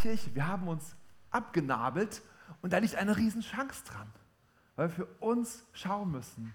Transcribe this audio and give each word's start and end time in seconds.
Kirche, 0.00 0.34
wir 0.34 0.46
haben 0.46 0.66
uns 0.66 0.96
abgenabelt 1.30 2.22
und 2.62 2.72
da 2.72 2.78
liegt 2.78 2.96
eine 2.96 3.16
Riesenchance 3.16 3.84
dran, 3.84 4.08
weil 4.76 4.88
wir 4.88 4.94
für 4.94 5.06
uns 5.20 5.64
schauen 5.72 6.10
müssen, 6.10 6.54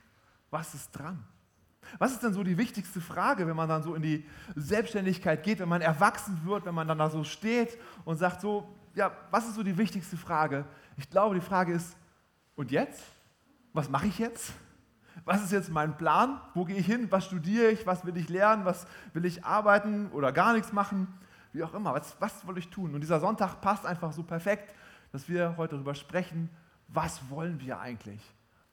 was 0.50 0.74
ist 0.74 0.92
dran. 0.92 1.24
Was 2.00 2.14
ist 2.14 2.24
denn 2.24 2.34
so 2.34 2.44
die 2.44 2.58
wichtigste 2.58 3.00
Frage, 3.00 3.46
wenn 3.46 3.56
man 3.56 3.70
dann 3.70 3.84
so 3.84 3.94
in 3.94 4.02
die 4.02 4.26
Selbstständigkeit 4.56 5.44
geht, 5.44 5.60
wenn 5.60 5.70
man 5.70 5.82
erwachsen 5.82 6.42
wird, 6.44 6.66
wenn 6.66 6.74
man 6.74 6.88
dann 6.88 6.98
da 6.98 7.12
so 7.12 7.24
steht 7.24 7.78
und 8.04 8.18
sagt 8.18 8.42
so, 8.42 8.68
ja, 8.96 9.12
was 9.30 9.48
ist 9.48 9.56
so 9.56 9.62
die 9.62 9.78
wichtigste 9.78 10.18
Frage? 10.18 10.66
Ich 10.98 11.08
glaube, 11.12 11.36
die 11.36 11.42
Frage 11.42 11.74
ist, 11.74 11.96
und 12.56 12.72
jetzt? 12.72 13.04
Was 13.74 13.90
mache 13.90 14.08
ich 14.08 14.18
jetzt? 14.18 14.54
Was 15.24 15.44
ist 15.44 15.52
jetzt 15.52 15.70
mein 15.70 15.98
Plan? 15.98 16.42
Wo 16.56 16.66
gehe 16.66 16.78
ich 16.78 16.86
hin? 16.86 17.12
Was 17.12 17.26
studiere 17.26 17.70
ich? 17.70 17.86
Was 17.86 18.06
will 18.06 18.18
ich 18.18 18.30
lernen? 18.30 18.66
Was 18.66 18.88
will 19.14 19.26
ich 19.26 19.46
arbeiten 19.46 20.10
oder 20.12 20.32
gar 20.32 20.54
nichts 20.54 20.74
machen? 20.74 21.08
Wie 21.56 21.64
auch 21.64 21.74
immer. 21.74 21.94
Was, 21.94 22.18
was 22.20 22.46
will 22.46 22.58
ich 22.58 22.70
tun? 22.70 22.94
Und 22.94 23.00
dieser 23.00 23.22
Sonntag 23.22 23.62
passt 23.62 23.86
einfach 23.86 24.12
so 24.12 24.24
perfekt, 24.24 24.76
dass 25.14 25.30
wir 25.30 25.56
heute 25.56 25.76
darüber 25.76 25.96
sprechen, 25.96 26.50
was 26.90 27.30
wollen 27.30 27.62
wir 27.62 27.80
eigentlich 27.80 28.20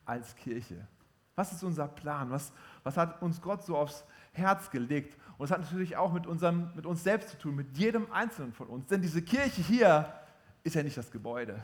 als 0.05 0.35
Kirche? 0.35 0.89
Was 1.37 1.53
ist 1.53 1.63
unser 1.63 1.87
Plan? 1.87 2.31
Was, 2.33 2.53
was 2.83 2.97
hat 2.97 3.23
uns 3.23 3.41
Gott 3.41 3.63
so 3.65 3.77
aufs 3.77 4.03
Herz 4.33 4.69
gelegt? 4.69 5.17
Und 5.39 5.45
es 5.45 5.53
hat 5.53 5.61
natürlich 5.61 5.97
auch 5.97 6.13
mit, 6.13 6.27
unserem, 6.27 6.75
mit 6.75 6.85
uns 6.85 7.05
selbst 7.05 7.29
zu 7.29 7.39
tun, 7.39 7.55
mit 7.55 7.79
jedem 7.79 8.11
Einzelnen 8.11 8.53
von 8.53 8.67
uns. 8.67 8.89
Denn 8.89 9.01
diese 9.01 9.23
Kirche 9.23 9.63
hier 9.63 10.13
ist 10.65 10.75
ja 10.75 10.83
nicht 10.83 10.97
das 10.97 11.13
Gebäude. 11.13 11.63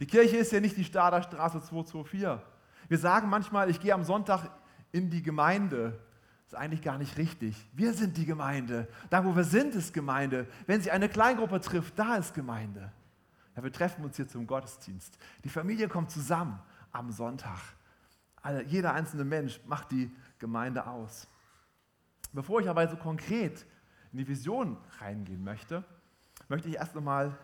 Die 0.00 0.06
Kirche 0.08 0.38
ist 0.38 0.50
ja 0.50 0.58
nicht 0.58 0.76
die 0.76 0.84
Stader 0.84 1.22
Straße 1.22 1.62
224. 1.62 2.44
Wir 2.88 2.98
sagen 2.98 3.28
manchmal, 3.28 3.70
ich 3.70 3.78
gehe 3.78 3.94
am 3.94 4.02
Sonntag 4.02 4.50
in 4.90 5.08
die 5.08 5.22
Gemeinde. 5.22 6.00
Ist 6.52 6.58
eigentlich 6.58 6.82
gar 6.82 6.98
nicht 6.98 7.16
richtig. 7.16 7.56
Wir 7.72 7.94
sind 7.94 8.14
die 8.18 8.26
Gemeinde. 8.26 8.86
Da, 9.08 9.24
wo 9.24 9.34
wir 9.34 9.42
sind, 9.42 9.74
ist 9.74 9.94
Gemeinde. 9.94 10.46
Wenn 10.66 10.82
sich 10.82 10.92
eine 10.92 11.08
Kleingruppe 11.08 11.58
trifft, 11.62 11.98
da 11.98 12.16
ist 12.16 12.34
Gemeinde. 12.34 12.92
Ja, 13.56 13.62
wir 13.62 13.72
treffen 13.72 14.04
uns 14.04 14.16
hier 14.16 14.28
zum 14.28 14.46
Gottesdienst. 14.46 15.16
Die 15.44 15.48
Familie 15.48 15.88
kommt 15.88 16.10
zusammen 16.10 16.60
am 16.90 17.10
Sonntag. 17.10 17.58
Alle, 18.42 18.64
jeder 18.64 18.92
einzelne 18.92 19.24
Mensch 19.24 19.62
macht 19.64 19.92
die 19.92 20.14
Gemeinde 20.38 20.86
aus. 20.86 21.26
Bevor 22.34 22.60
ich 22.60 22.68
aber 22.68 22.86
so 22.86 22.96
konkret 22.96 23.64
in 24.12 24.18
die 24.18 24.28
Vision 24.28 24.76
reingehen 24.98 25.42
möchte, 25.42 25.82
möchte 26.50 26.68
ich 26.68 26.74
erst 26.74 26.94
nochmal 26.94 27.34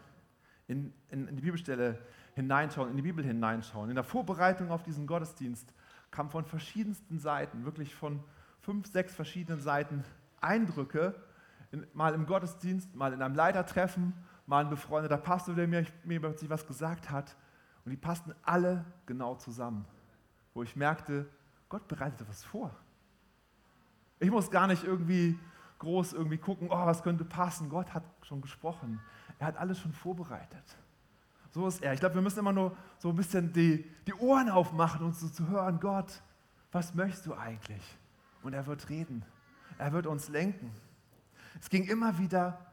in, 0.67 0.93
in, 1.09 1.29
in 1.29 1.37
die 1.37 1.43
Bibelstelle 1.43 1.99
hineinschauen, 2.35 2.91
in 2.91 2.97
die 2.97 3.03
Bibel 3.03 3.25
hineinschauen. 3.25 3.89
In 3.89 3.95
der 3.95 4.05
Vorbereitung 4.05 4.71
auf 4.71 4.83
diesen 4.83 5.07
Gottesdienst 5.07 5.73
kam 6.11 6.29
von 6.29 6.45
verschiedensten 6.45 7.19
Seiten, 7.19 7.65
wirklich 7.65 7.95
von 7.95 8.23
fünf, 8.61 8.91
sechs 8.91 9.15
verschiedenen 9.15 9.61
Seiten 9.61 10.05
Eindrücke, 10.41 11.15
in, 11.71 11.87
mal 11.93 12.15
im 12.15 12.27
Gottesdienst, 12.27 12.95
mal 12.95 13.13
in 13.13 13.23
einem 13.23 13.35
Leitertreffen, 13.35 14.15
mal 14.47 14.65
ein 14.65 14.71
befreundeter 14.71 15.19
Pastor, 15.19 15.55
der 15.55 15.69
mir, 15.69 15.87
mir 16.05 16.21
plötzlich 16.21 16.51
was 16.51 16.67
gesagt 16.67 17.11
hat. 17.11 17.37
Und 17.85 17.91
die 17.91 17.97
passten 17.97 18.35
alle 18.43 18.85
genau 19.07 19.35
zusammen, 19.37 19.85
wo 20.55 20.63
ich 20.63 20.77
merkte, 20.77 21.29
Gott 21.69 21.87
bereitet 21.89 22.23
etwas 22.23 22.45
vor. 22.45 22.75
Ich 24.21 24.31
muss 24.31 24.51
gar 24.51 24.67
nicht 24.67 24.85
irgendwie 24.85 25.39
groß 25.79 26.13
irgendwie 26.13 26.39
gucken, 26.39 26.69
oh, 26.71 26.87
was 26.87 27.03
könnte 27.03 27.25
passen. 27.25 27.69
Gott 27.69 27.95
hat 27.95 28.03
schon 28.23 28.41
gesprochen. 28.41 29.01
Er 29.39 29.47
hat 29.47 29.57
alles 29.57 29.79
schon 29.79 29.93
vorbereitet. 29.93 30.77
So 31.51 31.67
ist 31.67 31.83
er. 31.83 31.93
Ich 31.93 32.01
glaube, 32.01 32.17
wir 32.17 32.23
müssen 32.23 32.41
immer 32.41 32.53
nur 32.53 32.77
so 32.99 33.11
ein 33.11 33.17
bisschen 33.17 33.53
die, 33.53 33.85
die 34.07 34.15
Ohren 34.15 34.51
aufmachen, 34.51 35.05
um 35.05 35.13
so 35.13 35.29
zu 35.29 35.49
hören, 35.49 35.79
Gott, 35.81 36.23
was 36.73 36.95
möchtest 36.95 37.27
du 37.27 37.35
eigentlich? 37.35 37.83
Und 38.43 38.53
er 38.53 38.67
wird 38.67 38.89
reden. 38.89 39.25
Er 39.79 39.93
wird 39.93 40.07
uns 40.07 40.29
lenken. 40.29 40.73
Es 41.61 41.71
ging 41.71 41.85
immer 41.85 42.19
wieder 42.19 42.67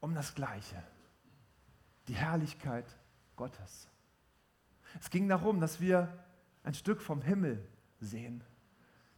um 0.00 0.14
das 0.14 0.34
Gleiche. 0.34 0.82
Die 2.08 2.14
Herrlichkeit 2.14 2.98
Gottes. 3.36 3.88
Es 5.00 5.10
ging 5.10 5.28
darum, 5.28 5.60
dass 5.60 5.80
wir 5.80 6.24
ein 6.64 6.74
Stück 6.74 7.00
vom 7.00 7.22
Himmel 7.22 7.66
sehen. 8.00 8.42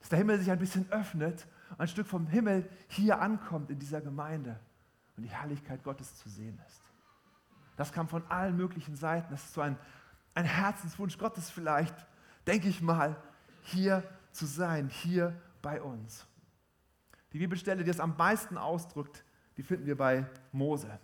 Dass 0.00 0.10
der 0.10 0.19
Himmel 0.19 0.38
sich 0.38 0.50
ein 0.50 0.59
bisschen 0.59 0.91
öffnet, 0.91 1.47
ein 1.78 1.88
Stück 1.88 2.06
vom 2.06 2.26
Himmel 2.26 2.69
hier 2.88 3.21
ankommt 3.21 3.71
in 3.71 3.78
dieser 3.78 4.00
Gemeinde 4.00 4.59
und 5.16 5.22
die 5.22 5.31
Herrlichkeit 5.31 5.82
Gottes 5.82 6.16
zu 6.16 6.28
sehen 6.28 6.60
ist. 6.66 6.81
Das 7.76 7.92
kam 7.92 8.09
von 8.09 8.25
allen 8.31 8.56
möglichen 8.56 8.94
Seiten. 8.94 9.31
Das 9.31 9.44
ist 9.44 9.54
so 9.54 9.60
ein, 9.60 9.76
ein 10.34 10.44
Herzenswunsch 10.44 11.19
Gottes 11.19 11.50
vielleicht, 11.50 11.94
denke 12.47 12.69
ich 12.69 12.82
mal, 12.82 13.16
hier 13.62 14.04
zu 14.31 14.47
sein, 14.47 14.88
hier 14.88 15.41
bei 15.64 15.80
uns. 15.80 16.26
Die 17.32 17.38
Bibelstelle, 17.38 17.82
die 17.82 17.91
es 17.91 17.98
am 17.98 18.14
meisten 18.16 18.58
ausdrückt, 18.58 19.25
die 19.56 19.62
finden 19.62 19.86
wir 19.86 19.97
bei 19.97 20.26
Mose. 20.52 21.00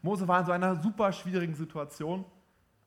Mose 0.00 0.26
war 0.26 0.40
in 0.40 0.46
so 0.46 0.52
einer 0.52 0.76
super 0.76 1.12
schwierigen 1.12 1.54
Situation. 1.54 2.24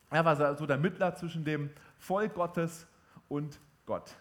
Er 0.10 0.26
war 0.26 0.56
so 0.58 0.66
der 0.66 0.78
Mittler 0.78 1.16
zwischen 1.16 1.46
dem 1.46 1.70
Volk 1.98 2.34
Gottes 2.34 2.88
und 3.30 3.60
Gott. 3.86 4.16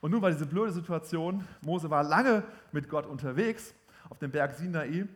Und 0.00 0.12
nun 0.12 0.22
war 0.22 0.30
diese 0.30 0.46
blöde 0.46 0.72
Situation, 0.72 1.46
Mose 1.60 1.90
war 1.90 2.02
lange 2.02 2.44
mit 2.70 2.88
Gott 2.88 3.06
unterwegs 3.06 3.74
auf 4.08 4.18
dem 4.18 4.30
Berg 4.30 4.54
Sinai 4.54 5.06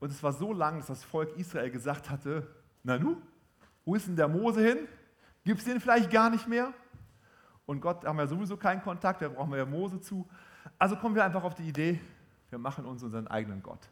und 0.00 0.10
es 0.10 0.22
war 0.22 0.32
so 0.32 0.52
lang, 0.52 0.78
dass 0.78 0.88
das 0.88 1.04
Volk 1.04 1.36
Israel 1.36 1.70
gesagt 1.70 2.10
hatte, 2.10 2.46
na 2.82 2.98
nu, 2.98 3.16
wo 3.84 3.94
ist 3.94 4.06
denn 4.06 4.16
der 4.16 4.28
Mose 4.28 4.60
hin? 4.60 4.88
Gibt 5.44 5.60
es 5.60 5.64
den 5.64 5.80
vielleicht 5.80 6.10
gar 6.10 6.30
nicht 6.30 6.48
mehr? 6.48 6.72
Und 7.66 7.80
Gott 7.80 8.04
haben 8.04 8.18
wir 8.18 8.26
sowieso 8.26 8.56
keinen 8.56 8.82
Kontakt, 8.82 9.22
da 9.22 9.28
brauchen 9.28 9.50
wir 9.50 9.58
ja 9.58 9.66
Mose 9.66 10.00
zu. 10.00 10.28
Also 10.78 10.96
kommen 10.96 11.14
wir 11.14 11.24
einfach 11.24 11.44
auf 11.44 11.54
die 11.54 11.68
Idee, 11.68 12.00
wir 12.50 12.58
machen 12.58 12.84
uns 12.84 13.02
unseren 13.02 13.26
eigenen 13.26 13.62
Gott. 13.62 13.88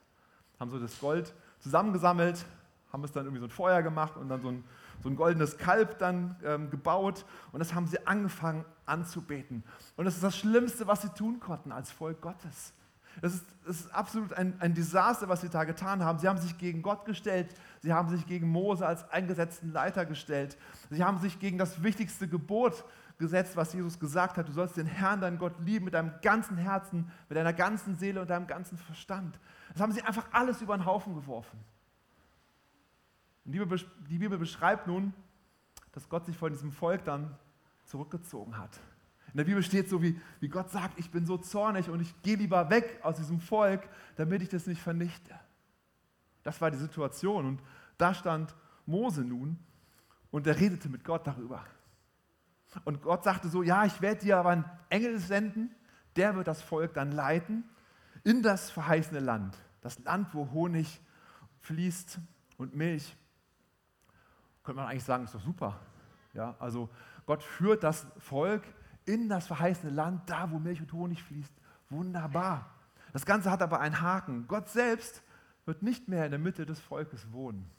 Haben 0.60 0.71
so 0.71 0.78
das 0.78 0.99
Gold 1.00 1.34
zusammengesammelt, 1.60 2.44
haben 2.93 3.05
es 3.05 3.12
dann 3.12 3.25
irgendwie 3.25 3.41
so 3.41 3.47
ein 3.47 3.50
Feuer 3.50 3.82
gemacht 3.82 4.16
und 4.16 4.28
dann 4.28 4.43
so 4.43 4.49
ein, 4.49 4.65
so 5.03 5.09
ein 5.09 5.16
goldenes 5.16 5.56
Kalb 5.56 5.99
dann 5.99 6.37
ähm, 6.44 6.71
gebaut 6.71 7.25
und 7.53 7.61
das 7.61 7.75
haben 7.75 7.87
sie 7.87 8.06
angefangen 8.06 8.65
anzubeten. 8.84 9.65
Und 9.97 10.05
das 10.05 10.15
ist 10.15 10.22
das 10.22 10.37
Schlimmste, 10.37 10.87
was 10.87 11.03
sie 11.03 11.09
tun 11.09 11.41
konnten 11.41 11.72
als 11.72 11.91
Volk 11.91 12.21
Gottes. 12.21 12.75
Das 13.21 13.34
ist, 13.34 13.44
das 13.66 13.81
ist 13.81 13.94
absolut 13.94 14.32
ein, 14.32 14.55
ein 14.61 14.75
Desaster, 14.75 15.28
was 15.28 15.43
sie 15.43 15.49
da 15.49 15.65
getan 15.65 16.03
haben. 16.03 16.19
Sie 16.19 16.28
haben 16.28 16.38
sich 16.38 16.56
gegen 16.56 16.82
Gott 16.82 17.05
gestellt, 17.05 17.55
sie 17.81 17.93
haben 17.93 18.09
sich 18.09 18.27
gegen 18.27 18.49
Mose 18.49 18.87
als 18.87 19.09
eingesetzten 19.11 19.72
Leiter 19.72 20.06
gestellt, 20.06 20.56
sie 20.91 21.05
haben 21.05 21.19
sich 21.19 21.38
gegen 21.38 21.59
das 21.59 21.82
wichtigste 21.82 22.28
Gebot 22.28 22.84
gesetzt, 23.22 23.56
was 23.56 23.72
Jesus 23.72 23.99
gesagt 23.99 24.37
hat. 24.37 24.49
Du 24.49 24.53
sollst 24.53 24.77
den 24.77 24.87
Herrn, 24.87 25.21
deinen 25.21 25.38
Gott 25.38 25.55
lieben 25.60 25.87
mit 25.87 25.94
deinem 25.94 26.12
ganzen 26.21 26.59
Herzen, 26.59 27.10
mit 27.28 27.38
deiner 27.38 27.55
ganzen 27.55 27.97
Seele 27.97 28.21
und 28.21 28.28
deinem 28.28 28.47
ganzen 28.47 28.77
Verstand. 28.77 29.38
Das 29.72 29.81
haben 29.81 29.93
sie 29.93 30.03
einfach 30.03 30.27
alles 30.33 30.60
über 30.60 30.77
den 30.77 30.84
Haufen 30.84 31.15
geworfen. 31.15 31.59
Und 33.44 33.53
die 33.53 34.19
Bibel 34.19 34.38
beschreibt 34.38 34.87
nun, 34.87 35.15
dass 35.93 36.09
Gott 36.09 36.27
sich 36.27 36.37
von 36.37 36.53
diesem 36.53 36.72
Volk 36.72 37.05
dann 37.05 37.34
zurückgezogen 37.87 38.59
hat. 38.59 38.78
In 39.32 39.38
der 39.38 39.44
Bibel 39.44 39.62
steht 39.62 39.88
so, 39.88 40.03
wie, 40.03 40.21
wie 40.41 40.49
Gott 40.49 40.71
sagt, 40.71 40.99
ich 40.99 41.11
bin 41.11 41.25
so 41.25 41.38
zornig 41.38 41.88
und 41.88 42.00
ich 42.00 42.21
gehe 42.22 42.37
lieber 42.37 42.69
weg 42.69 43.00
aus 43.03 43.16
diesem 43.16 43.41
Volk, 43.41 43.88
damit 44.16 44.43
ich 44.43 44.50
das 44.50 44.66
nicht 44.66 44.82
vernichte. 44.82 45.34
Das 46.43 46.61
war 46.61 46.71
die 46.71 46.77
Situation 46.77 47.47
und 47.47 47.62
da 47.97 48.12
stand 48.12 48.55
Mose 48.84 49.22
nun 49.22 49.59
und 50.31 50.47
er 50.47 50.59
redete 50.59 50.88
mit 50.88 51.05
Gott 51.05 51.27
darüber. 51.27 51.65
Und 52.84 53.03
Gott 53.03 53.25
sagte 53.25 53.49
so, 53.49 53.62
ja, 53.62 53.84
ich 53.84 54.00
werde 54.00 54.21
dir 54.21 54.38
aber 54.38 54.50
einen 54.50 54.65
Engel 54.88 55.19
senden, 55.19 55.75
der 56.16 56.34
wird 56.37 56.49
das 56.49 56.62
Volk 56.62 56.94
dann 56.94 57.12
leiten 57.12 57.65
in 58.25 58.43
das 58.43 58.71
verheißene 58.71 59.21
Land. 59.21 59.56
Das 59.81 59.99
Land, 60.00 60.34
wo 60.34 60.50
Honig 60.53 61.00
fließt 61.61 62.19
und 62.56 62.75
Milch. 62.75 63.16
Könnte 64.62 64.81
man 64.81 64.91
eigentlich 64.91 65.05
sagen, 65.05 65.25
ist 65.25 65.34
doch 65.34 65.43
super. 65.43 65.81
Ja, 66.34 66.55
also 66.59 66.88
Gott 67.27 67.43
führt 67.43 67.82
das 67.82 68.06
Volk 68.19 68.62
in 69.05 69.28
das 69.28 69.47
verheißene 69.47 69.93
Land, 69.93 70.31
da 70.31 70.50
wo 70.50 70.59
Milch 70.59 70.81
und 70.81 70.93
Honig 70.93 71.22
fließt. 71.22 71.53
Wunderbar. 71.91 72.71
Das 73.12 73.27
Ganze 73.27 73.50
hat 73.50 73.62
aber 73.62 73.81
einen 73.81 74.00
Haken. 74.00 74.47
Gott 74.49 74.69
selbst 74.69 75.22
wird 75.66 75.82
nicht 75.82 76.09
mehr 76.09 76.25
in 76.25 76.31
der 76.31 76.41
Mitte 76.41 76.65
des 76.65 76.81
Volkes 76.81 77.31
wohnen. 77.32 77.71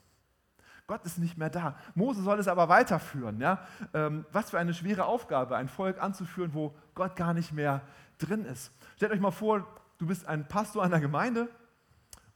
Gott 0.86 1.04
ist 1.04 1.18
nicht 1.18 1.38
mehr 1.38 1.50
da. 1.50 1.76
Mose 1.94 2.22
soll 2.22 2.38
es 2.38 2.48
aber 2.48 2.68
weiterführen. 2.68 3.40
Ja? 3.40 3.66
Ähm, 3.94 4.26
was 4.32 4.50
für 4.50 4.58
eine 4.58 4.74
schwere 4.74 5.06
Aufgabe, 5.06 5.56
ein 5.56 5.68
Volk 5.68 6.02
anzuführen, 6.02 6.52
wo 6.52 6.74
Gott 6.94 7.16
gar 7.16 7.32
nicht 7.32 7.52
mehr 7.52 7.80
drin 8.18 8.44
ist. 8.44 8.70
Stellt 8.96 9.12
euch 9.12 9.20
mal 9.20 9.30
vor, 9.30 9.66
du 9.98 10.06
bist 10.06 10.26
ein 10.26 10.46
Pastor 10.46 10.82
einer 10.82 11.00
Gemeinde 11.00 11.48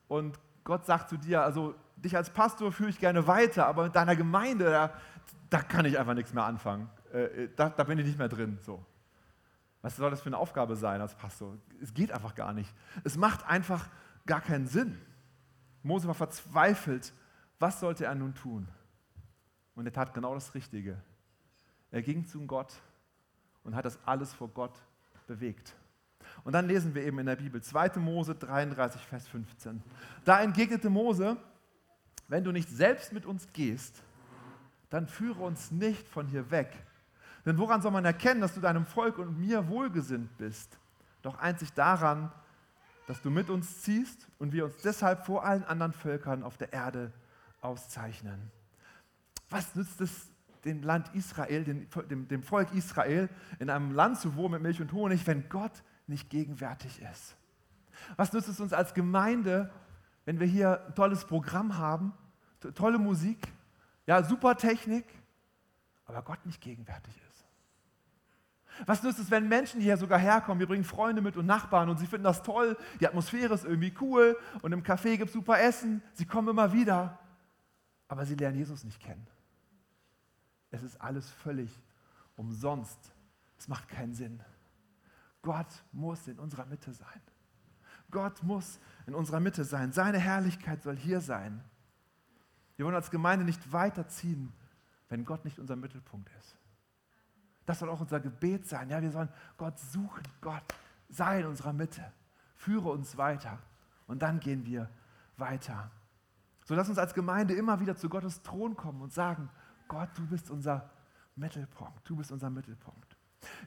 und 0.09 0.39
Gott 0.65 0.87
sagt 0.87 1.11
zu 1.11 1.17
dir, 1.19 1.43
also 1.43 1.75
dich 1.97 2.17
als 2.17 2.31
Pastor 2.31 2.73
führe 2.73 2.91
ich 2.91 2.99
gerne 2.99 3.27
weiter, 3.27 3.67
aber 3.67 3.85
mit 3.85 3.97
deiner 3.97 4.17
Gemeinde, 4.17 4.71
da, 4.71 4.93
da 5.51 5.61
kann 5.61 5.85
ich 5.85 5.99
einfach 5.99 6.15
nichts 6.15 6.33
mehr 6.33 6.45
anfangen. 6.45 6.89
Äh, 7.13 7.45
äh, 7.45 7.51
da, 7.55 7.69
da, 7.69 7.85
bin 7.85 7.99
ich 7.99 8.07
nicht 8.07 8.19
mehr 8.19 8.29
drin. 8.29 8.59
So. 8.63 8.85
Was 9.83 9.97
soll 9.97 10.11
das 10.11 10.23
für 10.23 10.29
eine 10.29 10.39
Aufgabe 10.39 10.77
sein 10.77 11.01
als 11.01 11.15
Pastor? 11.15 11.57
Es 11.83 11.95
geht 11.95 12.13
einfach 12.13 12.35
gar 12.35 12.53
nicht. 12.53 12.73
Es 13.05 13.17
macht 13.17 13.47
einfach 13.47 13.89
gar 14.27 14.41
keinen 14.41 14.67
Sinn. 14.67 14.99
Mose 15.83 16.07
war 16.07 16.15
verzweifelt. 16.15 17.13
Was 17.59 17.81
sollte 17.81 18.05
er 18.05 18.15
nun 18.15 18.35
tun? 18.35 18.69
Und 19.75 19.87
er 19.87 19.93
tat 19.93 20.15
genau 20.15 20.35
das 20.35 20.55
Richtige. 20.55 21.01
Er 21.91 22.03
ging 22.03 22.27
zu 22.27 22.47
Gott 22.47 22.75
und 23.65 23.75
hat 23.75 23.85
das 23.85 23.99
alles 24.05 24.33
vor 24.33 24.49
Gott 24.49 24.81
bewegt. 25.27 25.75
Und 26.45 26.53
dann 26.53 26.67
lesen 26.67 26.95
wir 26.95 27.03
eben 27.03 27.19
in 27.19 27.27
der 27.27 27.37
Bibel 27.37 27.63
2. 27.63 27.99
Mose 27.99 28.35
33, 28.35 29.01
Vers 29.01 29.27
15. 29.29 29.83
Da 30.25 30.41
entgegnete 30.41 30.91
Mose, 30.91 31.37
wenn 32.29 32.45
du 32.45 32.53
nicht 32.53 32.69
selbst 32.69 33.13
mit 33.13 33.27
uns 33.27 33.53
gehst, 33.53 34.03
dann 34.91 35.07
führe 35.07 35.43
uns 35.43 35.71
nicht 35.71 36.07
von 36.09 36.27
hier 36.27 36.51
weg. 36.51 36.73
Denn 37.45 37.59
woran 37.59 37.83
soll 37.83 37.93
man 37.93 38.05
erkennen, 38.05 38.41
dass 38.41 38.55
du 38.55 38.61
deinem 38.61 38.87
Volk 38.87 39.19
und 39.19 39.39
mir 39.39 39.69
wohlgesinnt 39.69 40.37
bist? 40.39 40.79
Doch 41.23 41.39
einzig 41.39 41.73
daran, 41.73 42.31
dass 43.07 43.23
du 43.23 43.31
mit 43.31 43.49
uns 43.49 43.81
ziehst 43.81 44.29
und 44.39 44.53
wir 44.53 44.67
uns 44.67 44.77
deshalb 44.83 45.25
vor 45.25 45.45
allen 45.45 45.65
anderen 45.65 45.93
Völkern 45.93 46.43
auf 46.43 46.59
der 46.59 46.73
Erde 46.73 47.13
auszeichnen. 47.61 48.51
Was 49.51 49.75
nützt 49.75 50.01
es 50.01 50.29
dem 50.65 50.83
Land 50.83 51.15
Israel, 51.15 51.65
dem, 51.65 52.43
Volk 52.43 52.73
Israel, 52.75 53.29
in 53.59 53.71
einem 53.71 53.93
Land 53.93 54.19
zu 54.19 54.37
wohnen 54.37 54.53
mit 54.53 54.63
Milch 54.63 54.81
und 54.81 54.93
Honig, 54.93 55.27
wenn 55.27 55.49
Gott 55.49 55.83
nicht 56.07 56.31
gegenwärtig 56.31 57.01
ist? 57.13 57.37
Was 58.17 58.33
nützt 58.33 58.49
es 58.49 58.61
uns 58.61 58.73
als 58.73 58.95
Gemeinde, 58.95 59.71
wenn 60.25 60.41
wir 60.41 60.47
hier 60.47 60.85
ein 60.87 60.95
tolles 60.95 61.25
Programm 61.25 61.79
haben, 61.79 62.13
tolle 62.75 62.99
Musik, 62.99 63.49
ja, 64.07 64.23
super 64.23 64.57
Technik, 64.57 65.05
aber 66.07 66.23
Gott 66.23 66.45
nicht 66.45 66.61
gegenwärtig 66.61 67.15
ist? 67.17 67.29
Was 68.87 69.03
nützt 69.03 69.19
es, 69.19 69.31
wenn 69.31 69.49
Menschen 69.49 69.81
hierher 69.81 69.97
sogar 69.97 70.19
herkommen? 70.19 70.61
Wir 70.61 70.69
bringen 70.69 70.85
Freunde 70.85 71.21
mit 71.21 71.37
und 71.37 71.47
Nachbarn 71.47 71.89
und 71.89 71.99
sie 71.99 72.07
finden 72.07 72.25
das 72.25 72.43
toll, 72.43 72.77
die 73.01 73.09
Atmosphäre 73.09 73.55
ist 73.55 73.65
irgendwie 73.65 73.93
cool 74.01 74.37
und 74.63 74.73
im 74.73 74.83
Café 74.83 75.17
gibt 75.17 75.29
es 75.29 75.33
super 75.33 75.59
Essen, 75.61 76.03
sie 76.15 76.27
kommen 76.27 76.49
immer 76.49 76.73
wieder, 76.73 77.19
aber 78.09 78.25
sie 78.25 78.35
lernen 78.35 78.57
Jesus 78.57 78.85
nicht 78.85 79.01
kennen. 79.01 79.27
Es 80.71 80.83
ist 80.83 81.01
alles 81.01 81.31
völlig 81.31 81.71
umsonst. 82.37 83.13
Es 83.59 83.69
macht 83.69 83.89
keinen 83.89 84.15
Sinn. 84.15 84.41
Gott 85.43 85.85
muss 85.93 86.27
in 86.29 86.39
unserer 86.39 86.67
Mitte 86.67 86.93
sein. 86.93 87.21
Gott 88.11 88.43
muss 88.43 88.81
in 89.07 89.15
unserer 89.15 89.41
Mitte 89.41 89.65
sein. 89.65 89.93
Seine 89.93 90.19
Herrlichkeit 90.19 90.83
soll 90.83 90.97
hier 90.97 91.21
sein. 91.21 91.63
Wir 92.77 92.87
wollen 92.87 92.95
als 92.95 93.11
Gemeinde 93.11 93.45
nicht 93.45 93.73
weiterziehen, 93.73 94.53
wenn 95.09 95.25
Gott 95.25 95.45
nicht 95.45 95.59
unser 95.59 95.77
Mittelpunkt 95.77 96.31
ist. 96.39 96.57
Das 97.67 97.81
soll 97.81 97.91
auch 97.91 98.01
unser 98.01 98.21
Gebet 98.21 98.67
sein. 98.67 98.89
Ja, 98.89 99.03
wir 99.03 99.11
sollen 99.11 99.29
Gott 99.59 99.79
suchen. 99.79 100.23
Gott, 100.41 100.63
sei 101.09 101.41
in 101.41 101.47
unserer 101.47 101.73
Mitte. 101.73 102.13
Führe 102.57 102.91
uns 102.91 103.17
weiter. 103.17 103.59
Und 104.07 104.23
dann 104.23 104.41
gehen 104.41 104.65
wir 104.65 104.89
weiter. 105.37 105.91
So 106.69 106.75
lass 106.75 106.91
uns 106.91 106.99
als 106.99 107.15
Gemeinde 107.15 107.55
immer 107.55 107.81
wieder 107.81 107.97
zu 107.97 108.11
Gottes 108.11 108.43
Thron 108.43 108.77
kommen 108.77 109.01
und 109.01 109.11
sagen, 109.11 109.49
Gott, 109.89 110.11
du 110.17 110.27
bist 110.27 110.51
unser 110.51 110.91
Mittelpunkt. 111.35 112.07
Du 112.07 112.15
bist 112.15 112.31
unser 112.31 112.51
Mittelpunkt. 112.51 113.17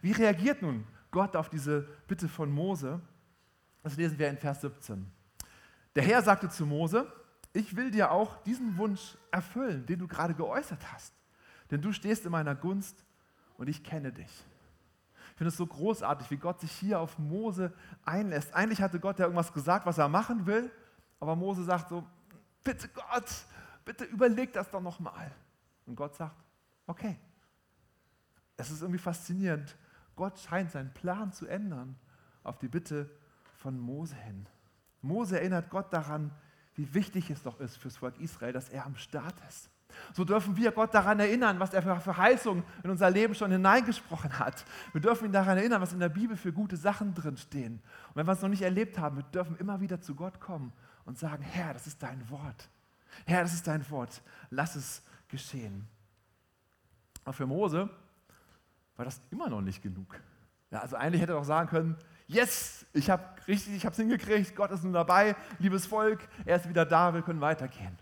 Wie 0.04 0.12
reagiert 0.12 0.62
nun 0.62 0.86
Gott 1.10 1.36
auf 1.36 1.50
diese 1.50 1.82
Bitte 2.06 2.30
von 2.30 2.52
Mose? 2.52 3.02
Das 3.82 3.98
lesen 3.98 4.20
wir 4.20 4.30
in 4.30 4.38
Vers 4.38 4.62
17. 4.62 5.12
Der 5.96 6.04
Herr 6.04 6.22
sagte 6.22 6.48
zu 6.48 6.68
Mose, 6.68 7.12
ich 7.54 7.76
will 7.76 7.90
dir 7.90 8.12
auch 8.12 8.38
diesen 8.44 8.78
Wunsch 8.78 9.18
erfüllen, 9.32 9.84
den 9.88 9.98
du 9.98 10.08
gerade 10.08 10.36
geäußert 10.36 10.94
hast. 10.94 11.12
Denn 11.72 11.82
du 11.82 11.94
stehst 11.94 12.24
in 12.28 12.32
meiner 12.32 12.54
Gunst 12.54 13.04
und 13.58 13.68
ich 13.68 13.84
kenne 13.84 14.12
dich. 14.12 14.46
Ich 15.32 15.38
finde 15.38 15.48
es 15.48 15.58
so 15.58 15.66
großartig, 15.66 16.30
wie 16.30 16.38
Gott 16.38 16.60
sich 16.60 16.72
hier 16.72 17.00
auf 17.00 17.18
Mose 17.18 17.74
einlässt. 18.06 18.54
Eigentlich 18.54 18.80
hatte 18.80 19.00
Gott 19.00 19.18
ja 19.18 19.26
irgendwas 19.26 19.52
gesagt, 19.52 19.88
was 19.88 19.98
er 19.98 20.08
machen 20.08 20.46
will, 20.46 20.70
aber 21.20 21.36
Mose 21.36 21.64
sagt 21.64 21.90
so, 21.90 22.06
bitte 22.64 22.88
Gott, 22.90 23.46
bitte 23.86 24.06
überleg 24.06 24.54
das 24.54 24.70
doch 24.70 24.82
nochmal. 24.82 25.32
Und 25.86 25.96
Gott 25.96 26.16
sagt, 26.16 26.36
okay. 26.88 27.18
Es 28.58 28.70
ist 28.70 28.82
irgendwie 28.82 29.00
faszinierend. 29.00 29.76
Gott 30.16 30.38
scheint 30.40 30.72
seinen 30.72 30.94
Plan 30.94 31.32
zu 31.32 31.48
ändern 31.48 31.96
auf 32.44 32.60
die 32.60 32.68
Bitte 32.68 33.10
von 33.58 33.80
Mose 33.80 34.16
hin. 34.16 34.46
Mose 35.02 35.40
erinnert 35.40 35.70
Gott 35.70 35.92
daran, 35.92 36.32
wie 36.76 36.94
wichtig 36.94 37.30
es 37.30 37.42
doch 37.42 37.60
ist 37.60 37.78
fürs 37.78 37.98
Volk 37.98 38.20
Israel, 38.20 38.54
dass 38.54 38.70
er 38.70 38.86
am 38.86 38.96
Start 38.96 39.36
ist. 39.50 39.70
So 40.14 40.24
dürfen 40.24 40.56
wir 40.56 40.72
Gott 40.72 40.94
daran 40.94 41.20
erinnern, 41.20 41.60
was 41.60 41.74
er 41.74 41.82
für 41.82 42.00
Verheißungen 42.00 42.64
in 42.84 42.92
unser 42.92 43.10
Leben 43.10 43.36
schon 43.36 43.52
hineingesprochen 43.52 44.40
hat. 44.40 44.64
Wir 44.94 45.02
dürfen 45.02 45.26
ihn 45.26 45.34
daran 45.34 45.58
erinnern, 45.58 45.82
was 45.82 45.92
in 45.92 46.00
der 46.00 46.10
Bibel 46.10 46.38
für 46.38 46.54
gute 46.54 46.78
Sachen 46.78 47.14
drinstehen. 47.14 47.82
Und 48.10 48.16
wenn 48.16 48.26
wir 48.26 48.32
es 48.32 48.42
noch 48.42 48.50
nicht 48.50 48.62
erlebt 48.62 48.98
haben, 48.98 49.18
wir 49.18 49.24
dürfen 49.24 49.58
immer 49.58 49.82
wieder 49.82 50.00
zu 50.00 50.16
Gott 50.16 50.40
kommen 50.40 50.72
und 51.06 51.18
sagen, 51.18 51.44
Herr, 51.44 51.74
das 51.74 51.88
ist 51.88 52.02
dein 52.02 52.30
Wort. 52.30 52.70
Herr, 53.26 53.44
das 53.44 53.54
ist 53.54 53.68
dein 53.68 53.88
Wort. 53.90 54.22
Lass 54.50 54.76
es 54.76 55.04
geschehen. 55.28 55.88
Aber 57.24 57.34
für 57.34 57.46
Mose 57.46 57.90
war 58.96 59.06
das 59.06 59.22
immer 59.32 59.50
noch 59.50 59.62
nicht 59.62 59.82
genug. 59.82 60.20
Ja, 60.70 60.80
also 60.80 60.96
eigentlich 60.96 61.22
hätte 61.22 61.34
er 61.34 61.40
doch 61.40 61.46
sagen 61.46 61.70
können, 61.70 61.98
yes, 62.28 62.86
ich 62.94 63.10
habe 63.10 63.24
richtig, 63.48 63.76
ich 63.76 63.86
habe 63.86 63.92
es 63.92 63.98
hingekriegt, 63.98 64.56
Gott 64.56 64.72
ist 64.72 64.84
nun 64.84 64.94
dabei, 64.94 65.36
liebes 65.60 65.86
Volk, 65.86 66.28
er 66.46 66.56
ist 66.58 66.70
wieder 66.70 66.86
da, 66.86 67.14
wir 67.14 67.22
können 67.22 67.42
weitergehen. 67.42 67.98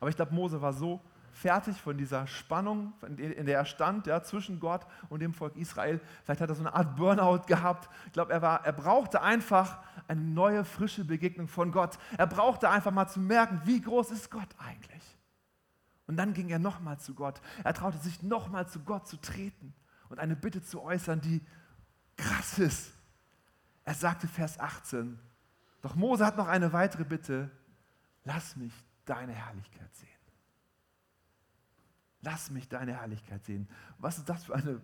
Aber 0.00 0.10
ich 0.10 0.16
glaube, 0.16 0.34
Mose 0.34 0.60
war 0.60 0.72
so 0.72 1.00
fertig 1.34 1.80
von 1.80 1.98
dieser 1.98 2.26
Spannung, 2.26 2.92
in 3.16 3.46
der 3.46 3.58
er 3.58 3.64
stand, 3.64 4.06
ja, 4.06 4.22
zwischen 4.22 4.60
Gott 4.60 4.86
und 5.08 5.20
dem 5.20 5.34
Volk 5.34 5.56
Israel. 5.56 6.00
Vielleicht 6.22 6.40
hat 6.40 6.48
er 6.48 6.54
so 6.54 6.62
eine 6.62 6.74
Art 6.74 6.96
Burnout 6.96 7.46
gehabt. 7.46 7.90
Ich 8.06 8.12
glaube, 8.12 8.32
er, 8.32 8.40
er 8.42 8.72
brauchte 8.72 9.20
einfach 9.20 9.78
eine 10.06 10.20
neue, 10.20 10.64
frische 10.64 11.04
Begegnung 11.04 11.48
von 11.48 11.72
Gott. 11.72 11.98
Er 12.16 12.26
brauchte 12.26 12.70
einfach 12.70 12.92
mal 12.92 13.08
zu 13.08 13.20
merken, 13.20 13.60
wie 13.64 13.80
groß 13.80 14.12
ist 14.12 14.30
Gott 14.30 14.48
eigentlich. 14.58 15.02
Und 16.06 16.16
dann 16.16 16.34
ging 16.34 16.50
er 16.50 16.58
nochmal 16.58 16.98
zu 16.98 17.14
Gott. 17.14 17.40
Er 17.64 17.74
traute 17.74 17.98
sich 17.98 18.22
nochmal 18.22 18.68
zu 18.68 18.80
Gott 18.80 19.08
zu 19.08 19.16
treten 19.16 19.74
und 20.08 20.20
eine 20.20 20.36
Bitte 20.36 20.62
zu 20.62 20.82
äußern, 20.82 21.20
die 21.20 21.44
krass 22.16 22.58
ist. 22.58 22.92
Er 23.84 23.94
sagte 23.94 24.28
Vers 24.28 24.58
18, 24.60 25.18
doch 25.82 25.94
Mose 25.96 26.24
hat 26.24 26.36
noch 26.36 26.48
eine 26.48 26.72
weitere 26.72 27.04
Bitte, 27.04 27.50
lass 28.24 28.56
mich 28.56 28.72
deine 29.04 29.32
Herrlichkeit 29.32 29.94
sehen. 29.94 30.13
Lass 32.24 32.50
mich 32.50 32.68
deine 32.68 32.94
Herrlichkeit 32.94 33.44
sehen. 33.44 33.68
Was 33.98 34.18
ist 34.18 34.28
das 34.28 34.44
für 34.44 34.54
eine 34.54 34.80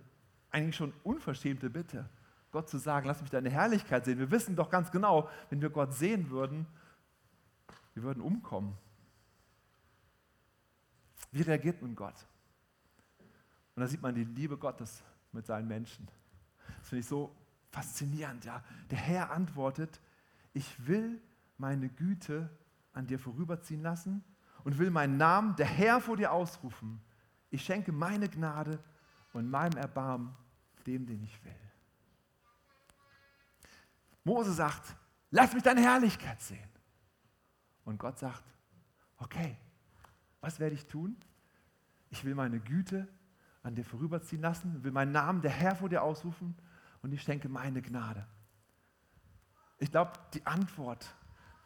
eigentlich 0.50 0.76
schon 0.76 0.92
unverschämte 1.02 1.70
Bitte? 1.70 2.08
Gott 2.52 2.68
zu 2.68 2.78
sagen, 2.78 3.06
lass 3.06 3.20
mich 3.20 3.30
deine 3.30 3.50
Herrlichkeit 3.50 4.04
sehen. 4.04 4.18
Wir 4.18 4.30
wissen 4.30 4.56
doch 4.56 4.70
ganz 4.70 4.90
genau, 4.90 5.28
wenn 5.48 5.62
wir 5.62 5.70
Gott 5.70 5.94
sehen 5.94 6.30
würden, 6.30 6.66
wir 7.94 8.02
würden 8.02 8.20
umkommen. 8.20 8.76
Wie 11.32 11.42
reagiert 11.42 11.80
nun 11.80 11.94
Gott? 11.94 12.26
Und 13.74 13.82
da 13.82 13.86
sieht 13.86 14.02
man 14.02 14.14
die 14.14 14.24
Liebe 14.24 14.56
Gottes 14.58 15.02
mit 15.32 15.46
seinen 15.46 15.68
Menschen. 15.68 16.08
Das 16.78 16.88
finde 16.88 17.00
ich 17.00 17.06
so 17.06 17.34
faszinierend. 17.70 18.44
Ja? 18.44 18.64
Der 18.90 18.98
Herr 18.98 19.30
antwortet, 19.30 20.00
ich 20.52 20.86
will 20.86 21.20
meine 21.56 21.88
Güte 21.88 22.50
an 22.92 23.06
dir 23.06 23.18
vorüberziehen 23.18 23.82
lassen 23.82 24.24
und 24.64 24.78
will 24.78 24.90
meinen 24.90 25.16
Namen, 25.16 25.54
der 25.56 25.66
Herr, 25.66 26.00
vor 26.00 26.16
dir 26.16 26.32
ausrufen. 26.32 27.00
Ich 27.50 27.64
schenke 27.64 27.92
meine 27.92 28.28
Gnade 28.28 28.78
und 29.32 29.50
meinem 29.50 29.76
Erbarmen 29.76 30.34
dem, 30.86 31.06
den 31.06 31.22
ich 31.22 31.44
will. 31.44 31.54
Mose 34.24 34.52
sagt, 34.52 34.94
lass 35.30 35.52
mich 35.52 35.62
deine 35.62 35.82
Herrlichkeit 35.82 36.40
sehen. 36.40 36.68
Und 37.84 37.98
Gott 37.98 38.18
sagt, 38.18 38.44
okay, 39.18 39.56
was 40.40 40.60
werde 40.60 40.74
ich 40.74 40.86
tun? 40.86 41.16
Ich 42.10 42.24
will 42.24 42.34
meine 42.34 42.60
Güte 42.60 43.08
an 43.62 43.74
dir 43.74 43.84
vorüberziehen 43.84 44.42
lassen, 44.42 44.82
will 44.82 44.92
meinen 44.92 45.12
Namen, 45.12 45.42
der 45.42 45.50
Herr, 45.50 45.76
vor 45.76 45.88
dir 45.88 46.02
ausrufen 46.02 46.56
und 47.02 47.12
ich 47.12 47.22
schenke 47.22 47.48
meine 47.48 47.82
Gnade. 47.82 48.26
Ich 49.78 49.90
glaube, 49.90 50.12
die 50.34 50.44
Antwort, 50.46 51.14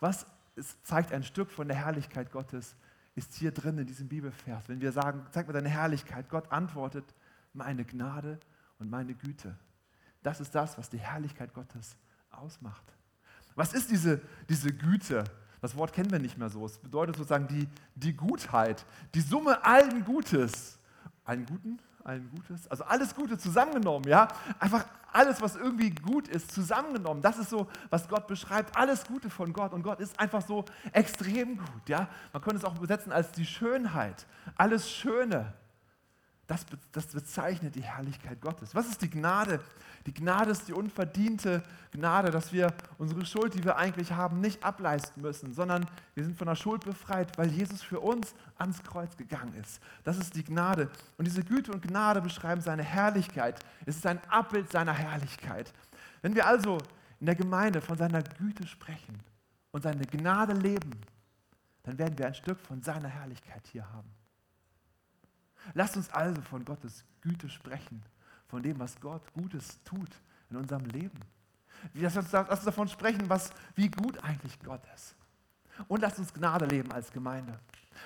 was 0.00 0.26
es 0.56 0.80
zeigt 0.82 1.12
ein 1.12 1.24
Stück 1.24 1.50
von 1.50 1.66
der 1.66 1.76
Herrlichkeit 1.76 2.30
Gottes, 2.30 2.76
ist 3.14 3.34
hier 3.34 3.52
drin 3.52 3.78
in 3.78 3.86
diesem 3.86 4.08
Bibelvers. 4.08 4.68
Wenn 4.68 4.80
wir 4.80 4.92
sagen, 4.92 5.24
zeig 5.30 5.46
mir 5.46 5.52
deine 5.52 5.68
Herrlichkeit, 5.68 6.28
Gott 6.28 6.50
antwortet, 6.50 7.04
meine 7.52 7.84
Gnade 7.84 8.38
und 8.78 8.90
meine 8.90 9.14
Güte. 9.14 9.56
Das 10.22 10.40
ist 10.40 10.54
das, 10.54 10.76
was 10.78 10.90
die 10.90 10.98
Herrlichkeit 10.98 11.54
Gottes 11.54 11.96
ausmacht. 12.30 12.84
Was 13.54 13.72
ist 13.72 13.90
diese, 13.90 14.20
diese 14.48 14.72
Güte? 14.72 15.24
Das 15.60 15.76
Wort 15.76 15.92
kennen 15.92 16.10
wir 16.10 16.18
nicht 16.18 16.36
mehr 16.36 16.50
so. 16.50 16.66
Es 16.66 16.78
bedeutet 16.78 17.16
sozusagen 17.16 17.46
die, 17.46 17.68
die 17.94 18.14
Gutheit, 18.14 18.84
die 19.14 19.20
Summe 19.20 19.64
allen 19.64 20.04
Gutes. 20.04 20.78
Allen 21.24 21.46
Guten? 21.46 21.78
Allen 22.04 22.30
Gutes? 22.30 22.70
Also 22.70 22.84
alles 22.84 23.14
Gute 23.14 23.38
zusammengenommen, 23.38 24.06
ja? 24.08 24.28
Einfach 24.58 24.84
alles, 25.12 25.40
was 25.40 25.56
irgendwie 25.56 25.90
gut 25.90 26.28
ist, 26.28 26.52
zusammengenommen. 26.52 27.22
Das 27.22 27.38
ist 27.38 27.48
so, 27.48 27.68
was 27.88 28.08
Gott 28.08 28.26
beschreibt. 28.26 28.76
Alles 28.76 29.04
Gute 29.04 29.30
von 29.30 29.52
Gott. 29.52 29.72
Und 29.72 29.82
Gott 29.82 30.00
ist 30.00 30.18
einfach 30.18 30.42
so 30.42 30.64
extrem 30.92 31.56
gut. 31.56 31.88
Ja? 31.88 32.08
Man 32.32 32.42
könnte 32.42 32.58
es 32.58 32.64
auch 32.64 32.76
übersetzen 32.76 33.12
als 33.12 33.30
die 33.32 33.46
Schönheit. 33.46 34.26
Alles 34.56 34.90
Schöne. 34.90 35.52
Das, 36.46 36.66
das 36.92 37.06
bezeichnet 37.06 37.74
die 37.74 37.82
Herrlichkeit 37.82 38.40
Gottes. 38.40 38.74
Was 38.74 38.88
ist 38.88 39.00
die 39.00 39.08
Gnade? 39.08 39.60
Die 40.06 40.12
Gnade 40.12 40.50
ist 40.50 40.68
die 40.68 40.74
unverdiente 40.74 41.62
Gnade, 41.90 42.30
dass 42.30 42.52
wir 42.52 42.74
unsere 42.98 43.24
Schuld, 43.24 43.54
die 43.54 43.64
wir 43.64 43.76
eigentlich 43.76 44.12
haben, 44.12 44.40
nicht 44.40 44.62
ableisten 44.62 45.22
müssen, 45.22 45.54
sondern 45.54 45.86
wir 46.14 46.24
sind 46.24 46.36
von 46.36 46.46
der 46.46 46.56
Schuld 46.56 46.84
befreit, 46.84 47.38
weil 47.38 47.48
Jesus 47.48 47.82
für 47.82 48.00
uns 48.00 48.34
ans 48.58 48.82
Kreuz 48.82 49.16
gegangen 49.16 49.54
ist. 49.54 49.80
Das 50.02 50.18
ist 50.18 50.34
die 50.34 50.44
Gnade. 50.44 50.90
Und 51.16 51.26
diese 51.26 51.42
Güte 51.42 51.72
und 51.72 51.80
Gnade 51.80 52.20
beschreiben 52.20 52.60
seine 52.60 52.82
Herrlichkeit. 52.82 53.58
Es 53.86 53.96
ist 53.96 54.06
ein 54.06 54.20
Abbild 54.28 54.70
seiner 54.70 54.92
Herrlichkeit. 54.92 55.72
Wenn 56.20 56.34
wir 56.34 56.46
also 56.46 56.76
in 57.20 57.26
der 57.26 57.36
Gemeinde 57.36 57.80
von 57.80 57.96
seiner 57.96 58.22
Güte 58.22 58.66
sprechen 58.66 59.18
und 59.70 59.82
seine 59.82 60.04
Gnade 60.04 60.52
leben, 60.52 60.90
dann 61.84 61.96
werden 61.96 62.18
wir 62.18 62.26
ein 62.26 62.34
Stück 62.34 62.60
von 62.60 62.82
seiner 62.82 63.08
Herrlichkeit 63.08 63.66
hier 63.72 63.90
haben. 63.90 64.10
Lasst 65.72 65.96
uns 65.96 66.10
also 66.10 66.40
von 66.42 66.64
Gottes 66.64 67.04
Güte 67.22 67.48
sprechen, 67.48 68.02
von 68.48 68.62
dem, 68.62 68.78
was 68.78 69.00
Gott 69.00 69.22
Gutes 69.32 69.82
tut 69.84 70.10
in 70.50 70.56
unserem 70.56 70.84
Leben. 70.86 71.18
Lass 71.94 72.16
uns, 72.16 72.30
lass 72.32 72.48
uns 72.48 72.64
davon 72.64 72.88
sprechen, 72.88 73.28
was, 73.28 73.50
wie 73.74 73.88
gut 73.88 74.22
eigentlich 74.22 74.58
Gott 74.60 74.82
ist. 74.94 75.14
Und 75.88 76.00
lasst 76.02 76.18
uns 76.18 76.32
Gnade 76.32 76.66
leben 76.66 76.92
als 76.92 77.10
Gemeinde. 77.10 77.58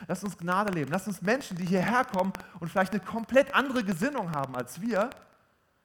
Lasst 0.06 0.24
uns 0.24 0.36
Gnade 0.36 0.72
leben. 0.72 0.90
Lasst 0.90 1.08
uns 1.08 1.20
Menschen, 1.20 1.56
die 1.56 1.66
hierher 1.66 2.04
kommen 2.04 2.32
und 2.60 2.68
vielleicht 2.68 2.92
eine 2.92 3.02
komplett 3.02 3.54
andere 3.54 3.84
Gesinnung 3.84 4.30
haben 4.30 4.56
als 4.56 4.80
wir, 4.80 5.10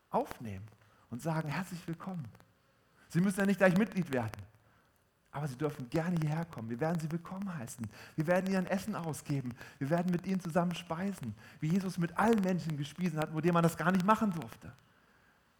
aufnehmen 0.10 0.66
und 1.10 1.22
sagen, 1.22 1.50
herzlich 1.50 1.86
willkommen. 1.88 2.26
Sie 3.10 3.20
müssen 3.20 3.40
ja 3.40 3.46
nicht 3.46 3.58
gleich 3.58 3.78
Mitglied 3.78 4.12
werden, 4.12 4.32
aber 5.34 5.48
Sie 5.48 5.58
dürfen 5.58 5.90
gerne 5.90 6.16
hierher 6.22 6.46
kommen. 6.46 6.70
Wir 6.70 6.80
werden 6.80 7.00
Sie 7.00 7.12
willkommen 7.12 7.54
heißen. 7.58 7.86
Wir 8.16 8.28
werden 8.28 8.50
Ihnen 8.50 8.68
Essen 8.68 8.96
ausgeben. 8.96 9.54
Wir 9.80 9.90
werden 9.90 10.12
mit 10.12 10.28
Ihnen 10.28 10.40
zusammen 10.40 10.76
speisen, 10.76 11.34
wie 11.60 11.70
Jesus 11.70 11.98
mit 11.98 12.18
allen 12.18 12.40
Menschen 12.42 12.78
gespiesen 12.78 13.20
hat, 13.20 13.34
wo 13.34 13.42
dem 13.42 13.54
man 13.54 13.64
das 13.64 13.76
gar 13.76 13.92
nicht 13.92 14.06
machen 14.06 14.32
durfte. 14.32 14.72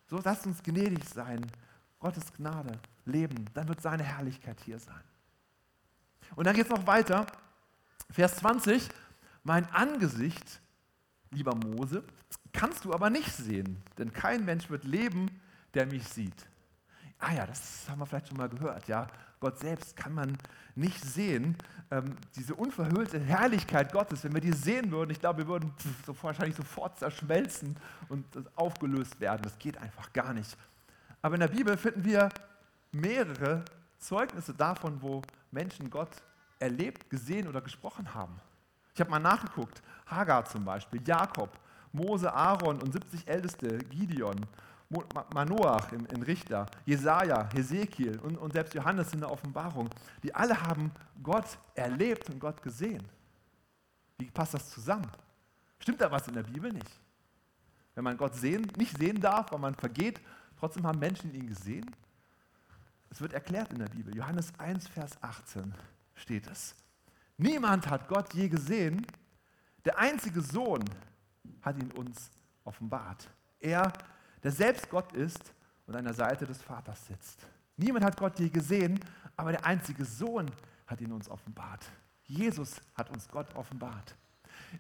So 0.06 0.22
lasst 0.24 0.46
uns 0.46 0.62
gnädig 0.62 1.04
sein, 1.10 1.46
Gottes 2.00 2.32
Gnade 2.34 2.80
leben, 3.06 3.46
dann 3.56 3.68
wird 3.68 3.82
seine 3.82 4.04
Herrlichkeit 4.04 4.60
hier 4.64 4.78
sein. 4.78 5.04
Und 6.36 6.46
dann 6.46 6.56
geht 6.56 6.66
es 6.66 6.72
noch 6.72 6.86
weiter. 6.86 7.26
Vers 8.12 8.36
20, 8.38 8.90
mein 9.44 9.66
Angesicht, 9.72 10.62
lieber 11.32 11.56
Mose, 11.56 12.04
kannst 12.52 12.86
du 12.86 12.94
aber 12.94 13.10
nicht 13.10 13.32
sehen, 13.32 13.82
denn 13.98 14.14
kein 14.14 14.46
Mensch 14.46 14.70
wird 14.70 14.84
leben, 14.84 15.42
der 15.74 15.88
mich 15.88 16.08
sieht. 16.08 16.46
Ah 17.26 17.34
ja, 17.34 17.46
das 17.46 17.86
haben 17.90 18.00
wir 18.00 18.06
vielleicht 18.06 18.28
schon 18.28 18.38
mal 18.38 18.50
gehört, 18.50 18.86
ja. 18.90 19.08
Gott 19.40 19.58
selbst 19.58 19.96
kann 19.96 20.14
man 20.14 20.38
nicht 20.76 21.02
sehen. 21.02 21.56
Ähm, 21.90 22.18
diese 22.36 22.54
unverhüllte 22.54 23.18
Herrlichkeit 23.18 23.94
Gottes, 23.94 24.26
wenn 24.26 24.34
wir 24.34 24.42
die 24.42 24.52
sehen 24.52 24.92
würden, 24.92 25.12
ich 25.12 25.20
glaube, 25.20 25.40
wir 25.40 25.48
würden 25.48 25.74
so 26.06 26.14
wahrscheinlich 26.22 26.56
sofort 26.56 27.00
zerschmelzen 27.00 27.78
und 28.10 28.26
aufgelöst 28.56 29.20
werden. 29.22 29.42
Das 29.44 29.58
geht 29.58 29.78
einfach 29.78 30.12
gar 30.12 30.34
nicht. 30.34 30.58
Aber 31.22 31.36
in 31.36 31.40
der 31.40 31.48
Bibel 31.48 31.78
finden 31.78 32.04
wir 32.04 32.28
mehrere 32.92 33.64
Zeugnisse 34.00 34.54
davon, 34.54 35.02
wo 35.02 35.22
Menschen 35.52 35.90
Gott 35.90 36.12
erlebt, 36.60 37.10
gesehen 37.10 37.48
oder 37.48 37.62
gesprochen 37.62 38.14
haben. 38.14 38.36
Ich 38.94 39.00
habe 39.00 39.10
mal 39.10 39.20
nachgeguckt. 39.20 39.82
Hagar 40.08 40.44
zum 40.44 40.66
Beispiel, 40.66 41.02
Jakob, 41.06 41.58
Mose, 41.94 42.34
Aaron 42.34 42.82
und 42.82 42.92
70 42.92 43.28
Älteste, 43.28 43.78
Gideon, 43.78 44.46
Manoach 45.34 45.92
in, 45.92 46.24
Richter, 46.24 46.66
Jesaja, 46.86 47.50
Hesekiel 47.54 48.20
und, 48.20 48.38
und 48.38 48.54
selbst 48.54 48.74
Johannes 48.74 49.14
in 49.14 49.20
der 49.20 49.32
Offenbarung. 49.32 49.90
Die 50.22 50.34
alle 50.34 50.60
haben 50.62 50.92
Gott 51.22 51.58
erlebt 51.76 52.30
und 52.30 52.40
Gott 52.40 52.62
gesehen. 52.62 53.04
Wie 54.18 54.30
passt 54.30 54.54
das 54.54 54.70
zusammen? 54.70 55.10
Stimmt 55.80 56.02
da 56.02 56.12
was 56.12 56.28
in 56.28 56.36
der 56.36 56.44
Bibel 56.44 56.72
nicht? 56.72 57.00
Wenn 57.96 58.04
man 58.04 58.18
Gott 58.18 58.36
sehen, 58.36 58.72
nicht 58.78 58.98
sehen 58.98 59.20
darf, 59.20 59.52
weil 59.52 59.60
man 59.60 59.76
vergeht, 59.76 60.22
trotzdem 60.58 60.86
haben 60.86 61.00
Menschen 61.00 61.34
ihn 61.34 61.48
gesehen? 61.48 61.90
Es 63.10 63.22
wird 63.22 63.34
erklärt 63.34 63.72
in 63.72 63.80
der 63.80 63.90
Bibel. 63.90 64.16
Johannes 64.16 64.52
1, 64.58 64.88
Vers 64.88 65.22
18 65.22 65.74
steht 66.16 66.48
es. 66.48 66.76
Niemand 67.38 67.90
hat 67.90 68.08
Gott 68.08 68.34
je 68.34 68.48
gesehen. 68.48 69.06
Der 69.86 69.98
einzige 69.98 70.42
Sohn 70.42 70.84
hat 71.62 71.78
ihn 71.78 71.92
uns 71.92 72.32
offenbart. 72.64 73.30
Er, 73.60 73.92
der 74.44 74.52
selbst 74.52 74.90
Gott 74.90 75.12
ist 75.14 75.54
und 75.88 75.96
an 75.96 76.06
der 76.06 76.14
Seite 76.14 76.46
des 76.46 76.62
Vaters 76.62 77.08
sitzt. 77.08 77.46
Niemand 77.78 78.06
hat 78.06 78.18
Gott 78.18 78.40
je 78.40 78.50
gesehen, 78.50 79.00
aber 79.36 79.52
der 79.52 79.66
einzige 79.66 80.06
Sohn 80.06 80.50
hat 80.86 81.02
ihn 81.02 81.12
uns 81.12 81.30
offenbart. 81.30 81.86
Jesus 82.26 82.82
hat 82.96 83.10
uns 83.10 83.28
Gott 83.28 83.54
offenbart. 83.56 84.16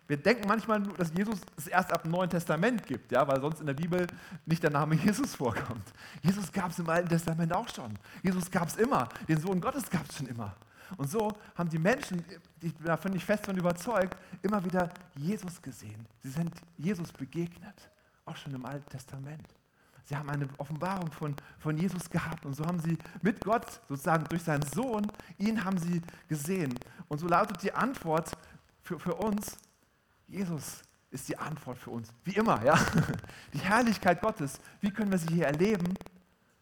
Wir 0.07 0.17
denken 0.17 0.47
manchmal, 0.47 0.81
dass 0.81 1.13
Jesus 1.13 1.39
es 1.57 1.67
erst 1.67 1.91
ab 1.91 2.03
dem 2.03 2.11
Neuen 2.11 2.29
Testament 2.29 2.85
gibt, 2.85 3.11
ja, 3.11 3.27
weil 3.27 3.39
sonst 3.41 3.59
in 3.59 3.67
der 3.67 3.73
Bibel 3.73 4.07
nicht 4.45 4.63
der 4.63 4.71
Name 4.71 4.95
Jesus 5.03 5.35
vorkommt. 5.35 5.93
Jesus 6.21 6.51
gab 6.51 6.71
es 6.71 6.79
im 6.79 6.89
Alten 6.89 7.09
Testament 7.09 7.53
auch 7.53 7.67
schon. 7.69 7.93
Jesus 8.21 8.49
gab 8.49 8.67
es 8.67 8.75
immer. 8.75 9.09
Den 9.27 9.39
Sohn 9.39 9.59
Gottes 9.61 9.89
gab 9.89 10.07
es 10.09 10.17
schon 10.17 10.27
immer. 10.27 10.55
Und 10.97 11.09
so 11.09 11.31
haben 11.55 11.69
die 11.69 11.79
Menschen, 11.79 12.23
ich 12.61 12.73
bin 12.75 12.85
davon 12.85 13.11
nicht 13.11 13.25
fest 13.25 13.45
von 13.45 13.57
überzeugt, 13.57 14.15
immer 14.41 14.63
wieder 14.63 14.89
Jesus 15.15 15.61
gesehen. 15.61 16.05
Sie 16.21 16.29
sind 16.29 16.51
Jesus 16.77 17.11
begegnet, 17.11 17.89
auch 18.25 18.35
schon 18.35 18.53
im 18.53 18.65
Alten 18.65 18.89
Testament. 18.89 19.47
Sie 20.05 20.15
haben 20.17 20.29
eine 20.29 20.47
Offenbarung 20.57 21.11
von, 21.11 21.35
von 21.59 21.77
Jesus 21.77 22.09
gehabt 22.09 22.45
und 22.45 22.53
so 22.53 22.65
haben 22.65 22.79
sie 22.79 22.97
mit 23.21 23.39
Gott, 23.41 23.81
sozusagen 23.87 24.25
durch 24.25 24.43
seinen 24.43 24.63
Sohn, 24.63 25.09
ihn 25.37 25.63
haben 25.63 25.77
sie 25.77 26.01
gesehen. 26.27 26.77
Und 27.07 27.19
so 27.19 27.27
lautet 27.27 27.63
die 27.63 27.71
Antwort 27.71 28.31
für, 28.81 28.99
für 28.99 29.15
uns, 29.15 29.57
Jesus 30.27 30.81
ist 31.09 31.29
die 31.29 31.37
Antwort 31.37 31.77
für 31.77 31.91
uns. 31.91 32.09
Wie 32.23 32.33
immer, 32.33 32.63
ja. 32.65 32.77
Die 33.53 33.59
Herrlichkeit 33.59 34.19
Gottes, 34.19 34.59
wie 34.81 34.89
können 34.89 35.11
wir 35.11 35.19
sie 35.19 35.31
hier 35.35 35.45
erleben, 35.45 35.93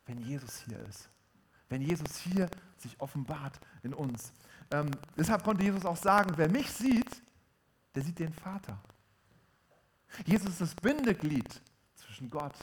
wenn 0.06 0.20
Jesus 0.20 0.60
hier 0.68 0.78
ist? 0.90 1.10
Wenn 1.70 1.82
Jesus 1.82 2.18
hier 2.18 2.50
sich 2.78 3.00
offenbart 3.00 3.60
in 3.82 3.94
uns. 3.94 4.34
Ähm, 4.72 4.92
deshalb 5.18 5.44
konnte 5.44 5.64
Jesus 5.64 5.86
auch 5.86 5.96
sagen, 5.96 6.34
wer 6.36 6.50
mich 6.50 6.70
sieht, 6.70 7.22
der 7.96 8.04
sieht 8.04 8.20
den 8.20 8.34
Vater. 8.34 8.78
Jesus 10.26 10.50
ist 10.50 10.62
das 10.62 10.76
Bindeglied 10.76 11.62
zwischen 11.96 12.30
Gott 12.30 12.56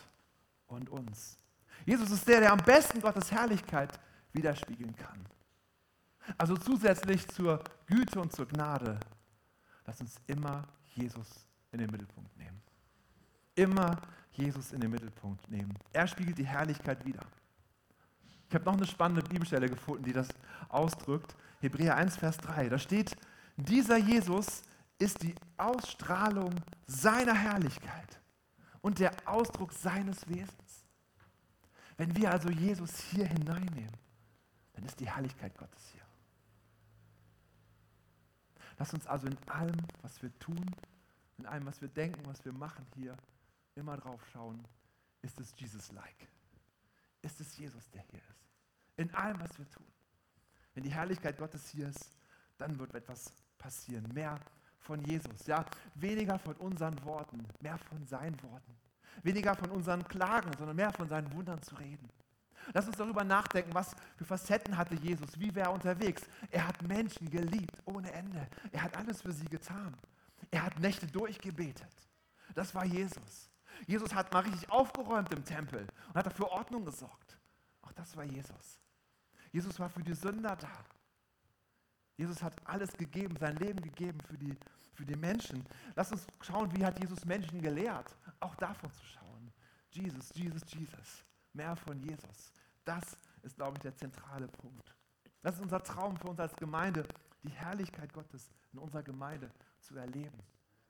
und 0.67 0.89
uns. 0.91 1.39
Jesus 1.87 2.11
ist 2.11 2.27
der, 2.29 2.41
der 2.41 2.53
am 2.53 2.59
besten 2.59 3.01
Gottes 3.01 3.31
Herrlichkeit 3.31 3.99
widerspiegeln 4.33 4.95
kann. 4.97 5.25
Also 6.37 6.57
zusätzlich 6.57 7.27
zur 7.29 7.63
Güte 7.87 8.21
und 8.21 8.33
zur 8.33 8.47
Gnade, 8.47 9.01
lass 9.87 10.01
uns 10.01 10.21
immer 10.27 10.65
Jesus 10.95 11.47
in 11.73 11.79
den 11.79 11.91
Mittelpunkt 11.91 12.37
nehmen. 12.37 12.61
Immer 13.55 13.99
Jesus 14.33 14.73
in 14.73 14.81
den 14.81 14.91
Mittelpunkt 14.91 15.49
nehmen. 15.51 15.75
Er 15.93 16.07
spiegelt 16.07 16.39
die 16.39 16.47
Herrlichkeit 16.47 17.05
wider. 17.05 17.25
Ich 18.49 18.55
habe 18.55 18.65
noch 18.65 18.75
eine 18.75 18.87
spannende 18.87 19.23
Bibelstelle 19.23 19.69
gefunden, 19.69 20.05
die 20.05 20.13
das 20.13 20.29
ausdrückt. 20.69 21.35
Hebräer 21.61 21.97
1, 21.97 22.17
Vers 22.17 22.39
3. 22.39 22.69
Da 22.69 22.79
steht, 22.79 23.17
dieser 23.57 23.97
Jesus 23.97 24.63
ist 24.99 25.23
die 25.23 25.35
Ausstrahlung 25.57 26.55
seiner 26.87 27.35
Herrlichkeit 27.35 28.21
und 28.81 28.99
der 28.99 29.13
Ausdruck 29.27 29.73
seines 29.73 30.29
Wesens. 30.29 30.85
Wenn 31.97 32.15
wir 32.17 32.31
also 32.31 32.49
Jesus 32.51 32.99
hier 33.01 33.27
hineinnehmen, 33.27 33.97
dann 34.73 34.85
ist 34.85 34.99
die 35.01 35.11
Herrlichkeit 35.11 35.57
Gottes 35.57 35.89
hier. 35.93 36.03
Lass 38.79 38.95
uns 38.95 39.07
also 39.07 39.27
in 39.27 39.37
allem, 39.49 39.77
was 40.03 40.23
wir 40.23 40.37
tun, 40.39 40.65
in 41.39 41.47
allem, 41.47 41.67
was 41.67 41.81
wir 41.81 41.89
denken, 41.89 42.25
was 42.27 42.45
wir 42.45 42.53
machen 42.53 42.87
hier, 42.95 43.17
immer 43.75 43.97
drauf 43.97 44.21
schauen, 44.33 44.65
ist 45.23 45.41
es 45.41 45.53
Jesus-like? 45.57 46.29
Ist 47.23 47.41
es 47.41 47.57
Jesus, 47.57 47.91
der 47.91 48.03
hier 48.03 48.21
ist? 48.21 48.49
In 48.97 49.13
allem, 49.15 49.41
was 49.41 49.59
wir 49.59 49.69
tun. 49.69 49.87
Wenn 50.75 50.85
die 50.85 50.93
Herrlichkeit 50.93 51.39
Gottes 51.39 51.69
hier 51.71 51.89
ist, 51.89 52.13
dann 52.57 52.79
wird 52.79 52.95
etwas 52.95 53.33
passieren. 53.59 54.09
Mehr 54.13 54.39
von 54.89 55.05
Jesus, 55.05 55.47
ja, 55.47 55.67
weniger 55.97 56.39
von 56.39 56.55
unseren 56.55 57.05
Worten, 57.05 57.45
mehr 57.61 57.77
von 57.77 58.07
seinen 58.07 58.43
Worten. 58.43 58.75
Weniger 59.23 59.55
von 59.55 59.71
unseren 59.71 60.03
Klagen, 60.09 60.51
sondern 60.57 60.77
mehr 60.77 60.93
von 60.93 61.07
seinen 61.09 61.31
Wundern 61.35 61.61
zu 61.61 61.75
reden. 61.75 62.09
Lass 62.73 62.87
uns 62.87 62.97
darüber 62.97 63.23
nachdenken, 63.23 63.75
was 63.75 63.95
für 64.17 64.25
Facetten 64.25 64.79
hatte 64.79 64.95
Jesus, 64.95 65.39
wie 65.39 65.55
wäre 65.55 65.69
er 65.69 65.75
unterwegs. 65.75 66.23
Er 66.51 66.67
hat 66.67 66.81
Menschen 66.83 67.29
geliebt 67.29 67.77
ohne 67.85 68.11
Ende. 68.13 68.49
Er 68.73 68.83
hat 68.83 68.97
alles 68.97 69.21
für 69.21 69.33
sie 69.33 69.45
getan. 69.45 69.95
Er 70.51 70.65
hat 70.65 70.79
Nächte 70.81 71.07
durchgebetet. 71.07 71.95
Das 72.55 72.75
war 72.75 72.87
Jesus. 72.87 73.51
Jesus 73.87 74.15
hat 74.15 74.33
mal 74.33 74.41
richtig 74.41 74.71
aufgeräumt 74.71 75.33
im 75.35 75.45
Tempel 75.45 75.87
und 76.09 76.15
hat 76.15 76.27
dafür 76.27 76.51
Ordnung 76.51 76.87
gesorgt. 76.87 77.37
Auch 77.83 77.93
das 77.93 78.17
war 78.17 78.25
Jesus. 78.25 78.81
Jesus 79.53 79.79
war 79.79 79.91
für 79.91 80.03
die 80.03 80.15
Sünder 80.15 80.57
da. 80.57 80.73
Jesus 82.19 82.43
hat 82.43 82.55
alles 82.65 82.93
gegeben, 82.93 83.37
sein 83.39 83.57
Leben 83.57 83.81
gegeben 83.81 84.21
für 84.21 84.37
die, 84.37 84.55
für 84.93 85.07
die 85.07 85.17
Menschen. 85.17 85.65
Lass 85.95 86.11
uns 86.11 86.27
schauen, 86.41 86.71
wie 86.77 86.85
hat 86.85 86.99
Jesus 87.01 87.25
Menschen 87.25 87.63
gelehrt. 87.63 88.15
Auch 88.41 88.57
davon 88.57 88.93
zu 88.93 89.05
schauen. 89.05 89.53
Jesus, 89.91 90.31
Jesus, 90.35 90.63
Jesus. 90.75 91.25
Mehr 91.53 91.77
von 91.77 91.99
Jesus. 92.01 92.53
Das 92.85 93.17
ist, 93.43 93.57
glaube 93.57 93.77
ich, 93.77 93.83
der 93.83 93.97
zentrale 93.97 94.49
Punkt. 94.49 94.95
Das 95.43 95.55
ist 95.55 95.63
unser 95.63 95.83
Traum 95.83 96.17
für 96.17 96.29
uns 96.29 96.41
als 96.41 96.55
Gemeinde, 96.57 97.07
die 97.45 97.51
Herrlichkeit 97.51 98.13
Gottes 98.13 98.51
in 98.73 98.81
unserer 98.81 99.03
Gemeinde 99.03 99.51
zu 99.81 99.97
erleben. 99.97 100.39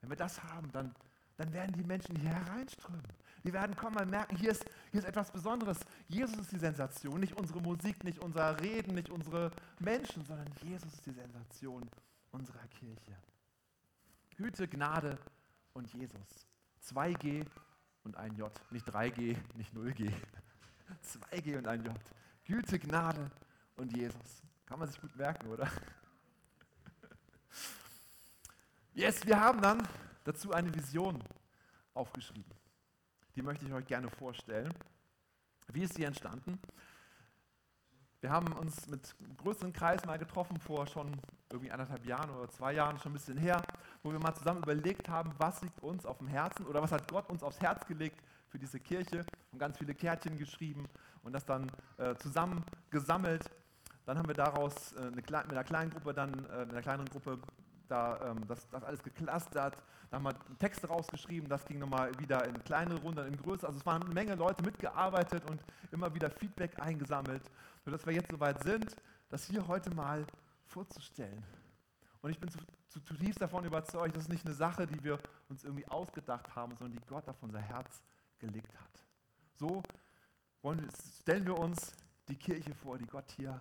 Wenn 0.00 0.10
wir 0.10 0.16
das 0.16 0.42
haben, 0.42 0.72
dann, 0.72 0.94
dann 1.38 1.52
werden 1.52 1.72
die 1.72 1.84
Menschen 1.84 2.16
hier 2.16 2.30
hereinströmen. 2.30 3.06
Die 3.44 3.52
werden 3.52 3.74
kommen 3.76 3.96
und 3.96 4.10
merken, 4.10 4.36
hier 4.36 4.50
ist, 4.50 4.64
hier 4.90 5.00
ist 5.00 5.06
etwas 5.06 5.30
Besonderes. 5.30 5.78
Jesus 6.08 6.36
ist 6.36 6.52
die 6.52 6.58
Sensation, 6.58 7.20
nicht 7.20 7.38
unsere 7.38 7.60
Musik, 7.60 8.02
nicht 8.02 8.18
unser 8.18 8.60
Reden, 8.60 8.96
nicht 8.96 9.08
unsere 9.08 9.52
Menschen, 9.78 10.24
sondern 10.24 10.48
Jesus 10.62 10.92
ist 10.92 11.06
die 11.06 11.12
Sensation 11.12 11.88
unserer 12.32 12.66
Kirche. 12.66 13.16
Güte, 14.36 14.66
Gnade 14.66 15.16
und 15.74 15.92
Jesus. 15.94 16.48
2G 16.84 17.46
und 18.02 18.16
ein 18.16 18.34
J. 18.34 18.52
Nicht 18.70 18.88
3G, 18.88 19.36
nicht 19.54 19.72
0G. 19.72 20.12
2G 21.04 21.56
und 21.58 21.68
ein 21.68 21.84
J. 21.84 21.94
Güte, 22.46 22.80
Gnade 22.80 23.30
und 23.76 23.96
Jesus. 23.96 24.42
Kann 24.66 24.80
man 24.80 24.88
sich 24.88 25.00
gut 25.00 25.14
merken, 25.16 25.46
oder? 25.48 25.70
Yes, 28.94 29.24
wir 29.24 29.38
haben 29.38 29.62
dann 29.62 29.86
dazu 30.28 30.52
eine 30.52 30.74
Vision 30.74 31.18
aufgeschrieben. 31.94 32.52
Die 33.34 33.40
möchte 33.42 33.64
ich 33.64 33.72
euch 33.72 33.86
gerne 33.86 34.10
vorstellen. 34.10 34.72
Wie 35.72 35.82
ist 35.82 35.94
sie 35.94 36.04
entstanden? 36.04 36.60
Wir 38.20 38.30
haben 38.30 38.52
uns 38.52 38.88
mit 38.88 39.14
einem 39.20 39.36
größeren 39.38 39.72
Kreis 39.72 40.04
mal 40.04 40.18
getroffen, 40.18 40.58
vor 40.58 40.86
schon 40.86 41.12
irgendwie 41.50 41.70
anderthalb 41.70 42.04
Jahren 42.04 42.30
oder 42.30 42.50
zwei 42.50 42.74
Jahren, 42.74 42.98
schon 42.98 43.12
ein 43.12 43.14
bisschen 43.14 43.38
her, 43.38 43.62
wo 44.02 44.12
wir 44.12 44.18
mal 44.18 44.34
zusammen 44.34 44.62
überlegt 44.62 45.08
haben, 45.08 45.32
was 45.38 45.62
liegt 45.62 45.80
uns 45.82 46.04
auf 46.04 46.18
dem 46.18 46.26
Herzen 46.26 46.66
oder 46.66 46.82
was 46.82 46.92
hat 46.92 47.10
Gott 47.10 47.30
uns 47.30 47.42
aufs 47.42 47.60
Herz 47.60 47.86
gelegt 47.86 48.20
für 48.48 48.58
diese 48.58 48.80
Kirche 48.80 49.24
und 49.52 49.58
ganz 49.58 49.78
viele 49.78 49.94
Kärtchen 49.94 50.36
geschrieben 50.36 50.84
und 51.22 51.32
das 51.32 51.46
dann 51.46 51.70
äh, 51.96 52.16
zusammen 52.16 52.64
gesammelt. 52.90 53.48
Dann 54.04 54.18
haben 54.18 54.28
wir 54.28 54.34
daraus 54.34 54.92
äh, 54.94 54.98
eine, 55.00 55.10
mit 55.12 55.32
einer 55.32 55.64
kleinen 55.64 55.90
Gruppe, 55.90 56.12
dann 56.12 56.32
äh, 56.32 56.66
mit 56.66 56.72
einer 56.72 56.82
kleineren 56.82 57.08
Gruppe 57.08 57.38
da, 57.88 58.30
ähm, 58.30 58.46
das, 58.46 58.68
das 58.68 58.84
alles 58.84 59.02
geklustert, 59.02 59.76
da 60.10 60.16
haben 60.16 60.24
wir 60.24 60.58
Texte 60.58 60.86
rausgeschrieben, 60.86 61.48
das 61.48 61.64
ging 61.64 61.78
nochmal 61.78 62.18
wieder 62.18 62.44
in 62.46 62.62
kleinere 62.64 63.00
Runden, 63.00 63.26
in 63.26 63.36
größere. 63.36 63.66
Also 63.66 63.78
es 63.78 63.86
waren 63.86 64.02
eine 64.02 64.14
Menge 64.14 64.34
Leute 64.34 64.62
mitgearbeitet 64.62 65.42
und 65.50 65.62
immer 65.92 66.14
wieder 66.14 66.30
Feedback 66.30 66.80
eingesammelt, 66.80 67.42
sodass 67.84 68.06
wir 68.06 68.14
jetzt 68.14 68.30
soweit 68.30 68.62
sind, 68.62 68.96
das 69.28 69.44
hier 69.44 69.66
heute 69.66 69.94
mal 69.94 70.26
vorzustellen. 70.64 71.44
Und 72.22 72.30
ich 72.30 72.38
bin 72.38 72.50
zu, 72.50 72.58
zu, 72.88 73.00
zutiefst 73.00 73.40
davon 73.40 73.64
überzeugt, 73.64 74.16
das 74.16 74.24
ist 74.24 74.30
nicht 74.30 74.46
eine 74.46 74.54
Sache, 74.54 74.86
die 74.86 75.02
wir 75.04 75.18
uns 75.48 75.64
irgendwie 75.64 75.86
ausgedacht 75.88 76.54
haben, 76.54 76.74
sondern 76.76 76.98
die 76.98 77.06
Gott 77.06 77.28
auf 77.28 77.42
unser 77.42 77.60
Herz 77.60 78.02
gelegt 78.38 78.74
hat. 78.80 79.04
So 79.56 79.82
stellen 81.20 81.46
wir 81.46 81.58
uns 81.58 81.92
die 82.28 82.36
Kirche 82.36 82.74
vor, 82.74 82.98
die 82.98 83.06
Gott 83.06 83.30
hier 83.36 83.58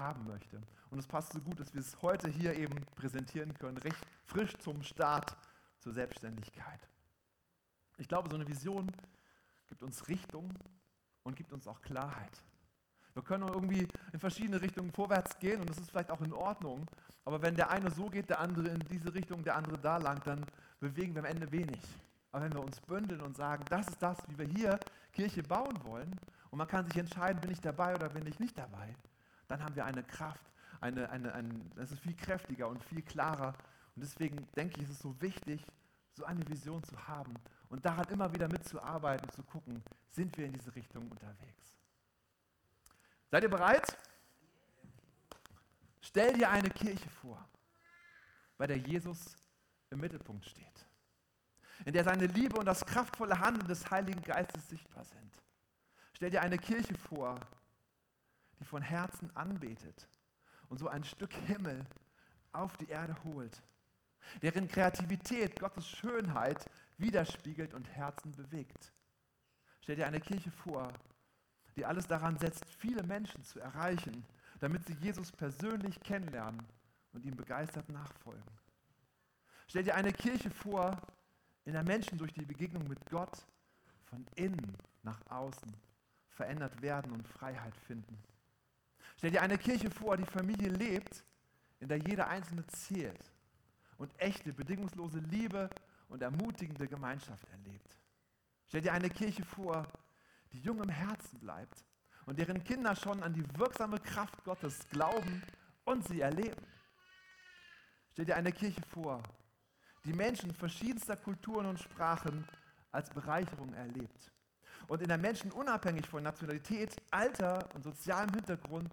haben 0.00 0.26
möchte. 0.26 0.60
Und 0.90 0.98
es 0.98 1.06
passt 1.06 1.32
so 1.32 1.40
gut, 1.40 1.60
dass 1.60 1.72
wir 1.72 1.80
es 1.80 2.00
heute 2.02 2.28
hier 2.28 2.56
eben 2.56 2.74
präsentieren 2.96 3.54
können, 3.54 3.76
recht 3.78 4.04
frisch 4.24 4.56
zum 4.58 4.82
Start 4.82 5.36
zur 5.78 5.92
Selbstständigkeit. 5.92 6.80
Ich 7.98 8.08
glaube, 8.08 8.28
so 8.28 8.34
eine 8.34 8.48
Vision 8.48 8.90
gibt 9.68 9.82
uns 9.82 10.08
Richtung 10.08 10.50
und 11.22 11.36
gibt 11.36 11.52
uns 11.52 11.66
auch 11.68 11.80
Klarheit. 11.80 12.42
Wir 13.14 13.22
können 13.22 13.46
irgendwie 13.48 13.86
in 14.12 14.20
verschiedene 14.20 14.60
Richtungen 14.60 14.90
vorwärts 14.92 15.38
gehen 15.38 15.60
und 15.60 15.68
das 15.68 15.78
ist 15.78 15.90
vielleicht 15.90 16.10
auch 16.10 16.20
in 16.20 16.32
Ordnung. 16.32 16.86
Aber 17.24 17.42
wenn 17.42 17.54
der 17.54 17.70
eine 17.70 17.90
so 17.90 18.06
geht, 18.06 18.30
der 18.30 18.40
andere 18.40 18.68
in 18.68 18.80
diese 18.90 19.12
Richtung, 19.12 19.44
der 19.44 19.56
andere 19.56 19.78
da 19.78 19.98
lang, 19.98 20.22
dann 20.24 20.44
bewegen 20.80 21.14
wir 21.14 21.20
am 21.20 21.26
Ende 21.26 21.50
wenig. 21.52 21.80
Aber 22.32 22.44
wenn 22.44 22.52
wir 22.52 22.62
uns 22.62 22.80
bündeln 22.80 23.20
und 23.20 23.36
sagen, 23.36 23.64
das 23.68 23.88
ist 23.88 24.02
das, 24.02 24.16
wie 24.28 24.38
wir 24.38 24.46
hier 24.46 24.80
Kirche 25.12 25.42
bauen 25.42 25.82
wollen, 25.84 26.18
und 26.50 26.58
man 26.58 26.66
kann 26.66 26.84
sich 26.86 26.96
entscheiden, 26.96 27.40
bin 27.40 27.50
ich 27.50 27.60
dabei 27.60 27.94
oder 27.94 28.08
bin 28.08 28.26
ich 28.26 28.38
nicht 28.40 28.58
dabei, 28.58 28.94
dann 29.50 29.64
haben 29.64 29.74
wir 29.74 29.84
eine 29.84 30.04
Kraft, 30.04 30.44
eine, 30.80 31.10
eine, 31.10 31.34
ein, 31.34 31.72
das 31.74 31.90
ist 31.90 32.00
viel 32.00 32.14
kräftiger 32.14 32.68
und 32.68 32.82
viel 32.84 33.02
klarer. 33.02 33.48
Und 33.96 34.02
deswegen 34.02 34.46
denke 34.54 34.76
ich, 34.76 34.84
ist 34.84 34.92
es 34.92 34.98
so 35.00 35.20
wichtig, 35.20 35.60
so 36.12 36.24
eine 36.24 36.48
Vision 36.48 36.84
zu 36.84 37.08
haben 37.08 37.34
und 37.68 37.84
daran 37.84 38.06
immer 38.08 38.32
wieder 38.32 38.46
mitzuarbeiten, 38.46 39.28
zu 39.30 39.42
gucken, 39.42 39.82
sind 40.10 40.38
wir 40.38 40.46
in 40.46 40.52
diese 40.52 40.72
Richtung 40.74 41.10
unterwegs. 41.10 41.76
Seid 43.28 43.42
ihr 43.42 43.50
bereit? 43.50 43.96
Stell 46.00 46.32
dir 46.34 46.48
eine 46.50 46.70
Kirche 46.70 47.10
vor, 47.10 47.44
bei 48.56 48.68
der 48.68 48.78
Jesus 48.78 49.36
im 49.90 50.00
Mittelpunkt 50.00 50.46
steht, 50.46 50.86
in 51.84 51.92
der 51.92 52.04
seine 52.04 52.26
Liebe 52.26 52.56
und 52.56 52.66
das 52.66 52.86
kraftvolle 52.86 53.38
Handeln 53.40 53.66
des 53.66 53.90
Heiligen 53.90 54.22
Geistes 54.22 54.68
sichtbar 54.68 55.04
sind. 55.04 55.42
Stell 56.12 56.30
dir 56.30 56.42
eine 56.42 56.58
Kirche 56.58 56.94
vor, 56.94 57.40
die 58.60 58.64
von 58.64 58.82
Herzen 58.82 59.34
anbetet 59.34 60.08
und 60.68 60.78
so 60.78 60.88
ein 60.88 61.02
Stück 61.04 61.32
Himmel 61.32 61.84
auf 62.52 62.76
die 62.76 62.88
Erde 62.88 63.16
holt, 63.24 63.62
deren 64.42 64.68
Kreativität 64.68 65.58
Gottes 65.58 65.88
Schönheit 65.88 66.68
widerspiegelt 66.98 67.74
und 67.74 67.88
Herzen 67.88 68.32
bewegt. 68.32 68.92
Stell 69.80 69.96
dir 69.96 70.06
eine 70.06 70.20
Kirche 70.20 70.50
vor, 70.50 70.92
die 71.76 71.84
alles 71.84 72.06
daran 72.06 72.38
setzt, 72.38 72.64
viele 72.78 73.02
Menschen 73.02 73.42
zu 73.44 73.58
erreichen, 73.60 74.24
damit 74.58 74.86
sie 74.86 74.94
Jesus 74.94 75.32
persönlich 75.32 75.98
kennenlernen 76.00 76.62
und 77.12 77.24
ihm 77.24 77.36
begeistert 77.36 77.88
nachfolgen. 77.88 78.42
Stell 79.66 79.84
dir 79.84 79.94
eine 79.94 80.12
Kirche 80.12 80.50
vor, 80.50 81.00
in 81.64 81.72
der 81.72 81.84
Menschen 81.84 82.18
durch 82.18 82.32
die 82.32 82.44
Begegnung 82.44 82.86
mit 82.88 83.04
Gott 83.08 83.46
von 84.04 84.26
innen 84.34 84.76
nach 85.02 85.20
außen 85.30 85.72
verändert 86.28 86.82
werden 86.82 87.12
und 87.12 87.26
Freiheit 87.26 87.76
finden. 87.86 88.18
Stell 89.20 89.32
dir 89.32 89.42
eine 89.42 89.58
Kirche 89.58 89.90
vor, 89.90 90.16
die 90.16 90.24
Familie 90.24 90.70
lebt, 90.70 91.22
in 91.78 91.88
der 91.88 91.98
jeder 91.98 92.28
Einzelne 92.28 92.66
zählt 92.68 93.30
und 93.98 94.10
echte, 94.18 94.50
bedingungslose 94.50 95.18
Liebe 95.18 95.68
und 96.08 96.22
ermutigende 96.22 96.88
Gemeinschaft 96.88 97.46
erlebt. 97.50 97.98
Stell 98.66 98.80
dir 98.80 98.94
eine 98.94 99.10
Kirche 99.10 99.44
vor, 99.44 99.86
die 100.54 100.60
jung 100.60 100.82
im 100.82 100.88
Herzen 100.88 101.38
bleibt 101.38 101.84
und 102.24 102.38
deren 102.38 102.64
Kinder 102.64 102.96
schon 102.96 103.22
an 103.22 103.34
die 103.34 103.44
wirksame 103.58 104.00
Kraft 104.00 104.42
Gottes 104.42 104.88
glauben 104.88 105.42
und 105.84 106.08
sie 106.08 106.22
erleben. 106.22 106.66
Stell 108.12 108.24
dir 108.24 108.36
eine 108.36 108.52
Kirche 108.52 108.80
vor, 108.90 109.22
die 110.06 110.14
Menschen 110.14 110.54
verschiedenster 110.54 111.18
Kulturen 111.18 111.66
und 111.66 111.78
Sprachen 111.78 112.48
als 112.90 113.10
Bereicherung 113.10 113.74
erlebt 113.74 114.32
und 114.88 115.02
in 115.02 115.08
der 115.08 115.18
Menschen 115.18 115.52
unabhängig 115.52 116.06
von 116.06 116.22
Nationalität, 116.22 116.96
Alter 117.10 117.68
und 117.74 117.84
sozialem 117.84 118.32
Hintergrund 118.32 118.90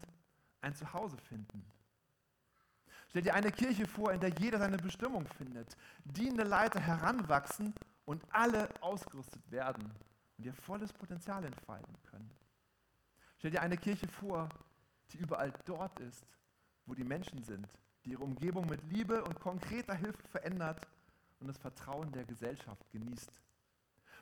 ein 0.62 0.76
Zuhause 0.76 1.18
finden. 1.18 1.66
Stell 3.10 3.22
dir 3.22 3.34
eine 3.34 3.52
Kirche 3.52 3.86
vor, 3.86 4.12
in 4.12 4.20
der 4.20 4.30
jeder 4.30 4.60
seine 4.60 4.78
Bestimmung 4.78 5.26
findet, 5.38 5.78
dienende 6.04 6.44
Leiter 6.44 6.80
heranwachsen 6.80 7.74
und 8.06 8.24
alle 8.30 8.70
ausgerüstet 8.82 9.50
werden 9.50 9.92
und 10.38 10.46
ihr 10.46 10.54
volles 10.54 10.92
Potenzial 10.92 11.44
entfalten 11.46 11.96
können. 12.04 12.30
Stell 13.38 13.52
dir 13.52 13.62
eine 13.62 13.78
Kirche 13.78 14.08
vor, 14.08 14.50
die 15.12 15.18
überall 15.18 15.54
dort 15.66 16.00
ist, 16.00 16.26
wo 16.86 16.94
die 16.94 17.04
Menschen 17.04 17.44
sind, 17.44 17.68
die 18.04 18.12
ihre 18.12 18.24
Umgebung 18.24 18.68
mit 18.68 18.84
Liebe 18.92 19.24
und 19.24 19.40
konkreter 19.40 19.94
Hilfe 19.94 20.28
verändert 20.28 20.88
und 21.40 21.48
das 21.48 21.58
Vertrauen 21.58 22.12
der 22.12 22.26
Gesellschaft 22.26 22.90
genießt. 22.92 23.42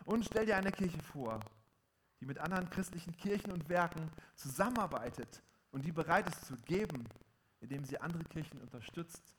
Und 0.05 0.25
stell 0.25 0.45
dir 0.45 0.57
eine 0.57 0.71
Kirche 0.71 1.01
vor, 1.01 1.39
die 2.19 2.25
mit 2.25 2.37
anderen 2.39 2.69
christlichen 2.69 3.15
Kirchen 3.17 3.51
und 3.51 3.67
Werken 3.69 4.11
zusammenarbeitet 4.35 5.41
und 5.75 5.83
die 5.83 5.91
bereit 5.91 6.25
ist 6.25 6.45
zu 6.45 6.55
geben, 6.55 7.05
indem 7.59 7.83
sie 7.83 7.99
andere 7.99 8.23
Kirchen 8.23 8.61
unterstützt 8.61 9.35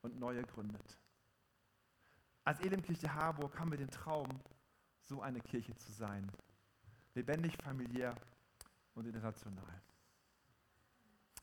und 0.00 0.18
neue 0.18 0.42
gründet. 0.42 0.98
Als 2.42 2.58
Elimkirche 2.60 3.14
Harburg 3.14 3.58
haben 3.60 3.70
wir 3.70 3.76
den 3.76 3.90
Traum, 3.90 4.26
so 5.02 5.20
eine 5.20 5.40
Kirche 5.40 5.76
zu 5.76 5.92
sein. 5.92 6.26
Lebendig, 7.12 7.62
familiär 7.62 8.14
und 8.94 9.06
international. 9.06 9.82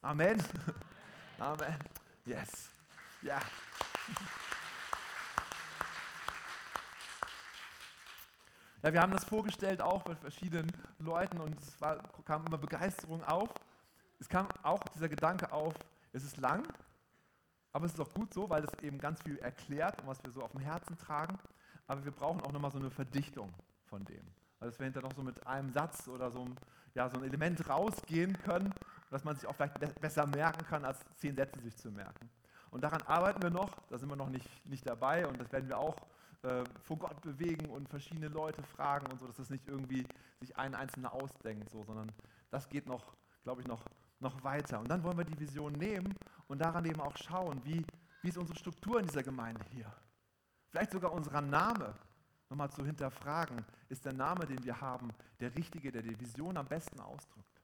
Amen. 0.02 0.42
Amen. 1.38 1.76
Yes. 2.26 2.72
Ja. 3.22 3.40
Ja, 8.82 8.92
wir 8.92 9.02
haben 9.02 9.12
das 9.12 9.24
vorgestellt 9.24 9.84
auch 9.84 10.02
bei 10.02 10.16
verschiedenen 10.16 10.72
Leuten 10.98 11.40
und 11.40 11.62
es 11.62 11.80
war, 11.80 12.02
kam 12.26 12.44
immer 12.48 12.58
Begeisterung 12.58 13.24
auf 13.24 13.54
es 14.22 14.30
kam 14.30 14.48
auch 14.62 14.80
dieser 14.94 15.10
Gedanke 15.10 15.52
auf, 15.52 15.74
es 16.14 16.24
ist 16.24 16.38
lang, 16.38 16.64
aber 17.74 17.86
es 17.86 17.94
ist 17.94 18.00
auch 18.00 18.14
gut 18.14 18.32
so, 18.32 18.48
weil 18.50 18.64
es 18.64 18.84
eben 18.84 19.00
ganz 19.00 19.20
viel 19.24 19.40
erklärt 19.40 20.00
und 20.00 20.08
was 20.08 20.24
wir 20.24 20.32
so 20.32 20.44
auf 20.44 20.52
dem 20.52 20.62
Herzen 20.62 20.96
tragen. 20.96 21.40
Aber 21.88 22.06
wir 22.06 22.12
brauchen 22.12 22.40
auch 22.42 22.52
nochmal 22.52 22.72
so 22.72 22.78
eine 22.78 22.92
Verdichtung 22.92 23.52
von 23.86 24.06
dem. 24.06 24.22
Weil 24.60 24.70
dass 24.70 24.78
wir 24.78 24.84
hinterher 24.86 25.10
noch 25.10 25.16
so 25.16 25.24
mit 25.24 25.46
einem 25.48 25.72
Satz 25.72 26.08
oder 26.08 26.30
so, 26.30 26.46
ja, 26.94 27.10
so 27.10 27.18
ein 27.18 27.24
Element 27.24 27.68
rausgehen 27.68 28.38
können, 28.44 28.72
dass 29.10 29.24
man 29.24 29.36
sich 29.36 29.48
auch 29.48 29.56
vielleicht 29.56 29.80
be 29.80 29.88
besser 30.00 30.28
merken 30.28 30.66
kann, 30.68 30.86
als 30.86 31.00
zehn 31.16 31.36
Sätze 31.36 31.60
sich 31.60 31.76
zu 31.76 31.92
merken. 31.92 32.30
Und 32.70 32.84
daran 32.84 33.02
arbeiten 33.04 33.42
wir 33.42 33.50
noch, 33.50 33.72
da 33.90 33.98
sind 33.98 34.08
wir 34.08 34.16
noch 34.16 34.30
nicht, 34.30 34.48
nicht 34.68 34.88
dabei 34.88 35.26
und 35.26 35.40
das 35.42 35.52
werden 35.52 35.68
wir 35.68 35.80
auch 35.80 35.96
äh, 36.44 36.64
vor 36.84 36.98
Gott 36.98 37.20
bewegen 37.22 37.66
und 37.72 37.90
verschiedene 37.90 38.28
Leute 38.28 38.62
fragen 38.62 39.08
und 39.12 39.20
so, 39.20 39.26
dass 39.26 39.38
das 39.38 39.50
nicht 39.50 39.68
irgendwie 39.68 40.06
sich 40.40 40.56
ein 40.58 40.76
Einzelner 40.76 41.12
ausdenkt, 41.12 41.72
so, 41.72 41.84
sondern 41.84 42.12
das 42.52 42.70
geht 42.70 42.86
noch, 42.86 43.16
glaube 43.44 43.62
ich, 43.62 43.68
noch 43.68 43.84
noch 44.22 44.44
weiter. 44.44 44.80
Und 44.80 44.90
dann 44.90 45.04
wollen 45.04 45.18
wir 45.18 45.26
die 45.26 45.40
Vision 45.40 45.74
nehmen 45.74 46.16
und 46.48 46.60
daran 46.60 46.86
eben 46.86 47.02
auch 47.02 47.16
schauen, 47.18 47.62
wie, 47.66 47.86
wie 48.22 48.30
ist 48.30 48.38
unsere 48.38 48.58
Struktur 48.58 49.00
in 49.00 49.08
dieser 49.08 49.24
Gemeinde 49.24 49.62
hier. 49.72 49.92
Vielleicht 50.70 50.92
sogar 50.92 51.12
unser 51.12 51.42
Name 51.42 51.94
nochmal 52.50 52.70
zu 52.72 52.86
hinterfragen. 52.86 53.66
Ist 53.90 54.06
der 54.06 54.14
Name, 54.14 54.46
den 54.46 54.64
wir 54.64 54.80
haben, 54.80 55.10
der 55.40 55.54
richtige, 55.56 55.92
der 55.92 56.02
die 56.02 56.20
Vision 56.20 56.58
am 56.58 56.68
besten 56.68 57.00
ausdrückt? 57.00 57.62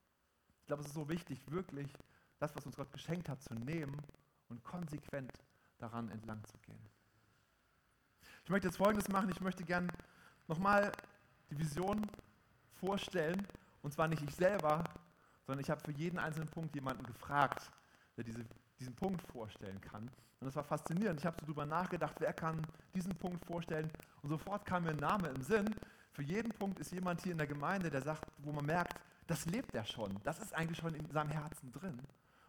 Ich 0.62 0.68
glaube, 0.68 0.82
es 0.82 0.88
ist 0.88 0.96
so 0.96 1.08
wichtig, 1.08 1.40
wirklich 1.50 1.88
das, 2.40 2.56
was 2.56 2.66
uns 2.66 2.76
Gott 2.76 2.92
geschenkt 2.92 3.30
hat, 3.30 3.42
zu 3.42 3.54
nehmen 3.54 3.96
und 4.50 4.64
konsequent 4.64 5.32
daran 5.78 6.10
entlang 6.10 6.44
zu 6.44 6.58
gehen. 6.60 6.90
Ich 8.44 8.50
möchte 8.50 8.68
jetzt 8.68 8.78
Folgendes 8.78 9.10
machen. 9.10 9.30
Ich 9.30 9.42
möchte 9.42 9.64
gern 9.64 9.92
nochmal 10.48 10.92
die 11.50 11.60
Vision 11.60 12.06
vorstellen. 12.80 13.46
Und 13.82 13.94
zwar 13.94 14.08
nicht 14.08 14.24
ich 14.24 14.34
selber, 14.36 14.84
sondern 15.48 15.64
ich 15.64 15.72
habe 15.72 15.82
für 15.82 15.92
jeden 15.92 16.20
einzelnen 16.20 16.50
Punkt 16.50 16.76
jemanden 16.76 17.04
gefragt, 17.04 17.72
der 18.16 18.24
diese 18.24 18.46
diesen 18.80 18.96
Punkt 18.96 19.22
vorstellen 19.32 19.80
kann. 19.82 20.04
Und 20.40 20.46
das 20.46 20.56
war 20.56 20.64
faszinierend. 20.64 21.20
Ich 21.20 21.26
habe 21.26 21.38
so 21.40 21.46
drüber 21.46 21.66
nachgedacht, 21.66 22.16
wer 22.20 22.34
kann 22.34 22.62
diesen 22.94 23.16
Punkt 23.16 23.44
vorstellen. 23.46 23.90
Und 24.22 24.30
sofort 24.30 24.66
kam 24.66 24.84
mir 24.84 24.92
ein 24.92 24.98
Name 24.98 25.30
im 25.30 25.42
Sinn. 25.42 25.74
Für 26.12 26.22
jeden 26.22 26.52
Punkt 26.52 26.80
ist 26.80 26.92
jemand 26.92 27.22
hier 27.22 27.32
in 27.32 27.38
der 27.38 27.48
Gemeinde, 27.48 27.90
der 27.90 28.02
sagt, 28.02 28.26
wo 28.40 28.52
man 28.52 28.66
merkt, 28.66 29.00
das 29.26 29.46
lebt 29.46 29.74
er 29.74 29.86
schon. 29.86 30.16
Das 30.24 30.40
ist 30.40 30.54
eigentlich 30.54 30.78
schon 30.78 30.94
in 30.94 31.10
seinem 31.10 31.32
Herzen 31.32 31.72
drin. 31.72 32.00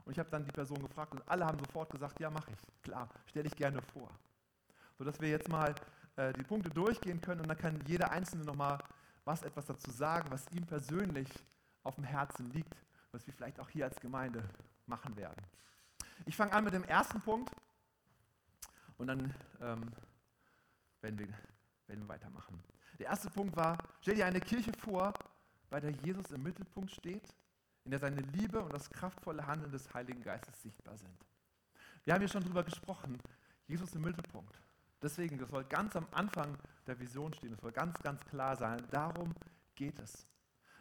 Und 0.05 0.13
ich 0.13 0.19
habe 0.19 0.31
dann 0.31 0.45
die 0.45 0.53
Person 0.53 0.81
gefragt 0.81 1.13
und 1.13 1.23
alle 1.29 1.45
haben 1.45 1.59
sofort 1.59 1.91
gesagt, 1.91 2.21
ja, 2.21 2.31
mache 2.31 2.51
ich. 2.51 2.83
Klar, 2.83 3.09
stelle 3.27 3.47
ich 3.47 3.57
gerne 3.57 3.83
vor. 3.83 4.11
Sodass 4.97 5.21
wir 5.21 5.29
jetzt 5.29 5.49
mal 5.49 5.75
äh, 6.17 6.33
die 6.33 6.43
Punkte 6.43 6.71
durchgehen 6.71 7.21
können 7.21 7.41
und 7.41 7.49
dann 7.49 7.59
kann 7.59 7.81
jeder 7.87 8.11
Einzelne 8.11 8.45
nochmal 8.45 8.79
was 9.25 9.43
etwas 9.43 9.67
dazu 9.67 9.91
sagen, 9.91 10.31
was 10.31 10.47
ihm 10.53 10.65
persönlich 10.65 11.29
auf 11.83 11.97
dem 11.97 12.05
Herzen 12.05 12.51
liegt, 12.53 12.75
was 13.13 13.27
wir 13.27 13.35
vielleicht 13.35 13.59
auch 13.61 13.69
hier 13.69 13.85
als 13.85 13.99
Gemeinde 14.01 14.43
machen 14.87 15.17
werden. 15.17 15.43
Ich 16.27 16.37
fange 16.37 16.53
an 16.53 16.65
mit 16.65 16.75
dem 16.75 16.85
ersten 16.85 17.21
Punkt 17.21 17.51
und 18.97 19.07
dann 19.07 19.35
ähm, 19.61 19.91
werden, 21.01 21.19
wir, 21.19 21.29
werden 21.87 22.05
wir 22.05 22.09
weitermachen. 22.09 22.63
Der 22.99 23.07
erste 23.07 23.31
Punkt 23.31 23.57
war, 23.57 23.79
stell 24.01 24.17
dir 24.17 24.27
eine 24.27 24.41
Kirche 24.41 24.73
vor, 24.73 25.15
bei 25.71 25.81
der 25.81 25.91
Jesus 25.91 26.31
im 26.33 26.43
Mittelpunkt 26.43 26.91
steht, 26.91 27.35
in 27.85 27.91
der 27.91 28.01
seine 28.01 28.21
Liebe 28.21 28.61
und 28.61 28.73
das 28.73 28.91
kraftvolle 28.91 29.47
Handeln 29.47 29.71
des 29.71 29.93
Heiligen 29.95 30.23
Geistes 30.23 30.61
sichtbar 30.63 30.97
sind. 30.97 31.17
Wir 32.05 32.15
haben 32.15 32.21
hier 32.21 32.29
schon 32.29 32.43
darüber 32.43 32.65
gesprochen, 32.65 33.19
Jesus 33.67 33.95
im 33.95 34.03
Mittelpunkt. 34.03 34.61
Deswegen, 35.01 35.39
das 35.39 35.51
soll 35.51 35.65
ganz 35.65 35.95
am 35.95 36.07
Anfang 36.11 36.59
der 36.87 36.99
Vision 36.99 37.33
stehen, 37.33 37.53
das 37.53 37.61
soll 37.61 37.73
ganz, 37.73 37.99
ganz 38.01 38.25
klar 38.25 38.57
sein. 38.57 38.83
Darum 38.91 39.33
geht 39.75 39.99
es. 40.01 40.27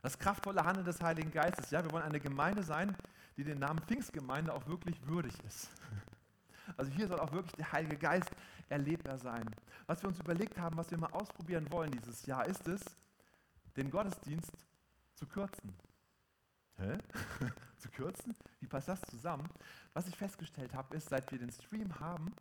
Das 0.08 0.18
kraftvolle 0.18 0.64
Handeln 0.64 0.86
des 0.86 1.02
Heiligen 1.02 1.32
Geistes. 1.32 1.70
Ja, 1.70 1.84
wir 1.84 1.92
wollen 1.92 2.06
eine 2.06 2.22
Gemeinde 2.22 2.64
sein, 2.64 2.96
die 3.36 3.44
den 3.44 3.60
Namen 3.60 3.82
Pfingstgemeinde 3.82 4.54
auch 4.54 4.66
wirklich 4.66 5.06
würdig 5.06 5.34
ist. 5.46 5.70
Also 6.78 6.90
hier 6.92 7.10
soll 7.10 7.20
auch 7.20 7.34
wirklich 7.34 7.56
der 7.56 7.74
Heilige 7.74 7.98
Geist 7.98 8.32
erlebbar 8.70 9.18
sein. 9.18 9.54
Was 9.86 10.02
wir 10.02 10.08
uns 10.08 10.18
überlegt 10.18 10.58
haben, 10.60 10.78
was 10.78 10.90
wir 10.92 10.98
mal 10.98 11.12
ausprobieren 11.12 11.70
wollen 11.74 11.92
dieses 11.92 12.26
Jahr, 12.26 12.46
ist 12.46 12.66
es, 12.70 12.82
den 13.76 13.92
Gottesdienst 13.92 14.54
zu 15.14 15.26
kürzen. 15.26 15.76
Hä? 16.78 16.98
zu 17.78 17.90
kürzen? 17.90 18.34
Wie 18.62 18.68
passt 18.68 18.88
das 18.88 19.02
zusammen? 19.02 19.50
Was 19.92 20.08
ich 20.08 20.16
festgestellt 20.16 20.74
habe, 20.74 20.96
ist, 20.96 21.10
seit 21.10 21.30
wir 21.34 21.40
den 21.40 21.52
Stream 21.52 22.00
haben, 22.00 22.34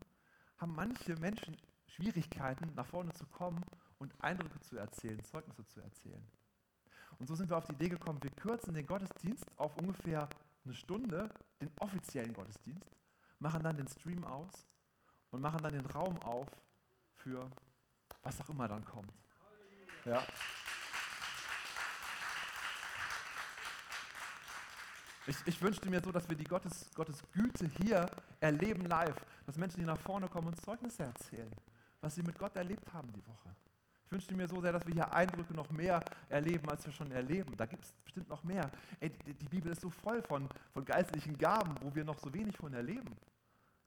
haben 0.59 0.77
manche 0.77 1.17
Menschen 1.17 1.57
Schwierigkeiten, 1.89 2.73
nach 2.77 2.87
vorne 2.87 3.13
zu 3.15 3.27
kommen 3.27 3.65
und 3.99 4.15
Eindrücke 4.23 4.61
zu 4.61 4.77
erzählen, 4.77 5.21
Zeugnisse 5.25 5.67
zu 5.67 5.81
erzählen. 5.81 6.25
Und 7.19 7.27
so 7.27 7.35
sind 7.35 7.49
wir 7.49 7.57
auf 7.57 7.65
die 7.65 7.73
Idee 7.73 7.89
gekommen, 7.89 8.23
wir 8.23 8.31
kürzen 8.31 8.75
den 8.75 8.87
Gottesdienst 8.87 9.45
auf 9.57 9.77
ungefähr 9.79 10.29
eine 10.65 10.75
Stunde, 10.75 11.31
den 11.61 11.71
offiziellen 11.81 12.35
Gottesdienst, 12.35 12.91
machen 13.39 13.63
dann 13.63 13.77
den 13.77 13.89
Stream 13.89 14.25
aus 14.25 14.67
und 15.31 15.41
machen 15.41 15.63
dann 15.63 15.73
den 15.73 15.87
Raum 15.87 16.19
auf 16.23 16.49
für 17.15 17.49
was 18.23 18.41
auch 18.41 18.49
immer 18.51 18.69
dann 18.69 18.85
kommt. 18.85 19.13
Ja. 20.05 20.23
Ich, 25.27 25.37
ich, 25.45 25.61
wünschte 25.61 25.91
mir 25.91 26.01
so, 26.01 26.13
dass 26.13 26.29
wir 26.29 26.37
die 26.37 26.45
Gottes, 26.45 26.89
Gottes 26.95 27.21
Güte 27.33 27.67
hier 27.67 28.09
erleben 28.39 28.87
live, 28.87 29.17
dass 29.45 29.57
Menschen, 29.57 29.81
die 29.81 29.87
nach 29.87 29.99
vorne 29.99 30.29
kommen 30.29 30.49
und 30.49 30.61
Zeugnisse 30.61 31.03
erzählen, 31.03 31.51
was 32.01 32.15
sie 32.15 32.23
mit 32.23 32.39
Gott 32.39 32.55
erlebt 32.55 32.93
haben 32.93 33.13
die 33.13 33.27
Woche. 33.27 33.57
Ich 34.07 34.13
wünschte 34.13 34.37
mir 34.37 34.47
so 34.47 34.61
sehr, 34.61 34.71
dass 34.71 34.87
wir 34.87 34.95
hier 34.95 35.13
Eindrücke 35.13 35.53
noch 35.53 35.69
mehr 35.71 36.01
erleben, 36.29 36.69
als 36.71 36.87
wir 36.87 36.93
schon 36.93 37.11
erleben. 37.11 37.57
Da 37.57 37.67
gibt 37.67 37.85
es 37.85 37.93
bestimmt 38.05 38.29
noch 38.29 38.45
mehr. 38.45 38.71
Ey, 39.01 39.11
die, 39.11 39.49
Bibel 39.49 39.73
ist 39.73 39.81
so 39.81 39.91
voll 39.91 40.23
von, 40.23 40.49
von 40.73 40.85
geistlichen 40.85 41.37
Gaben, 41.37 41.75
wo 41.81 41.93
wir 41.93 42.05
noch 42.05 42.17
so 42.21 42.33
wenig 42.33 42.57
von 42.57 42.73
erleben. 42.73 43.17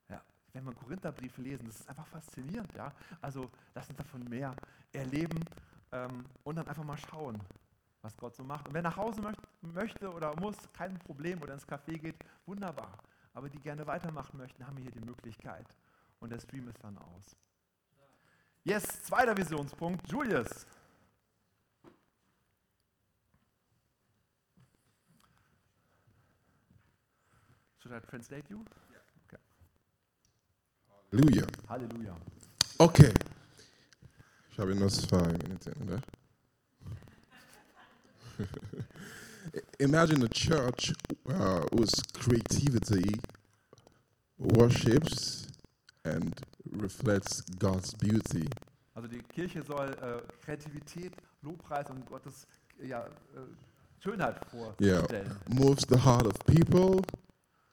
Ja, 0.10 0.22
wenn 0.52 0.66
wir 0.66 0.74
Korintherbriefe 0.74 1.42
lesen, 1.42 1.68
das 1.68 1.80
ist 1.80 1.90
einfach 1.90 2.06
faszinierend. 2.08 2.70
Ja? 2.76 2.92
Also 3.22 3.50
lass 3.74 3.88
uns 3.88 3.98
davon 3.98 4.26
mehr 4.26 4.54
erleben 4.92 5.40
ähm, 5.94 6.26
und 6.44 6.58
dann 6.58 6.68
einfach 6.68 6.84
mal 6.84 6.98
schauen, 6.98 7.40
was 8.02 8.18
Gott 8.18 8.36
so 8.36 8.44
macht. 8.44 8.68
Und 8.68 8.74
wer 8.74 8.82
nach 8.82 8.98
Hause 8.98 9.22
möcht, 9.22 9.40
möchte 9.62 10.14
oder 10.14 10.36
muss, 10.36 10.58
kein 10.74 11.00
Problem, 11.00 11.42
oder 11.42 11.54
ins 11.54 11.66
Café 11.66 11.98
geht, 11.98 12.16
wunderbar. 12.46 12.92
Aber 13.34 13.48
die 13.48 13.60
gerne 13.60 13.88
weitermachen 13.88 14.38
möchten, 14.38 14.68
haben 14.68 14.76
wir 14.76 14.84
hier 14.84 14.92
die 14.92 15.06
Möglichkeit. 15.06 15.66
Und 16.20 16.32
der 16.32 16.40
Stream 16.42 16.68
ist 16.68 16.84
dann 16.84 16.98
aus. 16.98 17.38
Yes, 18.63 18.84
zweiter 19.04 19.36
Visionspunkt, 19.36 20.08
Julius. 20.12 20.65
Should 27.82 27.93
I 27.93 28.00
translate 28.10 28.43
you? 28.50 28.63
Okay. 29.28 29.38
Halleluja. 31.12 31.48
Halleluja. 31.69 32.15
Okay. 32.78 33.13
Ich 34.52 34.60
habe 34.60 34.76
nur 34.76 34.89
zwei 34.89 35.26
Minuten, 35.32 35.74
oder? 35.84 36.02
Imagine 39.80 40.24
a 40.26 40.28
church 40.28 40.93
uh, 41.30 41.62
whose 41.72 42.02
creativity 42.13 43.19
worships 44.38 45.48
and 46.04 46.39
reflects 46.72 47.43
God's 47.60 47.93
beauty. 47.95 48.48
Also 48.95 49.08
die 49.08 49.22
Kirche 49.24 49.63
soll 49.63 49.89
äh, 50.02 50.22
Kreativität, 50.43 51.13
Lobpreis 51.41 51.89
und 51.89 52.06
Gottes 52.06 52.45
ja, 52.82 53.06
äh, 53.06 53.10
Schönheit 54.00 54.36
vorstellen. 54.45 55.06
Yeah, 55.06 55.36
moves 55.48 55.86
the 55.89 55.98
heart 55.98 56.26
of 56.26 56.38
people. 56.45 57.02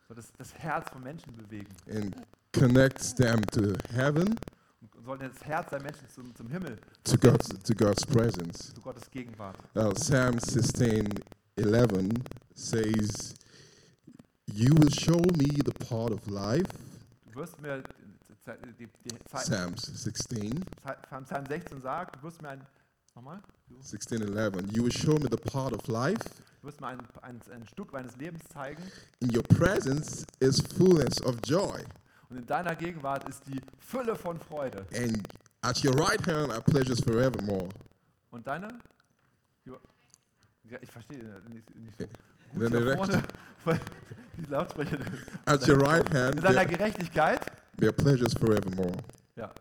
So 0.08 0.14
das, 0.14 0.32
das 0.38 0.54
Herz 0.54 0.88
von 0.90 1.02
Menschen 1.02 1.34
bewegen. 1.36 1.74
And 1.90 2.14
connects 2.52 3.14
them 3.14 3.42
to 3.52 3.74
heaven. 3.92 4.38
Und 4.80 5.04
soll 5.04 5.18
das 5.18 5.42
Herz 5.44 5.70
der 5.70 5.82
Menschen 5.82 6.08
zum, 6.08 6.34
zum 6.34 6.48
Himmel. 6.48 6.78
To 7.04 7.16
God's, 7.16 7.48
to 7.48 7.74
God's 7.74 8.04
presence. 8.06 8.72
Zu 8.74 8.80
Gottes 8.80 9.10
Gegenwart. 9.10 9.56
Uh, 9.74 9.92
Psalm 9.94 10.38
16, 10.38 11.08
11 11.56 12.10
says, 12.54 13.34
You 14.52 14.74
will 14.74 14.90
show 14.90 15.20
me 15.36 15.48
the 15.64 15.72
path 15.72 16.12
of 16.12 16.26
life. 16.28 16.70
Du 17.32 17.40
wirst 17.40 17.60
mir 17.60 17.82
die, 18.78 18.88
die 19.04 19.16
Psalms 19.32 19.82
16. 19.82 20.64
Psalm 21.24 21.46
16 21.46 21.82
sagt, 21.82 22.16
du 22.16 22.22
wirst 22.22 22.42
mir 22.42 22.50
ein, 22.50 22.66
nochmal? 23.14 23.40
16, 23.80 24.22
11. 24.22 24.54
You 24.72 24.84
will 24.84 24.92
show 24.92 25.14
me 25.18 25.28
the 25.30 25.36
path 25.36 25.72
of 25.72 25.86
life. 25.88 26.22
Du 26.60 26.68
wirst 26.68 26.80
mir 26.80 26.88
ein, 26.88 27.00
ein, 27.22 27.40
ein 27.52 27.66
Stück 27.66 27.92
meines 27.92 28.16
Lebens 28.16 28.42
zeigen. 28.52 28.82
In 29.20 29.34
your 29.34 29.42
presence 29.42 30.24
is 30.40 30.60
fullness 30.60 31.20
of 31.22 31.36
joy. 31.44 31.82
Und 32.28 32.38
in 32.38 32.46
deiner 32.46 32.74
Gegenwart 32.74 33.28
ist 33.28 33.46
die 33.46 33.60
Fülle 33.78 34.16
von 34.16 34.38
Freude. 34.38 34.86
And 34.94 35.22
at 35.62 35.84
your 35.84 35.94
right 35.94 36.24
hand 36.26 36.52
are 36.52 36.62
pleasures 36.62 37.00
forevermore. 37.00 37.68
Und 38.30 38.46
deine? 38.46 38.68
Ja, 40.68 40.78
ich 40.80 40.90
verstehe 40.90 41.18
nicht, 41.48 41.74
nicht 41.76 41.96
so. 41.96 42.06
Gut 42.58 42.70
hier 42.70 42.96
vorne, 42.96 43.22
die 44.36 44.50
Lautsprecher. 44.50 44.98
At 45.44 45.68
your 45.68 45.80
right 45.80 46.12
hand. 46.12 46.36
In 46.36 46.42
seiner 46.42 46.66
Gerechtigkeit. 46.66 47.40
Their 47.78 47.92
pleasures 47.92 48.34
forevermore. 48.34 48.96
Ja. 49.36 49.52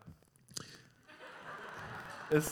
In 2.30 2.42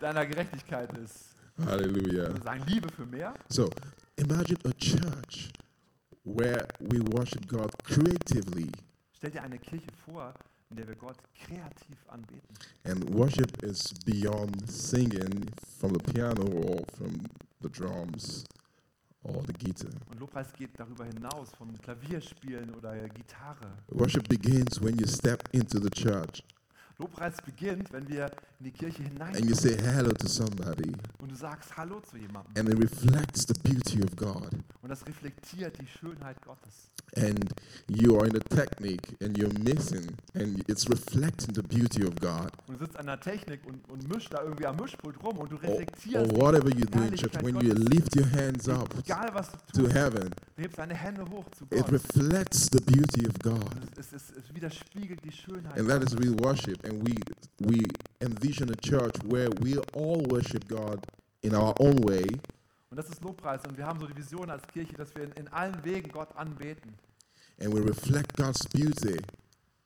deiner 0.00 0.24
Gerechtigkeit 0.26 0.96
ist. 0.98 1.34
Hallelujah. 1.66 2.40
Sagen 2.42 2.64
Liebe 2.66 2.88
für 2.88 3.04
mehr. 3.04 3.34
So, 3.48 3.68
imagine 4.16 4.58
a 4.64 4.72
church 4.78 5.50
where 6.24 6.66
we 6.80 7.00
worship 7.12 7.46
God 7.46 7.70
creatively. 7.84 8.70
Stell 9.12 9.30
dir 9.30 9.42
eine 9.42 9.58
Kirche 9.58 9.90
vor, 10.04 10.32
in 10.70 10.76
der 10.76 10.88
wir 10.88 10.96
Gott 10.96 11.16
kreativ 11.44 11.96
anbeten. 12.08 12.54
And 12.84 13.14
worship 13.14 13.62
is 13.62 13.92
beyond 14.04 14.70
singing 14.70 15.46
from 15.78 15.92
the 15.92 16.12
piano 16.12 16.44
or 16.44 16.82
from 16.96 17.20
the 17.60 17.68
drums 17.68 18.44
or 19.24 19.42
the 19.46 19.52
guitar. 19.52 19.90
Und 20.10 20.20
Lobpreis 20.20 20.52
geht 20.52 20.78
darüber 20.78 21.04
hinaus 21.04 21.50
vom 21.56 21.72
Klavierspielen 21.80 22.74
oder 22.74 23.08
Gitarre. 23.08 23.72
Worship 23.88 24.28
begins 24.28 24.80
when 24.80 24.96
you 24.98 25.06
step 25.06 25.42
into 25.52 25.78
the 25.78 25.90
church. 25.90 26.42
Lobpreis 27.02 27.34
beginnt, 27.44 27.92
wenn 27.92 28.08
wir 28.08 28.30
in 28.60 28.66
die 28.66 28.70
Kirche 28.70 29.02
hinein. 29.02 29.34
And 29.34 29.44
you 29.44 29.56
say 29.56 29.76
hello 29.76 30.12
to 30.12 30.28
somebody. 30.28 30.92
Und 31.20 31.32
du 31.32 31.34
sagst 31.34 31.76
Hallo 31.76 32.00
zu 32.00 32.16
jemandem. 32.16 32.52
And 32.56 32.68
it 32.68 32.78
reflects 32.78 33.44
the 33.46 33.54
beauty 33.54 34.02
of 34.04 34.14
God. 34.14 34.50
Und 34.82 34.88
das 34.88 35.04
reflektiert 35.06 35.76
die 35.80 35.86
Schönheit 35.86 36.40
Gottes. 36.42 36.90
And 37.16 37.52
you 37.88 38.16
are 38.16 38.26
in 38.26 38.36
a 38.36 38.40
technique 38.40 39.16
and 39.20 39.36
you're 39.36 39.52
missing 39.58 40.16
and 40.34 40.62
it's 40.68 40.88
reflecting 40.88 41.54
the 41.54 41.62
beauty 41.62 42.04
of 42.04 42.14
God. 42.20 42.52
Und 42.68 42.78
du 42.78 42.84
sitzt 42.84 42.96
an 42.96 43.06
der 43.06 43.20
Technik 43.20 43.66
und, 43.66 43.86
und 43.90 44.08
mischst 44.08 44.32
da 44.32 44.42
irgendwie 44.42 44.66
am 44.66 44.76
Mischpult 44.76 45.22
rum 45.22 45.38
und 45.38 45.50
du 45.50 45.56
reflektierst. 45.56 46.32
Or, 46.32 46.38
or 46.38 46.52
whatever 46.52 46.68
you 46.68 46.86
do 46.86 47.02
in 47.02 47.16
church, 47.16 47.34
when 47.42 47.56
you 47.60 47.74
lift 47.74 48.16
your 48.16 48.30
hands 48.30 48.68
up 48.68 48.94
Egal, 48.96 49.28
was 49.34 49.50
du 49.50 49.58
tust, 49.58 49.74
to 49.74 49.88
heaven, 49.92 50.30
du 50.56 50.62
hebst 50.62 50.78
deine 50.78 50.94
Hände 50.94 51.24
hoch 51.30 51.44
zu 51.50 51.66
Gott. 51.66 51.80
It 51.80 51.92
reflects 51.92 52.70
the 52.70 52.80
beauty 52.80 53.26
of 53.26 53.38
God. 53.42 53.74
Es, 53.98 54.12
es, 54.12 54.30
es 54.30 54.54
widerspiegelt 54.54 55.22
die 55.24 55.32
Schönheit. 55.32 55.76
And 55.78 55.88
that 55.88 56.02
is 56.04 56.16
real 56.16 56.36
worship. 56.38 56.82
And 56.84 56.91
we 57.04 57.14
we 57.60 57.82
envision 58.20 58.70
a 58.70 58.76
church 58.76 59.14
where 59.28 59.48
we 59.60 59.78
all 59.94 60.22
worship 60.30 60.66
God 60.68 60.98
in 61.42 61.54
our 61.54 61.74
own 61.80 61.98
way. 62.04 62.26
Und 62.90 62.96
das 62.98 63.08
ist 63.08 63.22
Lobpreis 63.22 63.60
und 63.66 63.76
wir 63.78 63.86
haben 63.86 63.98
so 64.00 64.06
die 64.06 64.16
Vision 64.16 64.50
als 64.50 64.62
Kirche, 64.68 64.92
dass 64.94 65.14
wir 65.14 65.24
in, 65.24 65.32
in 65.32 65.48
allen 65.48 65.82
Wegen 65.84 66.10
Gott 66.10 66.28
anbeten. 66.36 66.92
and 67.60 67.72
we 67.72 67.80
reflect 67.80 68.36
God's 68.36 68.66
beauty 68.68 69.18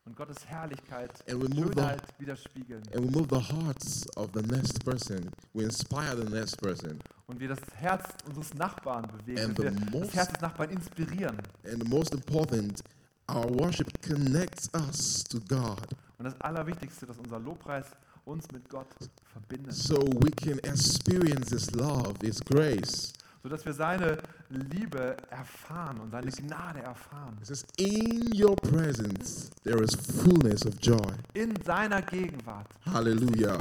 und 0.07 0.17
Gottes 0.17 0.45
Herrlichkeit, 0.47 1.11
And 1.29 1.43
we 1.43 1.49
move 1.49 1.73
Schönheit 1.75 2.03
widerspiegeln. 2.19 2.83
and 2.95 3.05
we 3.05 3.11
move 3.11 3.29
the 3.29 3.41
hearts 3.41 4.07
of 4.17 4.31
the 4.35 4.43
next 4.43 4.85
person. 4.85 5.31
We 5.55 5.65
inspire 5.65 6.17
the 6.17 6.29
next 6.31 6.61
person. 6.61 6.99
Und 7.27 7.39
wir 7.41 7.49
das 7.49 7.59
Herz 7.77 8.05
unseres 8.27 8.55
Nachbarn 8.55 9.07
bewegen. 9.19 9.41
And 9.41 9.59
wir 9.59 9.71
the 9.71 9.77
das 9.77 9.91
most- 9.93 10.15
Herz 10.15 10.29
des 10.33 10.41
Nachbarn 10.41 10.71
inspirieren. 10.71 11.37
And 11.65 11.83
the 11.83 11.89
most 11.89 12.13
important, 12.15 12.83
our 13.29 13.49
worship 13.59 13.89
connects 14.03 14.69
us 14.75 15.23
to 15.25 15.39
God 15.49 15.87
Und 16.19 16.25
das 16.25 16.41
Allerwichtigste, 16.41 17.07
dass 17.07 17.19
unser 17.19 17.39
Lobpreis 17.39 17.87
uns 18.25 18.51
mit 18.53 18.69
Gott 18.69 18.89
verbindet. 19.33 19.73
so 19.75 19.97
we 20.21 20.31
can 20.31 20.59
experience 20.61 21.51
His 21.51 21.71
love, 21.73 22.15
His 22.23 22.41
grace. 22.45 23.13
Sodass 23.43 23.65
wir 23.65 23.75
seine 23.75 24.19
Liebe 24.51 25.17
erfahren 25.31 26.01
und 26.01 26.11
seine 26.11 26.33
Gnade 26.33 26.81
erfahren. 26.81 27.37
It 27.41 27.47
says, 27.47 27.65
In 27.79 28.33
your 28.35 28.57
presence, 28.57 29.51
there 29.63 29.81
is 29.85 29.95
fullness 29.95 30.67
of 30.67 30.75
joy. 30.81 31.13
In 31.35 31.55
seiner 31.65 32.03
Gegenwart. 32.03 32.67
Hallelujah. 32.87 33.57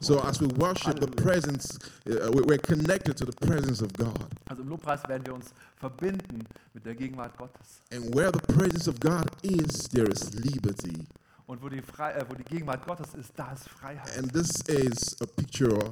So 0.00 0.20
as 0.20 0.38
we 0.38 0.48
worship 0.58 1.00
the 1.00 1.06
Hallelujah. 1.06 1.16
presence, 1.16 1.78
uh, 2.10 2.30
we- 2.34 2.42
we're 2.42 2.58
connected 2.58 3.16
to 3.16 3.24
the 3.24 3.32
presence 3.46 3.80
of 3.80 3.90
God. 3.94 4.26
Also 4.50 4.62
im 4.64 4.68
Lobpreis 4.68 5.02
werden 5.08 5.24
wir 5.24 5.32
uns 5.34 5.46
verbinden 5.78 6.44
mit 6.74 6.84
der 6.84 6.94
Gegenwart 6.94 7.34
Gottes. 7.38 7.80
And 7.90 8.14
where 8.14 8.30
the 8.30 8.52
presence 8.52 8.86
of 8.86 9.00
God 9.00 9.30
is, 9.42 9.88
there 9.88 10.10
is 10.10 10.34
liberty. 10.34 11.06
Und 11.46 11.62
wo 11.62 11.68
die, 11.68 11.82
Frei 11.82 12.12
äh, 12.12 12.24
wo 12.28 12.34
die 12.34 12.44
Gegenwart 12.44 12.84
Gottes 12.86 13.14
ist, 13.14 13.32
da 13.36 13.52
ist 13.52 13.68
Freiheit. 13.68 14.16
And 14.18 14.32
this 14.32 14.60
is 14.68 15.20
a 15.20 15.26
picture 15.26 15.84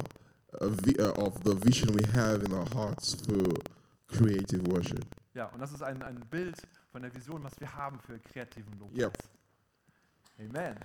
uh, 0.61 0.65
of 1.17 1.33
the 1.43 1.55
vision 1.63 1.93
we 1.93 2.05
have 2.13 2.43
in 2.43 2.53
our 2.53 2.67
hearts 2.73 3.15
for 3.25 3.53
creative 4.07 4.65
worship. 4.71 5.05
Ja, 5.33 5.45
und 5.47 5.59
das 5.59 5.71
ist 5.71 5.81
ein, 5.81 6.01
ein 6.03 6.19
Bild 6.29 6.55
von 6.91 7.01
der 7.01 7.13
Vision, 7.13 7.43
was 7.43 7.59
wir 7.59 7.73
haben 7.73 7.99
für 7.99 8.19
kreativen 8.19 8.77
Lobpreis. 8.79 8.99
Yep. 8.99 9.17
Amen. 10.39 10.75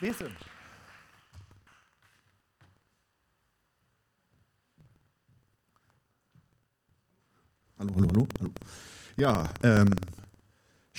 Lesen. 0.00 0.34
Hallo, 7.78 7.94
hallo, 7.94 8.08
hallo, 8.08 8.26
hallo. 8.38 8.50
Ja, 9.16 9.48
ähm, 9.62 9.94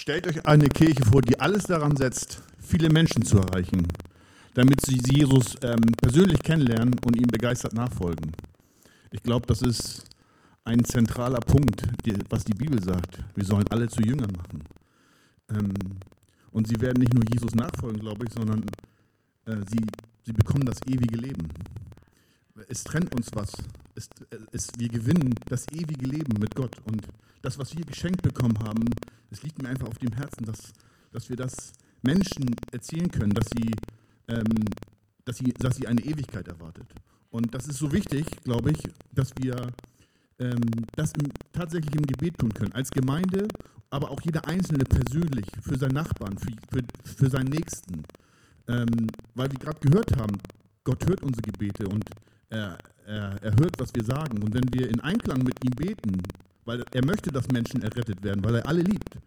stellt 0.01 0.25
euch 0.25 0.43
eine 0.47 0.67
Kirche 0.67 1.05
vor, 1.05 1.21
die 1.21 1.39
alles 1.39 1.65
daran 1.65 1.95
setzt, 1.95 2.41
viele 2.59 2.89
Menschen 2.89 3.23
zu 3.23 3.37
erreichen, 3.37 3.87
damit 4.55 4.83
sie 4.83 4.99
Jesus 5.07 5.55
ähm, 5.61 5.79
persönlich 6.01 6.41
kennenlernen 6.41 6.95
und 7.05 7.15
ihm 7.15 7.27
begeistert 7.27 7.73
nachfolgen. 7.73 8.31
Ich 9.11 9.21
glaube, 9.21 9.45
das 9.45 9.61
ist 9.61 10.05
ein 10.63 10.83
zentraler 10.83 11.39
Punkt, 11.39 11.83
die, 12.03 12.15
was 12.29 12.43
die 12.43 12.55
Bibel 12.55 12.81
sagt. 12.81 13.19
Wir 13.35 13.45
sollen 13.45 13.67
alle 13.69 13.87
zu 13.89 14.01
Jüngern 14.01 14.31
machen. 14.31 14.63
Ähm, 15.51 15.73
und 16.51 16.67
sie 16.67 16.81
werden 16.81 16.99
nicht 16.99 17.13
nur 17.13 17.23
Jesus 17.31 17.53
nachfolgen, 17.53 17.99
glaube 17.99 18.25
ich, 18.25 18.33
sondern 18.33 18.63
äh, 19.45 19.57
sie, 19.69 19.85
sie 20.25 20.33
bekommen 20.33 20.65
das 20.65 20.79
ewige 20.87 21.17
Leben. 21.17 21.47
Es 22.69 22.83
trennt 22.83 23.13
uns 23.15 23.29
was. 23.33 23.51
Es, 23.95 24.09
es, 24.51 24.69
wir 24.77 24.89
gewinnen 24.89 25.35
das 25.45 25.67
ewige 25.71 26.05
Leben 26.05 26.39
mit 26.39 26.55
Gott. 26.55 26.75
Und 26.85 27.07
das, 27.41 27.57
was 27.57 27.75
wir 27.75 27.85
geschenkt 27.85 28.21
bekommen 28.21 28.57
haben, 28.59 28.85
es 29.29 29.43
liegt 29.43 29.61
mir 29.61 29.69
einfach 29.69 29.87
auf 29.87 29.97
dem 29.97 30.13
Herzen, 30.13 30.45
dass, 30.45 30.73
dass 31.11 31.29
wir 31.29 31.35
das 31.37 31.73
Menschen 32.01 32.55
erzählen 32.71 33.09
können, 33.09 33.33
dass 33.33 33.47
sie, 33.55 33.71
ähm, 34.27 34.65
dass, 35.25 35.37
sie, 35.37 35.53
dass 35.53 35.75
sie 35.77 35.87
eine 35.87 36.01
Ewigkeit 36.01 36.47
erwartet. 36.47 36.87
Und 37.29 37.53
das 37.53 37.67
ist 37.67 37.77
so 37.77 37.91
wichtig, 37.91 38.25
glaube 38.43 38.71
ich, 38.71 38.83
dass 39.13 39.31
wir 39.39 39.55
ähm, 40.39 40.61
das 40.95 41.13
tatsächlich 41.53 41.95
im 41.95 42.05
Gebet 42.05 42.37
tun 42.37 42.53
können. 42.53 42.73
Als 42.73 42.89
Gemeinde, 42.91 43.47
aber 43.89 44.11
auch 44.11 44.21
jeder 44.21 44.47
Einzelne 44.47 44.83
persönlich, 44.83 45.45
für 45.61 45.77
seinen 45.77 45.93
Nachbarn, 45.93 46.37
für, 46.37 46.51
für, 46.71 46.83
für 47.03 47.29
seinen 47.29 47.49
Nächsten. 47.49 48.03
Ähm, 48.67 49.07
weil 49.35 49.51
wir 49.51 49.59
gerade 49.59 49.79
gehört 49.79 50.15
haben, 50.17 50.37
Gott 50.83 51.07
hört 51.07 51.23
unsere 51.23 51.43
Gebete 51.43 51.87
und 51.87 52.03
er, 52.51 52.77
er, 53.05 53.37
er 53.41 53.51
hört, 53.59 53.79
was 53.79 53.93
wir 53.95 54.03
sagen. 54.03 54.43
Und 54.43 54.53
wenn 54.53 54.71
wir 54.73 54.89
in 54.89 54.99
Einklang 54.99 55.43
mit 55.43 55.55
ihm 55.65 55.71
beten, 55.71 56.21
weil 56.65 56.83
er 56.93 57.05
möchte, 57.05 57.31
dass 57.31 57.47
Menschen 57.47 57.81
errettet 57.81 58.23
werden, 58.23 58.43
weil 58.43 58.55
er 58.55 58.67
alle 58.67 58.81
liebt, 58.81 59.17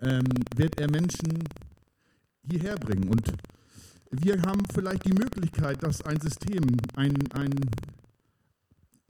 ähm, 0.00 0.24
wird 0.54 0.78
er 0.78 0.90
Menschen 0.90 1.42
hierher 2.48 2.76
bringen. 2.76 3.08
Und 3.08 3.32
wir 4.10 4.40
haben 4.42 4.62
vielleicht 4.72 5.04
die 5.04 5.12
Möglichkeit, 5.12 5.82
dass 5.82 6.02
ein 6.02 6.20
System, 6.20 6.64
ein, 6.94 7.16
ein 7.32 7.54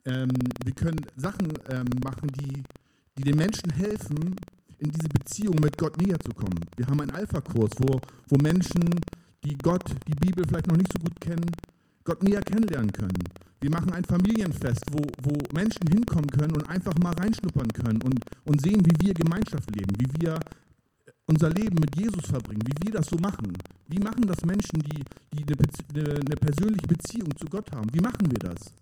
ähm, 0.06 0.30
wir 0.64 0.72
können 0.72 1.04
Sachen 1.16 1.52
ähm, 1.68 1.86
machen, 2.02 2.28
die, 2.40 2.62
die 3.18 3.24
den 3.24 3.36
Menschen 3.36 3.70
helfen, 3.70 4.36
in 4.78 4.90
diese 4.90 5.08
Beziehung 5.08 5.56
mit 5.60 5.76
Gott 5.78 6.00
näher 6.00 6.20
zu 6.20 6.32
kommen. 6.32 6.60
Wir 6.76 6.86
haben 6.86 7.00
einen 7.00 7.10
Alpha-Kurs, 7.10 7.72
wo, 7.78 8.00
wo 8.28 8.36
Menschen, 8.36 9.00
die 9.44 9.56
Gott, 9.56 9.84
die 10.06 10.14
Bibel 10.14 10.44
vielleicht 10.46 10.66
noch 10.66 10.76
nicht 10.76 10.92
so 10.92 10.98
gut 10.98 11.18
kennen, 11.20 11.50
Gott 12.06 12.22
näher 12.22 12.40
kennenlernen 12.40 12.92
können. 12.92 13.18
Wir 13.60 13.70
machen 13.70 13.92
ein 13.92 14.04
Familienfest, 14.04 14.84
wo, 14.92 15.02
wo 15.22 15.32
Menschen 15.54 15.86
hinkommen 15.88 16.30
können 16.30 16.52
und 16.56 16.68
einfach 16.68 16.94
mal 17.02 17.12
reinschnuppern 17.14 17.72
können 17.72 18.00
und, 18.02 18.20
und 18.44 18.60
sehen, 18.62 18.80
wie 18.86 19.06
wir 19.06 19.14
Gemeinschaft 19.14 19.74
leben, 19.74 19.92
wie 19.98 20.08
wir 20.20 20.38
unser 21.26 21.50
Leben 21.50 21.76
mit 21.80 21.96
Jesus 21.98 22.24
verbringen, 22.26 22.62
wie 22.66 22.86
wir 22.86 22.92
das 22.92 23.06
so 23.06 23.16
machen. 23.16 23.52
Wie 23.88 23.98
machen 23.98 24.26
das 24.26 24.44
Menschen, 24.44 24.78
die, 24.80 25.02
die 25.32 25.42
eine, 25.42 26.14
eine, 26.14 26.36
persönliche 26.36 26.86
Beziehung 26.86 27.36
zu 27.36 27.46
Gott 27.46 27.70
haben? 27.72 27.92
Wie 27.92 28.00
machen 28.00 28.30
wir 28.30 28.38
das? 28.38 28.72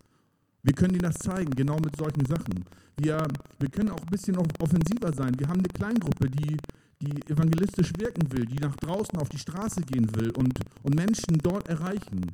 Wir 0.62 0.74
können 0.74 0.94
ihnen 0.94 1.02
das 1.02 1.18
zeigen, 1.18 1.50
genau 1.52 1.78
mit 1.78 1.96
solchen 1.96 2.24
Sachen. 2.26 2.64
Wir, 2.98 3.26
wir 3.58 3.68
können 3.70 3.90
auch 3.90 4.00
ein 4.00 4.10
bisschen 4.10 4.36
off- 4.36 4.60
offensiver 4.60 5.12
sein. 5.12 5.38
Wir 5.38 5.48
haben 5.48 5.60
eine 5.60 5.68
Kleingruppe, 5.68 6.28
die, 6.28 6.56
die 7.00 7.32
evangelistisch 7.32 7.92
wirken 7.98 8.30
will, 8.32 8.44
die 8.46 8.58
nach 8.58 8.76
draußen 8.76 9.18
auf 9.18 9.28
die 9.28 9.38
Straße 9.38 9.80
gehen 9.82 10.14
will 10.14 10.30
und, 10.32 10.58
und 10.82 10.94
Menschen 10.94 11.38
dort 11.42 11.68
erreichen. 11.68 12.30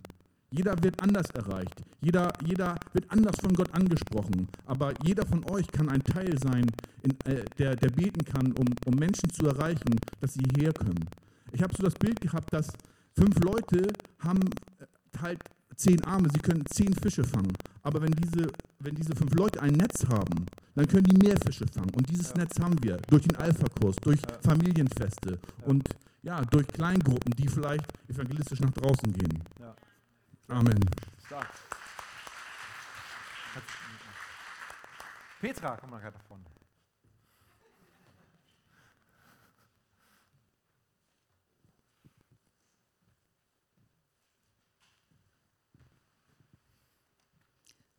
Jeder 0.51 0.83
wird 0.83 1.01
anders 1.01 1.31
erreicht. 1.31 1.83
Jeder, 2.01 2.33
jeder 2.45 2.75
wird 2.93 3.11
anders 3.11 3.37
von 3.41 3.53
Gott 3.53 3.73
angesprochen. 3.73 4.49
Aber 4.67 4.93
jeder 5.05 5.25
von 5.25 5.45
euch 5.51 5.67
kann 5.69 5.89
ein 5.89 6.03
Teil 6.03 6.37
sein, 6.39 6.67
in, 7.03 7.13
äh, 7.31 7.45
der, 7.59 7.77
der 7.77 7.91
beten 7.91 8.25
kann, 8.25 8.53
um, 8.53 8.67
um 8.87 8.95
Menschen 8.95 9.31
zu 9.31 9.47
erreichen, 9.47 9.97
dass 10.21 10.35
sie 10.35 10.43
hierher 10.55 10.73
können. 10.73 11.09
Ich 11.53 11.63
habe 11.63 11.75
so 11.77 11.83
das 11.83 11.95
Bild 11.95 12.21
gehabt, 12.21 12.53
dass 12.53 12.73
fünf 13.17 13.39
Leute 13.41 13.93
haben 14.19 14.41
äh, 14.79 14.87
halt 15.21 15.39
zehn 15.77 16.03
Arme, 16.05 16.29
sie 16.33 16.41
können 16.41 16.65
zehn 16.67 16.93
Fische 16.95 17.25
fangen. 17.25 17.53
Aber 17.83 18.03
wenn 18.03 18.13
diese, 18.13 18.49
wenn 18.81 18.95
diese 18.95 19.15
fünf 19.15 19.33
Leute 19.35 19.63
ein 19.63 19.73
Netz 19.73 20.05
haben, 20.07 20.47
dann 20.75 20.87
können 20.87 21.05
die 21.05 21.17
mehr 21.17 21.37
Fische 21.39 21.67
fangen. 21.73 21.91
Und 21.95 22.09
dieses 22.11 22.35
Netz 22.35 22.59
haben 22.61 22.77
wir 22.83 22.99
durch 23.09 23.23
den 23.23 23.37
Alpha-Kurs, 23.37 23.97
durch 24.03 24.21
Familienfeste 24.43 25.39
und 25.65 25.89
ja, 26.23 26.43
durch 26.43 26.67
Kleingruppen, 26.69 27.33
die 27.39 27.49
vielleicht 27.49 27.87
evangelistisch 28.09 28.61
nach 28.61 28.73
draußen 28.73 29.13
gehen. 29.13 29.43
Amen. 30.51 30.81
Stark. 31.27 31.47
Petra, 35.41 35.77
komm 35.77 35.91
mal 35.91 36.01
gerade 36.01 36.19
davon. 36.19 36.45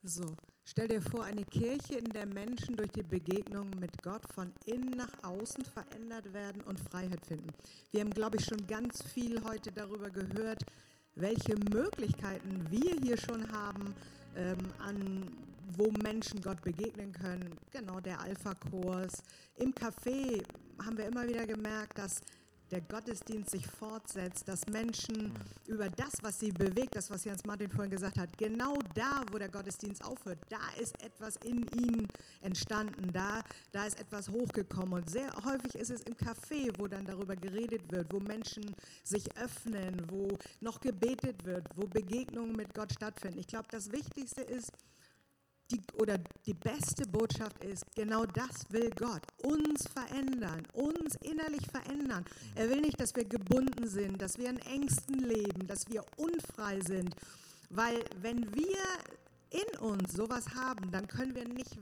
So, 0.04 0.36
stell 0.66 0.90
dir 0.90 1.02
vor, 1.02 1.24
eine 1.24 1.46
Kirche, 1.46 1.96
in 1.96 2.12
der 2.12 2.26
Menschen 2.26 2.76
durch 2.76 2.92
die 2.92 3.04
Begegnung 3.04 3.70
mit 3.80 4.04
Gott 4.04 4.24
von 4.34 4.52
innen 4.66 4.90
nach 4.90 5.24
außen 5.24 5.64
verändert 5.64 6.34
werden 6.34 6.62
und 6.64 6.80
Freiheit 6.80 7.26
finden. 7.26 7.48
Wir 7.92 8.02
haben, 8.02 8.12
glaube 8.12 8.38
ich, 8.38 8.46
schon 8.46 8.68
ganz 8.68 9.02
viel 9.14 9.42
heute 9.44 9.72
darüber 9.72 10.10
gehört, 10.10 10.66
welche 11.22 11.56
Möglichkeiten 11.56 12.66
wir 12.70 12.96
hier 13.02 13.18
schon 13.18 13.50
haben, 13.52 13.94
ähm, 14.36 14.58
an 14.80 15.32
wo 15.78 15.92
Menschen 16.04 16.42
Gott 16.42 16.62
begegnen 16.62 17.14
können. 17.14 17.58
Genau, 17.72 18.00
der 18.00 18.20
Alpha-Kurs. 18.20 19.24
Im 19.58 19.74
Café 19.74 20.44
haben 20.84 20.98
wir 20.98 21.06
immer 21.06 21.28
wieder 21.28 21.46
gemerkt, 21.46 21.98
dass 21.98 22.22
der 22.72 22.82
Gottesdienst 22.82 23.52
sich 23.52 23.68
fortsetzt, 23.68 24.48
dass 24.48 24.66
Menschen 24.68 25.34
über 25.68 25.90
das, 25.90 26.14
was 26.22 26.40
sie 26.40 26.52
bewegt, 26.52 26.96
das, 26.96 27.12
was 27.12 27.26
Jens 27.26 27.46
Martin 27.46 27.70
vorhin 27.70 27.92
gesagt 27.92 28.18
hat, 28.18 28.38
genau 28.38 28.78
da, 28.96 29.24
wo 29.32 29.38
der 29.38 29.50
Gottesdienst 29.50 30.04
aufhört, 30.04 30.40
da 30.50 30.60
ist 30.82 31.02
etwas 31.04 31.36
in 31.38 31.68
ihnen 31.76 32.08
entstanden, 32.42 33.12
da, 33.12 33.42
da 33.72 33.86
ist 33.86 34.00
etwas 34.00 34.30
hochgekommen. 34.30 34.94
Und 34.94 35.10
sehr 35.10 35.30
häufig 35.44 35.76
ist 35.76 35.92
es 35.92 36.02
im 36.04 36.16
Café, 36.16 36.72
wo 36.78 36.88
dann 36.88 37.06
darüber 37.06 37.36
geredet 37.36 37.92
wird, 37.92 38.12
wo 38.14 38.20
Menschen 38.20 38.74
sich 39.04 39.26
öffnen, 39.38 40.02
wo 40.10 40.38
noch 40.62 40.80
gebetet 40.80 41.44
wird, 41.44 41.68
wo 41.76 41.88
Begegnungen 41.88 42.56
mit 42.56 42.74
Gott 42.74 42.94
stattfinden. 42.94 43.40
Ich 43.40 43.48
glaube, 43.48 43.68
das 43.72 43.92
Wichtigste 43.92 44.42
ist, 44.42 44.72
die, 45.72 45.82
oder 46.00 46.18
die 46.46 46.54
beste 46.54 47.08
Botschaft 47.08 47.64
ist, 47.64 47.84
genau 47.96 48.26
das 48.26 48.70
will 48.70 48.90
Gott, 48.92 49.22
uns 49.44 49.88
verändern, 49.88 50.68
uns 50.74 51.16
innerlich 51.24 51.66
verändern. 51.68 52.26
Er 52.56 52.70
will 52.70 52.82
nicht, 52.82 53.00
dass 53.00 53.16
wir 53.16 53.26
gebunden 53.26 53.88
sind, 53.88 54.22
dass 54.22 54.38
wir 54.38 54.50
in 54.50 54.60
Ängsten 54.60 55.20
leben, 55.20 55.68
dass 55.68 55.88
wir 55.90 56.04
unfrei 56.18 56.80
sind, 56.82 57.16
weil 57.70 58.04
wenn 58.22 58.54
wir 58.54 58.78
in 59.50 59.80
uns 59.80 60.14
sowas 60.14 60.46
haben, 60.56 60.92
dann 60.92 61.08
können 61.08 61.36
wir 61.36 61.48
nicht 61.48 61.78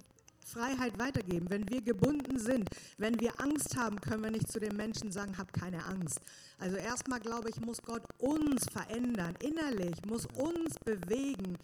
Freiheit 0.50 0.98
weitergeben. 0.98 1.50
Wenn 1.50 1.70
wir 1.70 1.82
gebunden 1.82 2.40
sind, 2.40 2.70
wenn 2.98 3.20
wir 3.20 3.40
Angst 3.40 3.78
haben, 3.78 4.02
können 4.02 4.24
wir 4.24 4.32
nicht 4.32 4.52
zu 4.52 4.60
den 4.60 4.76
Menschen 4.76 5.12
sagen, 5.12 5.38
hab 5.38 5.54
keine 5.54 5.86
Angst. 5.86 6.20
Also 6.58 6.76
erstmal 6.76 7.20
glaube 7.20 7.50
ich, 7.50 7.60
muss 7.62 7.82
Gott 7.82 8.02
uns 8.18 8.66
verändern, 8.72 9.36
innerlich, 9.42 9.96
muss 10.06 10.26
uns 10.26 10.76
bewegen. 10.84 11.58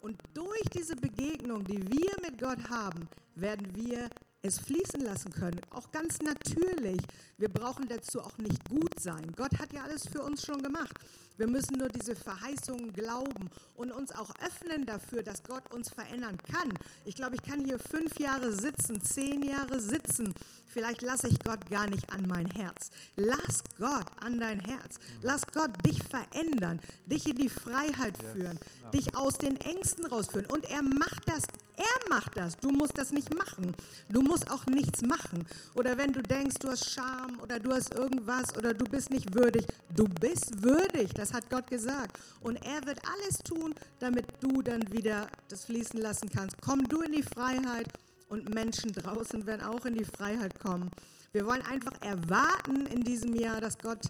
Und 0.00 0.18
durch 0.32 0.62
diese 0.74 0.96
Begegnung, 0.96 1.64
die 1.64 1.78
wir 1.78 2.16
mit 2.22 2.40
Gott 2.40 2.70
haben, 2.70 3.06
werden 3.34 3.74
wir 3.74 4.08
es 4.42 4.58
fließen 4.58 5.02
lassen 5.02 5.30
können. 5.30 5.60
Auch 5.70 5.90
ganz 5.90 6.18
natürlich. 6.20 7.00
Wir 7.36 7.50
brauchen 7.50 7.86
dazu 7.86 8.20
auch 8.22 8.38
nicht 8.38 8.66
gut 8.68 8.98
sein. 8.98 9.30
Gott 9.36 9.58
hat 9.58 9.72
ja 9.74 9.82
alles 9.82 10.08
für 10.08 10.22
uns 10.22 10.44
schon 10.44 10.62
gemacht. 10.62 10.98
Wir 11.40 11.48
müssen 11.48 11.78
nur 11.78 11.88
diese 11.88 12.14
Verheißungen 12.14 12.92
glauben 12.92 13.48
und 13.74 13.90
uns 13.92 14.12
auch 14.12 14.30
öffnen 14.44 14.84
dafür, 14.84 15.22
dass 15.22 15.42
Gott 15.42 15.72
uns 15.72 15.88
verändern 15.88 16.36
kann. 16.52 16.68
Ich 17.06 17.14
glaube, 17.14 17.36
ich 17.36 17.42
kann 17.42 17.64
hier 17.64 17.78
fünf 17.78 18.20
Jahre 18.20 18.52
sitzen, 18.52 19.00
zehn 19.00 19.42
Jahre 19.42 19.80
sitzen. 19.80 20.34
Vielleicht 20.66 21.00
lasse 21.00 21.28
ich 21.28 21.38
Gott 21.42 21.70
gar 21.70 21.88
nicht 21.88 22.12
an 22.12 22.26
mein 22.28 22.44
Herz. 22.44 22.90
Lass 23.16 23.64
Gott 23.78 24.04
an 24.20 24.38
dein 24.38 24.60
Herz. 24.60 24.96
Lass 25.22 25.46
Gott 25.46 25.70
dich 25.86 26.02
verändern, 26.02 26.78
dich 27.06 27.26
in 27.26 27.36
die 27.36 27.48
Freiheit 27.48 28.18
führen, 28.34 28.58
dich 28.92 29.16
aus 29.16 29.38
den 29.38 29.56
Ängsten 29.62 30.04
rausführen. 30.04 30.44
Und 30.44 30.68
er 30.70 30.82
macht 30.82 31.26
das 31.26 31.44
er 31.80 32.10
macht 32.10 32.36
das. 32.36 32.58
Du 32.58 32.70
musst 32.70 32.98
das 32.98 33.10
nicht 33.10 33.34
machen. 33.34 33.74
Du 34.10 34.20
musst 34.20 34.50
auch 34.50 34.66
nichts 34.66 35.00
machen. 35.00 35.46
Oder 35.74 35.96
wenn 35.96 36.12
du 36.12 36.22
denkst, 36.22 36.56
du 36.60 36.68
hast 36.68 36.90
Scham 36.90 37.40
oder 37.40 37.58
du 37.58 37.72
hast 37.72 37.94
irgendwas 37.94 38.54
oder 38.56 38.74
du 38.74 38.84
bist 38.84 39.10
nicht 39.10 39.34
würdig. 39.34 39.66
Du 39.96 40.04
bist 40.04 40.62
würdig. 40.62 41.14
Das 41.14 41.29
hat 41.32 41.48
Gott 41.50 41.68
gesagt. 41.68 42.18
Und 42.40 42.56
er 42.64 42.84
wird 42.86 43.00
alles 43.04 43.38
tun, 43.38 43.74
damit 43.98 44.26
du 44.40 44.62
dann 44.62 44.92
wieder 44.92 45.28
das 45.48 45.64
fließen 45.64 46.00
lassen 46.00 46.28
kannst. 46.30 46.56
Komm 46.60 46.86
du 46.88 47.02
in 47.02 47.12
die 47.12 47.22
Freiheit 47.22 47.88
und 48.28 48.54
Menschen 48.54 48.92
draußen 48.92 49.46
werden 49.46 49.62
auch 49.62 49.84
in 49.84 49.94
die 49.94 50.04
Freiheit 50.04 50.58
kommen. 50.60 50.90
Wir 51.32 51.46
wollen 51.46 51.62
einfach 51.62 52.00
erwarten 52.02 52.86
in 52.86 53.02
diesem 53.02 53.34
Jahr, 53.34 53.60
dass 53.60 53.78
Gott 53.78 54.06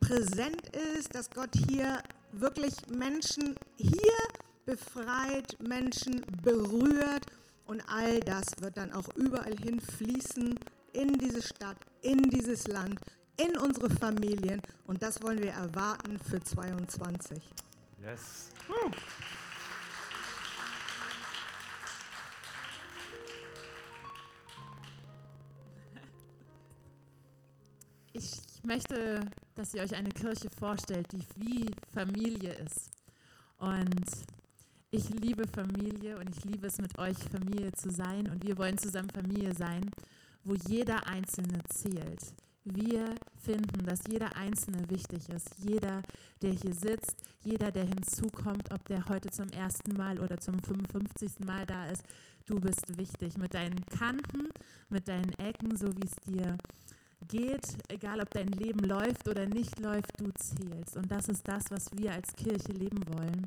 präsent 0.00 0.62
ist, 0.96 1.14
dass 1.14 1.30
Gott 1.30 1.50
hier 1.68 2.02
wirklich 2.32 2.74
Menschen 2.88 3.56
hier 3.76 4.18
befreit, 4.64 5.56
Menschen 5.60 6.24
berührt 6.42 7.24
und 7.66 7.82
all 7.88 8.20
das 8.20 8.46
wird 8.60 8.76
dann 8.76 8.92
auch 8.92 9.08
überall 9.16 9.56
hin 9.56 9.80
fließen 9.80 10.58
in 10.92 11.12
diese 11.18 11.42
Stadt, 11.42 11.76
in 12.02 12.22
dieses 12.30 12.66
Land, 12.66 13.00
in 13.36 13.56
unsere 13.56 13.90
Familien 13.90 14.60
und 14.86 15.02
das 15.02 15.22
wollen 15.22 15.42
wir 15.42 15.52
erwarten 15.52 16.18
für 16.18 16.42
22. 16.42 17.42
Yes. 18.02 18.50
Ich 28.12 28.64
möchte, 28.64 29.20
dass 29.54 29.74
ihr 29.74 29.82
euch 29.82 29.94
eine 29.94 30.08
Kirche 30.08 30.48
vorstellt, 30.50 31.06
die 31.12 31.22
wie 31.36 31.70
Familie 31.92 32.52
ist. 32.54 32.90
Und 33.58 34.04
ich 34.90 35.08
liebe 35.10 35.46
Familie 35.46 36.18
und 36.18 36.30
ich 36.30 36.44
liebe 36.44 36.66
es, 36.66 36.78
mit 36.78 36.98
euch 36.98 37.18
Familie 37.18 37.72
zu 37.72 37.90
sein. 37.90 38.30
Und 38.30 38.44
wir 38.44 38.56
wollen 38.56 38.78
zusammen 38.78 39.10
Familie 39.10 39.54
sein, 39.54 39.90
wo 40.44 40.54
jeder 40.54 41.06
Einzelne 41.06 41.60
zählt. 41.68 42.32
Wir 42.68 43.14
finden, 43.36 43.86
dass 43.86 44.00
jeder 44.10 44.34
Einzelne 44.34 44.90
wichtig 44.90 45.28
ist. 45.28 45.50
Jeder, 45.58 46.02
der 46.42 46.50
hier 46.50 46.74
sitzt, 46.74 47.14
jeder, 47.44 47.70
der 47.70 47.84
hinzukommt, 47.84 48.72
ob 48.72 48.84
der 48.86 49.08
heute 49.08 49.30
zum 49.30 49.48
ersten 49.50 49.96
Mal 49.96 50.18
oder 50.18 50.38
zum 50.38 50.58
55. 50.58 51.46
Mal 51.46 51.64
da 51.64 51.86
ist, 51.86 52.02
du 52.46 52.58
bist 52.58 52.98
wichtig. 52.98 53.38
Mit 53.38 53.54
deinen 53.54 53.86
Kanten, 53.86 54.48
mit 54.88 55.06
deinen 55.06 55.32
Ecken, 55.38 55.76
so 55.76 55.86
wie 55.96 56.06
es 56.06 56.16
dir 56.26 56.58
geht, 57.28 57.68
egal 57.88 58.20
ob 58.20 58.30
dein 58.30 58.48
Leben 58.48 58.80
läuft 58.80 59.28
oder 59.28 59.46
nicht 59.46 59.78
läuft, 59.78 60.20
du 60.20 60.32
zählst. 60.32 60.96
Und 60.96 61.08
das 61.08 61.28
ist 61.28 61.46
das, 61.46 61.70
was 61.70 61.86
wir 61.96 62.12
als 62.12 62.34
Kirche 62.34 62.72
leben 62.72 63.00
wollen. 63.14 63.46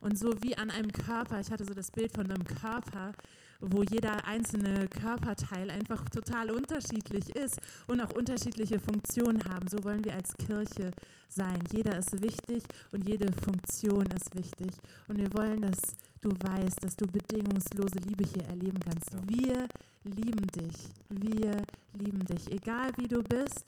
Und 0.00 0.18
so 0.18 0.32
wie 0.42 0.56
an 0.56 0.70
einem 0.70 0.90
Körper, 0.92 1.40
ich 1.40 1.50
hatte 1.50 1.64
so 1.64 1.74
das 1.74 1.90
Bild 1.90 2.12
von 2.14 2.24
einem 2.24 2.44
Körper, 2.44 3.12
wo 3.60 3.82
jeder 3.82 4.24
einzelne 4.24 4.88
Körperteil 4.88 5.70
einfach 5.70 6.08
total 6.08 6.50
unterschiedlich 6.50 7.36
ist 7.36 7.60
und 7.86 8.00
auch 8.00 8.12
unterschiedliche 8.14 8.80
Funktionen 8.80 9.44
haben. 9.44 9.68
So 9.68 9.84
wollen 9.84 10.04
wir 10.04 10.14
als 10.14 10.34
Kirche 10.38 10.92
sein. 11.28 11.58
Jeder 11.70 11.98
ist 11.98 12.22
wichtig 12.22 12.62
und 12.92 13.06
jede 13.06 13.30
Funktion 13.32 14.06
ist 14.06 14.34
wichtig. 14.34 14.70
Und 15.08 15.18
wir 15.18 15.32
wollen, 15.34 15.60
dass 15.60 15.80
du 16.22 16.30
weißt, 16.30 16.82
dass 16.82 16.96
du 16.96 17.06
bedingungslose 17.06 17.98
Liebe 18.06 18.24
hier 18.24 18.44
erleben 18.44 18.80
kannst. 18.80 19.10
Wir 19.28 19.68
lieben 20.04 20.46
dich. 20.46 20.88
Wir 21.10 21.56
lieben 21.98 22.24
dich. 22.24 22.50
Egal 22.50 22.90
wie 22.96 23.08
du 23.08 23.22
bist, 23.22 23.64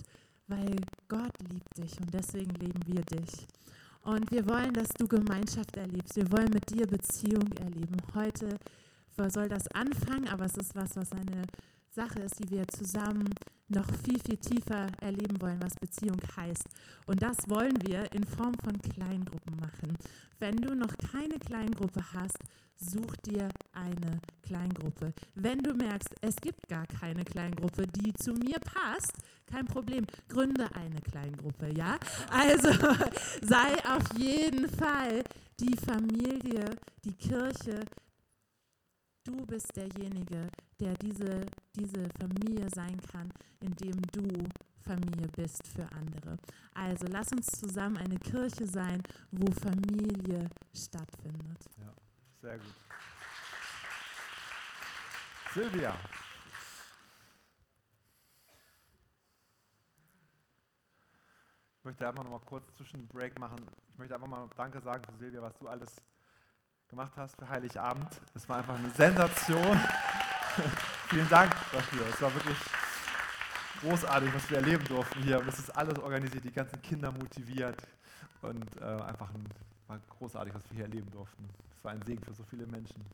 weil 0.48 0.76
Gott 1.08 1.32
liebt 1.50 1.76
dich 1.76 2.00
und 2.00 2.12
deswegen 2.12 2.54
lieben 2.54 2.80
wir 2.86 3.02
dich. 3.02 3.46
Und 4.02 4.30
wir 4.32 4.48
wollen, 4.48 4.72
dass 4.74 4.88
du 4.88 5.06
Gemeinschaft 5.06 5.76
erlebst. 5.76 6.16
Wir 6.16 6.30
wollen 6.32 6.50
mit 6.52 6.68
dir 6.70 6.86
Beziehung 6.86 7.50
erleben. 7.52 7.96
Heute 8.14 8.58
soll 9.16 9.48
das 9.48 9.68
anfangen, 9.68 10.28
aber 10.28 10.46
es 10.46 10.56
ist 10.56 10.74
was, 10.74 10.96
was 10.96 11.12
eine 11.12 11.44
Sache 11.88 12.20
ist, 12.20 12.38
die 12.42 12.50
wir 12.50 12.66
zusammen 12.68 13.28
noch 13.68 13.86
viel, 14.04 14.18
viel 14.18 14.38
tiefer 14.38 14.88
erleben 15.00 15.40
wollen, 15.40 15.60
was 15.62 15.74
Beziehung 15.74 16.20
heißt. 16.36 16.66
Und 17.06 17.22
das 17.22 17.48
wollen 17.48 17.76
wir 17.86 18.10
in 18.12 18.24
Form 18.24 18.54
von 18.64 18.80
Kleingruppen 18.80 19.56
machen. 19.60 19.96
Wenn 20.38 20.56
du 20.56 20.74
noch 20.74 20.94
keine 20.96 21.38
Kleingruppe 21.38 22.02
hast, 22.12 22.38
such 22.76 23.16
dir 23.24 23.48
eine 23.72 24.20
Kleingruppe. 24.42 25.14
Wenn 25.34 25.58
du 25.58 25.74
merkst, 25.74 26.14
es 26.20 26.36
gibt 26.36 26.68
gar 26.68 26.86
keine 26.86 27.24
Kleingruppe, 27.24 27.86
die 27.86 28.12
zu 28.14 28.32
mir 28.32 28.58
passt, 28.60 29.12
kein 29.46 29.66
Problem, 29.66 30.06
gründe 30.28 30.68
eine 30.74 31.00
Kleingruppe, 31.00 31.72
ja? 31.76 31.98
Also 32.30 32.70
sei 33.42 33.74
auf 33.86 34.18
jeden 34.18 34.68
Fall 34.68 35.22
die 35.60 35.76
Familie, 35.76 36.76
die 37.04 37.14
Kirche. 37.14 37.84
Du 39.24 39.46
bist 39.46 39.70
derjenige, 39.76 40.48
der 40.80 40.94
diese, 40.94 41.46
diese 41.76 42.08
Familie 42.18 42.66
sein 42.74 43.00
kann, 43.12 43.32
indem 43.60 44.02
du 44.10 44.48
Familie 44.82 45.28
bist 45.36 45.66
für 45.68 45.86
andere. 45.92 46.36
Also 46.74 47.06
lass 47.08 47.30
uns 47.32 47.46
zusammen 47.46 47.98
eine 47.98 48.18
Kirche 48.18 48.66
sein, 48.66 49.00
wo 49.30 49.50
Familie 49.52 50.48
stattfindet. 50.74 51.64
Ja, 51.78 51.94
sehr 52.42 52.58
gut. 52.58 52.74
Silvia. 55.54 55.94
Ich 61.78 61.84
möchte 61.84 62.06
einfach 62.06 62.24
noch 62.24 62.30
mal 62.30 62.40
kurz 62.40 62.64
zwischen 62.76 63.06
Break 63.08 63.38
machen. 63.38 63.58
Ich 63.92 63.98
möchte 63.98 64.14
einfach 64.14 64.28
mal 64.28 64.48
Danke 64.56 64.80
sagen 64.80 65.02
für 65.04 65.16
Silvia, 65.18 65.42
was 65.42 65.56
du 65.58 65.68
alles 65.68 65.90
gemacht 66.88 67.12
hast 67.16 67.36
für 67.36 67.48
Heiligabend. 67.48 68.08
Es 68.34 68.48
war 68.48 68.58
einfach 68.58 68.76
eine 68.76 68.90
Sensation. 68.90 69.78
Vielen 71.08 71.28
Dank 71.28 71.52
dafür. 71.72 72.06
Es 72.08 72.20
war 72.20 72.34
wirklich 72.34 72.58
großartig, 73.80 74.34
was 74.34 74.50
wir 74.50 74.58
erleben 74.58 74.84
durften 74.84 75.22
hier. 75.22 75.44
Es 75.46 75.58
ist 75.58 75.70
alles 75.76 75.98
organisiert, 75.98 76.44
die 76.44 76.52
ganzen 76.52 76.80
Kinder 76.82 77.12
motiviert. 77.12 77.76
Und 78.42 78.64
äh, 78.80 78.84
einfach 78.84 79.30
ein, 79.30 79.46
war 79.92 80.00
großartig, 80.18 80.54
was 80.54 80.62
wir 80.70 80.76
hier 80.76 80.84
erleben 80.84 81.10
durften. 81.10 81.48
Es 81.76 81.84
war 81.84 81.92
ein 81.92 82.02
Segen 82.02 82.22
für 82.24 82.32
so 82.32 82.44
viele 82.44 82.66
Menschen. 82.66 83.04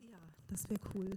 Ja, 0.00 0.18
das 0.48 0.68
wäre 0.70 0.80
cool. 0.94 1.10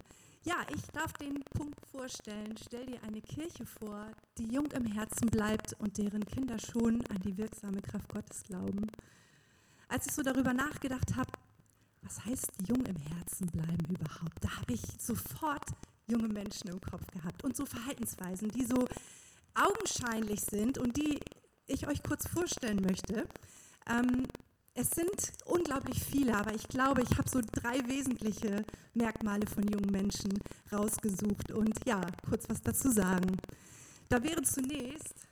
Ja, 0.43 0.57
ich 0.73 0.85
darf 0.87 1.13
den 1.13 1.41
Punkt 1.43 1.79
vorstellen. 1.87 2.55
Stell 2.61 2.85
dir 2.85 3.01
eine 3.03 3.21
Kirche 3.21 3.65
vor, 3.65 4.11
die 4.37 4.47
jung 4.47 4.69
im 4.71 4.85
Herzen 4.85 5.27
bleibt 5.27 5.73
und 5.79 5.97
deren 5.97 6.25
Kinder 6.25 6.59
schon 6.59 7.05
an 7.07 7.19
die 7.23 7.37
wirksame 7.37 7.81
Kraft 7.81 8.09
Gottes 8.09 8.43
glauben. 8.43 8.87
Als 9.87 10.07
ich 10.07 10.13
so 10.13 10.21
darüber 10.21 10.53
nachgedacht 10.53 11.15
habe, 11.15 11.31
was 12.01 12.25
heißt 12.25 12.51
jung 12.67 12.85
im 12.85 12.97
Herzen 12.97 13.47
bleiben 13.47 13.85
überhaupt, 13.89 14.43
da 14.43 14.49
habe 14.57 14.73
ich 14.73 14.81
sofort 14.99 15.65
junge 16.07 16.27
Menschen 16.27 16.69
im 16.69 16.81
Kopf 16.81 17.07
gehabt 17.07 17.43
und 17.43 17.55
so 17.55 17.65
Verhaltensweisen, 17.65 18.49
die 18.49 18.65
so 18.65 18.85
augenscheinlich 19.55 20.41
sind 20.41 20.77
und 20.77 20.97
die 20.97 21.19
ich 21.67 21.87
euch 21.87 22.03
kurz 22.03 22.27
vorstellen 22.27 22.81
möchte. 22.81 23.27
Ähm, 23.87 24.27
es 24.73 24.89
sind 24.89 25.31
unglaublich 25.45 26.03
viele, 26.03 26.35
aber 26.35 26.53
ich 26.53 26.67
glaube, 26.67 27.01
ich 27.01 27.17
habe 27.17 27.29
so 27.29 27.39
drei 27.41 27.87
wesentliche 27.87 28.65
Merkmale 28.93 29.47
von 29.47 29.63
jungen 29.63 29.89
Menschen 29.89 30.33
rausgesucht 30.71 31.51
und 31.51 31.73
ja, 31.85 32.01
kurz 32.27 32.49
was 32.49 32.61
dazu 32.61 32.91
sagen. 32.91 33.37
Da 34.09 34.21
wäre 34.21 34.43
zunächst, 34.43 35.27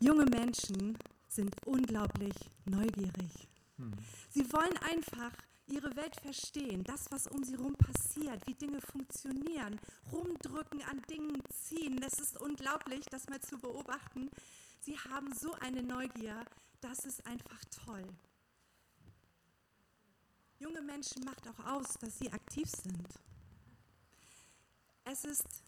junge 0.00 0.26
Menschen 0.26 0.98
sind 1.28 1.54
unglaublich 1.66 2.34
neugierig. 2.66 3.48
Hm. 3.78 3.92
Sie 4.30 4.52
wollen 4.52 4.76
einfach 4.82 5.32
ihre 5.68 5.94
Welt 5.96 6.16
verstehen, 6.16 6.84
das, 6.84 7.10
was 7.10 7.26
um 7.26 7.42
sie 7.44 7.56
herum 7.56 7.74
passiert, 7.74 8.46
wie 8.46 8.54
Dinge 8.54 8.80
funktionieren, 8.80 9.80
rumdrücken, 10.12 10.82
an 10.82 11.02
Dingen 11.10 11.42
ziehen. 11.50 11.96
Das 12.00 12.18
ist 12.20 12.40
unglaublich, 12.40 13.04
das 13.06 13.28
mal 13.28 13.40
zu 13.40 13.58
beobachten. 13.58 14.30
Sie 14.80 14.96
haben 14.98 15.34
so 15.34 15.52
eine 15.54 15.82
Neugier, 15.82 16.44
das 16.80 17.04
ist 17.04 17.26
einfach 17.26 17.64
toll. 17.84 18.04
Junge 20.58 20.80
Menschen 20.80 21.24
macht 21.24 21.46
auch 21.48 21.66
aus, 21.66 21.94
dass 22.00 22.18
sie 22.18 22.32
aktiv 22.32 22.68
sind. 22.70 23.08
Es 25.04 25.24
ist 25.24 25.65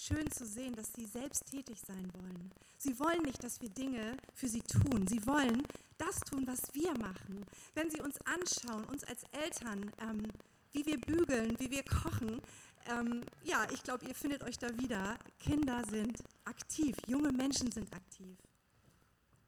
schön 0.00 0.30
zu 0.30 0.46
sehen, 0.46 0.74
dass 0.74 0.92
sie 0.92 1.06
selbst 1.06 1.46
tätig 1.46 1.78
sein 1.86 2.10
wollen. 2.14 2.50
Sie 2.78 2.98
wollen 2.98 3.22
nicht, 3.22 3.42
dass 3.44 3.60
wir 3.60 3.68
Dinge 3.68 4.16
für 4.34 4.48
sie 4.48 4.62
tun. 4.62 5.06
Sie 5.06 5.26
wollen 5.26 5.62
das 5.98 6.20
tun, 6.20 6.46
was 6.46 6.62
wir 6.72 6.92
machen. 6.98 7.44
Wenn 7.74 7.90
sie 7.90 8.00
uns 8.00 8.16
anschauen, 8.24 8.84
uns 8.84 9.04
als 9.04 9.22
Eltern, 9.32 9.90
ähm, 10.00 10.26
wie 10.72 10.86
wir 10.86 10.98
bügeln, 11.00 11.58
wie 11.58 11.70
wir 11.70 11.82
kochen, 11.82 12.40
ähm, 12.88 13.22
ja, 13.44 13.66
ich 13.72 13.82
glaube, 13.82 14.06
ihr 14.06 14.14
findet 14.14 14.42
euch 14.42 14.58
da 14.58 14.68
wieder. 14.78 15.18
Kinder 15.38 15.82
sind 15.90 16.22
aktiv, 16.44 16.96
junge 17.06 17.32
Menschen 17.32 17.70
sind 17.70 17.92
aktiv. 17.92 18.38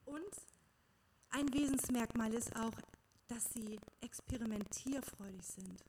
Und 0.05 0.35
ein 1.31 1.53
Wesensmerkmal 1.55 2.35
ist 2.35 2.55
auch, 2.57 2.75
dass 3.29 3.51
sie 3.55 3.81
experimentierfreudig 4.03 5.43
sind. 5.43 5.85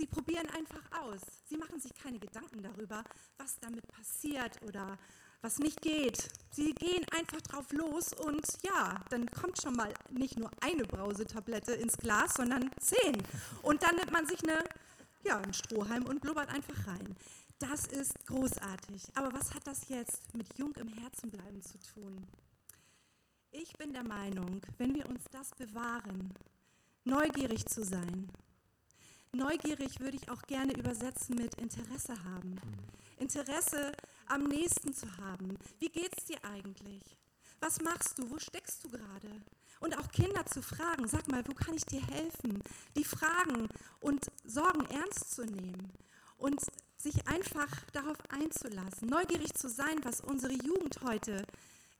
Sie 0.00 0.06
probieren 0.06 0.48
einfach 0.56 0.80
aus. 1.02 1.20
Sie 1.44 1.58
machen 1.58 1.78
sich 1.78 1.92
keine 1.92 2.18
Gedanken 2.18 2.62
darüber, 2.62 3.04
was 3.36 3.58
damit 3.60 3.86
passiert 3.86 4.58
oder 4.66 4.96
was 5.42 5.58
nicht 5.58 5.82
geht. 5.82 6.30
Sie 6.50 6.72
gehen 6.72 7.04
einfach 7.10 7.42
drauf 7.42 7.70
los 7.72 8.14
und 8.14 8.42
ja, 8.62 8.98
dann 9.10 9.26
kommt 9.26 9.60
schon 9.60 9.76
mal 9.76 9.92
nicht 10.08 10.38
nur 10.38 10.50
eine 10.62 10.84
Brausetablette 10.84 11.74
ins 11.74 11.98
Glas, 11.98 12.32
sondern 12.32 12.70
zehn. 12.80 13.22
Und 13.60 13.82
dann 13.82 13.96
nimmt 13.96 14.10
man 14.10 14.26
sich 14.26 14.42
eine, 14.42 14.64
ja, 15.22 15.36
einen 15.36 15.52
Strohhalm 15.52 16.06
und 16.06 16.22
blubbert 16.22 16.48
einfach 16.48 16.86
rein. 16.86 17.14
Das 17.58 17.84
ist 17.84 18.14
großartig. 18.24 19.02
Aber 19.16 19.34
was 19.34 19.52
hat 19.52 19.66
das 19.66 19.90
jetzt 19.90 20.34
mit 20.34 20.56
jung 20.56 20.72
im 20.76 20.88
Herzen 20.88 21.30
bleiben 21.30 21.60
zu 21.60 21.78
tun? 21.92 22.26
Ich 23.50 23.74
bin 23.74 23.92
der 23.92 24.04
Meinung, 24.04 24.62
wenn 24.78 24.94
wir 24.94 25.06
uns 25.10 25.24
das 25.30 25.50
bewahren, 25.50 26.32
neugierig 27.04 27.66
zu 27.66 27.84
sein, 27.84 28.30
neugierig 29.32 30.00
würde 30.00 30.16
ich 30.16 30.30
auch 30.30 30.42
gerne 30.42 30.72
übersetzen 30.72 31.36
mit 31.36 31.54
Interesse 31.56 32.14
haben. 32.24 32.60
Interesse 33.18 33.92
am 34.26 34.44
nächsten 34.44 34.94
zu 34.94 35.06
haben. 35.18 35.58
Wie 35.78 35.88
geht's 35.88 36.24
dir 36.24 36.38
eigentlich? 36.44 37.16
Was 37.60 37.80
machst 37.80 38.18
du? 38.18 38.30
Wo 38.30 38.38
steckst 38.38 38.82
du 38.84 38.88
gerade? 38.88 39.42
Und 39.80 39.98
auch 39.98 40.08
Kinder 40.10 40.44
zu 40.46 40.62
fragen, 40.62 41.08
sag 41.08 41.28
mal, 41.28 41.42
wo 41.46 41.54
kann 41.54 41.74
ich 41.74 41.84
dir 41.84 42.06
helfen? 42.06 42.62
Die 42.96 43.04
Fragen 43.04 43.68
und 44.00 44.26
Sorgen 44.44 44.86
ernst 44.86 45.32
zu 45.32 45.44
nehmen 45.44 45.90
und 46.36 46.60
sich 46.96 47.26
einfach 47.28 47.68
darauf 47.92 48.18
einzulassen, 48.30 49.08
neugierig 49.08 49.54
zu 49.54 49.68
sein, 49.68 50.00
was 50.02 50.20
unsere 50.20 50.52
Jugend 50.52 51.00
heute 51.02 51.46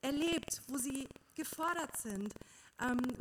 erlebt, 0.03 0.63
wo 0.69 0.79
sie 0.79 1.09
gefordert 1.35 1.97
sind, 1.97 2.35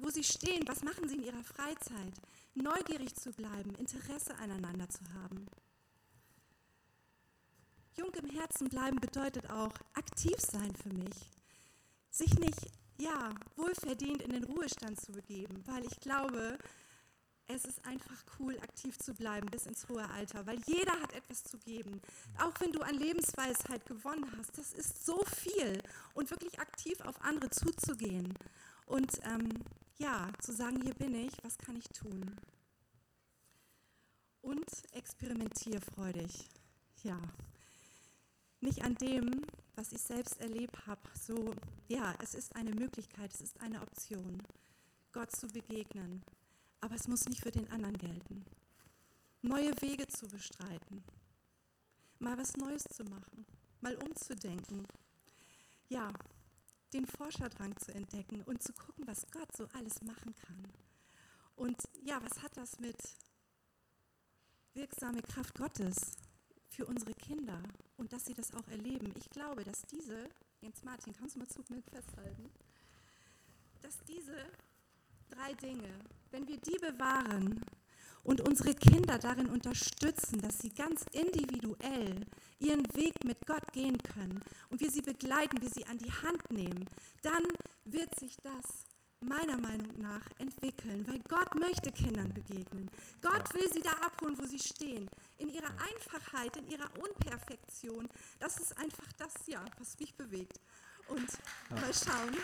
wo 0.02 0.10
sie 0.10 0.24
stehen, 0.24 0.68
was 0.68 0.84
machen 0.84 1.08
sie 1.10 1.16
in 1.16 1.24
ihrer 1.24 1.44
Freizeit, 1.44 2.14
neugierig 2.56 3.16
zu 3.16 3.32
bleiben, 3.32 3.76
Interesse 3.76 4.36
aneinander 4.38 4.90
zu 4.90 5.02
haben. 5.14 5.46
Jung 7.96 8.14
im 8.14 8.30
Herzen 8.30 8.70
bleiben 8.70 9.00
bedeutet 9.00 9.50
auch 9.50 9.74
aktiv 9.94 10.36
sein 10.40 10.74
für 10.76 10.94
mich. 10.94 11.30
Sich 12.10 12.40
nicht, 12.40 12.72
ja, 12.98 13.36
wohlverdient 13.58 14.22
in 14.22 14.32
den 14.32 14.46
Ruhestand 14.46 15.00
zu 15.00 15.12
begeben, 15.12 15.62
weil 15.66 15.86
ich 15.86 16.00
glaube, 16.00 16.58
es 17.48 17.66
ist 17.66 17.84
einfach 17.86 18.24
cool, 18.40 18.58
aktiv 18.60 18.98
zu 19.00 19.14
bleiben 19.14 19.48
bis 19.50 19.66
ins 19.66 19.90
hohe 19.90 20.08
Alter, 20.12 20.46
weil 20.46 20.60
jeder 20.68 20.94
hat 21.02 21.14
etwas 21.14 21.44
zu 21.44 21.58
geben. 21.58 22.00
Auch 22.38 22.54
wenn 22.60 22.72
du 22.72 22.80
an 22.82 22.96
Lebensweisheit 22.96 23.86
gewonnen 23.86 24.32
hast, 24.38 24.58
das 24.58 24.72
ist 24.74 25.06
so 25.06 25.22
viel. 25.26 25.82
Und 26.14 26.30
wirklich 26.30 26.60
aktiv 26.60 27.02
auf 27.02 27.22
andere 27.22 27.50
zuzugehen 27.50 28.34
und 28.90 29.22
ähm, 29.24 29.50
ja, 29.98 30.32
zu 30.40 30.52
sagen, 30.52 30.82
hier 30.82 30.96
bin 30.96 31.14
ich, 31.14 31.32
was 31.44 31.58
kann 31.58 31.76
ich 31.76 31.88
tun? 31.90 32.36
Und 34.42 34.68
experimentierfreudig. 34.94 36.50
Ja, 37.04 37.20
nicht 38.62 38.84
an 38.84 38.96
dem, 38.96 39.46
was 39.76 39.92
ich 39.92 40.02
selbst 40.02 40.42
erlebt 40.42 40.88
habe. 40.88 41.02
So, 41.14 41.54
ja, 41.88 42.16
es 42.22 42.34
ist 42.34 42.56
eine 42.56 42.72
Möglichkeit, 42.72 43.32
es 43.34 43.42
ist 43.42 43.62
eine 43.62 43.82
Option, 43.82 44.42
Gott 45.12 45.32
zu 45.36 45.48
begegnen. 45.48 46.24
Aber 46.82 46.96
es 46.96 47.08
muss 47.08 47.26
nicht 47.26 47.42
für 47.42 47.52
den 47.52 47.70
anderen 47.70 47.98
gelten. 47.98 48.44
Neue 49.42 49.72
Wege 49.82 50.08
zu 50.08 50.28
bestreiten, 50.28 51.04
mal 52.18 52.38
was 52.38 52.58
Neues 52.58 52.84
zu 52.84 53.04
machen, 53.04 53.46
mal 53.82 53.96
umzudenken. 53.98 54.88
Ja, 55.90 56.12
den 56.94 57.06
Forscherdrang 57.06 57.78
zu 57.78 57.94
entdecken 57.94 58.42
und 58.44 58.64
zu 58.64 58.74
gucken, 58.74 59.06
was 59.08 59.26
Gott 59.32 59.56
so 59.56 59.68
alles 59.74 60.02
machen 60.02 60.34
kann. 60.36 60.64
Und 61.56 61.78
ja, 62.04 62.22
was 62.24 62.42
hat 62.42 62.56
das 62.58 62.80
mit 62.80 62.98
wirksame 64.74 65.22
Kraft 65.22 65.56
Gottes 65.56 66.18
für 66.70 66.86
unsere 66.86 67.14
Kinder 67.14 67.62
und 67.98 68.14
dass 68.14 68.26
sie 68.26 68.34
das 68.34 68.54
auch 68.54 68.68
erleben? 68.70 69.14
Ich 69.18 69.30
glaube, 69.30 69.64
dass 69.64 69.82
diese, 69.84 70.30
Jens 70.62 70.84
Martin, 70.84 71.14
kannst 71.14 71.36
du 71.36 71.40
mal 71.40 71.48
zu 71.48 71.64
mir 71.70 71.82
festhalten, 71.84 72.50
dass 73.82 73.98
diese 74.08 74.46
drei 75.30 75.54
Dinge, 75.54 75.90
wenn 76.32 76.48
wir 76.48 76.58
die 76.58 76.78
bewahren 76.78 77.64
und 78.24 78.42
unsere 78.42 78.74
Kinder 78.74 79.18
darin 79.18 79.48
unterstützen, 79.48 80.42
dass 80.42 80.60
sie 80.60 80.70
ganz 80.70 81.06
individuell 81.12 82.26
ihren 82.60 82.86
Weg 82.96 83.24
mit 83.24 83.46
Gott 83.46 83.72
gehen 83.74 83.98
können 83.98 84.42
und 84.70 84.82
wir 84.82 84.92
sie 84.92 85.02
begleiten, 85.02 85.62
wir 85.62 85.70
sie 85.70 85.86
an 85.86 85.98
die 85.98 86.12
Hand 86.12 86.52
nehmen, 86.52 86.86
dann 87.22 87.44
wird 87.86 88.18
sich 88.20 88.38
das 88.44 88.86
meiner 89.22 89.58
Meinung 89.58 90.00
nach 90.00 90.22
entwickeln, 90.38 91.06
weil 91.08 91.20
Gott 91.28 91.54
möchte 91.56 91.92
Kindern 91.92 92.34
begegnen. 92.34 92.90
Gott 93.22 93.54
will 93.54 93.70
sie 93.72 93.82
da 93.82 93.92
abholen, 93.92 94.38
wo 94.38 94.46
sie 94.46 94.60
stehen. 94.60 95.10
In 95.38 95.50
ihrer 95.50 95.72
Einfachheit, 95.72 96.56
in 96.58 96.68
ihrer 96.70 96.90
Unperfektion. 96.98 98.08
Das 98.40 98.58
ist 98.60 98.78
einfach 98.78 99.12
das, 99.18 99.34
ja, 99.48 99.64
was 99.78 100.00
mich 100.00 100.16
bewegt. 100.16 100.60
Und 101.08 101.30
ja. 101.70 101.76
mal 101.76 101.94
schauen. 101.94 102.38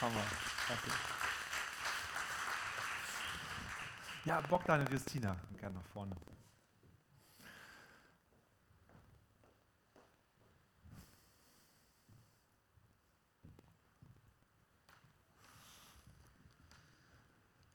Hammer. 0.00 0.24
Danke. 0.68 0.90
Ja, 4.24 4.40
Bogdan 4.40 4.80
und 4.80 4.90
Justina, 4.90 5.36
gerne 5.58 5.74
nach 5.74 5.86
vorne. 5.92 6.16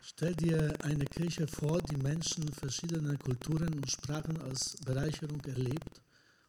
Stell 0.02 0.34
dir 0.34 0.76
eine 0.84 1.06
Kirche 1.06 1.48
vor, 1.48 1.80
die 1.84 1.98
Menschen 1.98 2.52
verschiedener 2.52 3.16
Kulturen 3.18 3.72
und 3.76 3.90
Sprachen 3.90 4.42
als 4.42 4.76
Bereicherung 4.84 5.40
erlebt 5.46 6.02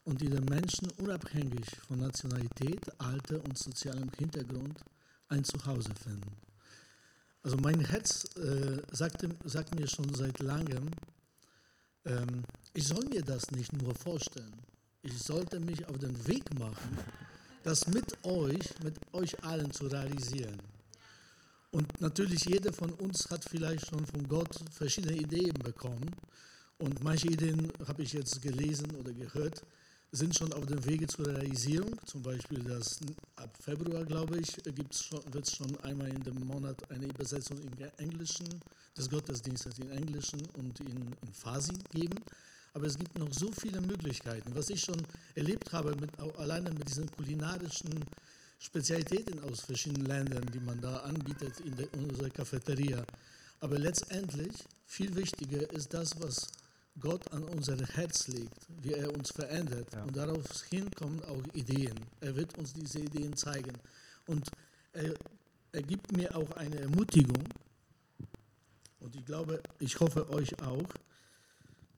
und 0.04 0.22
die 0.22 0.30
den 0.30 0.46
Menschen 0.46 0.90
unabhängig 0.92 1.66
von 1.86 1.98
Nationalität, 1.98 2.80
Alter 2.98 3.44
und 3.44 3.58
sozialem 3.58 4.10
Hintergrund 4.16 4.80
ein 5.28 5.44
Zuhause 5.44 5.94
finden. 5.94 6.49
Also 7.42 7.56
mein 7.56 7.80
Herz 7.80 8.24
äh, 8.36 8.82
sagt, 8.92 9.26
sagt, 9.44 9.74
mir 9.74 9.88
schon 9.88 10.12
seit 10.14 10.40
langem, 10.40 10.90
ähm, 12.04 12.44
ich 12.74 12.86
soll 12.86 13.04
mir 13.06 13.22
das 13.22 13.50
nicht 13.50 13.72
nur 13.72 13.94
vorstellen. 13.94 14.52
Ich 15.02 15.18
sollte 15.18 15.58
mich 15.58 15.86
auf 15.86 15.98
den 15.98 16.26
Weg 16.26 16.58
machen, 16.58 16.98
das 17.62 17.86
mit 17.86 18.22
euch, 18.24 18.66
mit 18.84 18.94
euch 19.12 19.42
allen 19.42 19.70
zu 19.70 19.86
realisieren. 19.86 20.60
Und 21.70 22.00
natürlich 22.00 22.44
jeder 22.44 22.72
von 22.72 22.92
uns 22.92 23.30
hat 23.30 23.44
vielleicht 23.48 23.86
schon 23.86 24.04
von 24.04 24.28
Gott 24.28 24.54
verschiedene 24.70 25.16
Ideen 25.16 25.54
bekommen. 25.54 26.10
Und 26.78 27.02
manche 27.02 27.28
Ideen 27.28 27.72
habe 27.86 28.02
ich 28.02 28.12
jetzt 28.12 28.42
gelesen 28.42 28.90
oder 28.96 29.12
gehört, 29.12 29.62
sind 30.12 30.36
schon 30.36 30.52
auf 30.52 30.66
dem 30.66 30.84
Wege 30.84 31.06
zur 31.06 31.26
Realisierung. 31.26 31.98
Zum 32.04 32.22
Beispiel, 32.22 32.58
dass 32.64 32.98
ab 33.36 33.56
Februar, 33.62 34.04
glaube 34.04 34.38
ich, 34.38 34.56
wird 34.64 34.92
es 35.44 35.54
schon 35.54 35.76
einmal 35.80 36.08
in 36.08 36.22
dem 36.22 36.46
Monat 36.46 36.78
eine 36.90 37.06
Übersetzung 37.06 37.58
in 37.60 37.72
Englischen 37.98 38.48
des 38.96 39.08
Gottesdienstes 39.08 39.78
in 39.78 39.90
Englischen 39.90 40.40
und 40.56 40.80
in, 40.80 41.14
in 41.22 41.32
Farsi 41.32 41.74
geben. 41.92 42.18
Aber 42.72 42.86
es 42.86 42.98
gibt 42.98 43.18
noch 43.18 43.32
so 43.32 43.50
viele 43.52 43.80
Möglichkeiten. 43.80 44.54
Was 44.54 44.70
ich 44.70 44.80
schon 44.80 45.00
erlebt 45.34 45.72
habe, 45.72 45.94
mit, 45.96 46.10
alleine 46.38 46.70
mit 46.70 46.88
diesen 46.88 47.10
kulinarischen 47.12 48.04
Spezialitäten 48.58 49.40
aus 49.44 49.60
verschiedenen 49.60 50.06
Ländern, 50.06 50.46
die 50.52 50.60
man 50.60 50.80
da 50.80 50.98
anbietet 50.98 51.60
in, 51.60 51.76
der, 51.76 51.92
in 51.94 52.10
unserer 52.10 52.30
Cafeteria. 52.30 53.04
Aber 53.60 53.78
letztendlich, 53.78 54.52
viel 54.86 55.14
wichtiger 55.14 55.70
ist 55.72 55.92
das, 55.94 56.20
was 56.20 56.48
Gott 57.00 57.30
an 57.32 57.42
unser 57.44 57.76
Herz 57.76 58.28
legt, 58.28 58.66
wie 58.82 58.92
er 58.92 59.12
uns 59.12 59.30
verändert. 59.30 59.88
Ja. 59.92 60.02
Und 60.02 60.16
daraufhin 60.16 60.90
kommen 60.92 61.22
auch 61.24 61.42
Ideen. 61.54 61.98
Er 62.20 62.36
wird 62.36 62.56
uns 62.58 62.72
diese 62.72 63.00
Ideen 63.00 63.36
zeigen. 63.36 63.72
Und 64.26 64.50
er, 64.92 65.14
er 65.72 65.82
gibt 65.82 66.12
mir 66.12 66.34
auch 66.36 66.50
eine 66.52 66.78
Ermutigung. 66.80 67.44
Und 69.00 69.16
ich 69.16 69.24
glaube, 69.24 69.62
ich 69.78 69.98
hoffe 69.98 70.28
euch 70.30 70.60
auch. 70.62 70.88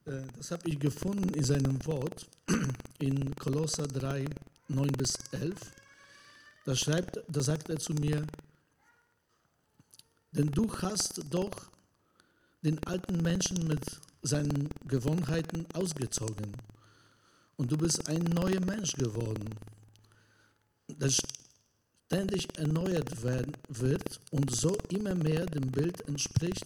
Äh, 0.05 0.23
das 0.37 0.51
habe 0.51 0.69
ich 0.69 0.79
gefunden 0.79 1.33
in 1.33 1.43
seinem 1.43 1.85
Wort 1.85 2.27
in 2.99 3.35
Kolosser 3.35 3.87
3, 3.87 4.25
9 4.69 4.91
bis 4.93 5.15
11. 5.31 5.55
Da, 6.65 6.75
schreibt, 6.75 7.19
da 7.27 7.41
sagt 7.41 7.69
er 7.69 7.77
zu 7.77 7.93
mir, 7.93 8.25
denn 10.31 10.49
du 10.49 10.73
hast 10.81 11.21
doch 11.29 11.69
den 12.63 12.81
alten 12.85 13.21
Menschen 13.21 13.67
mit 13.67 13.81
seinen 14.23 14.69
Gewohnheiten 14.87 15.65
ausgezogen. 15.73 16.53
Und 17.57 17.71
du 17.71 17.77
bist 17.77 18.07
ein 18.09 18.23
neuer 18.23 18.61
Mensch 18.61 18.93
geworden, 18.93 19.49
das 20.87 21.21
ständig 22.07 22.47
erneuert 22.57 23.23
werden 23.23 23.53
wird 23.69 24.19
und 24.31 24.55
so 24.55 24.75
immer 24.89 25.15
mehr 25.15 25.45
dem 25.45 25.71
Bild 25.71 26.07
entspricht, 26.07 26.65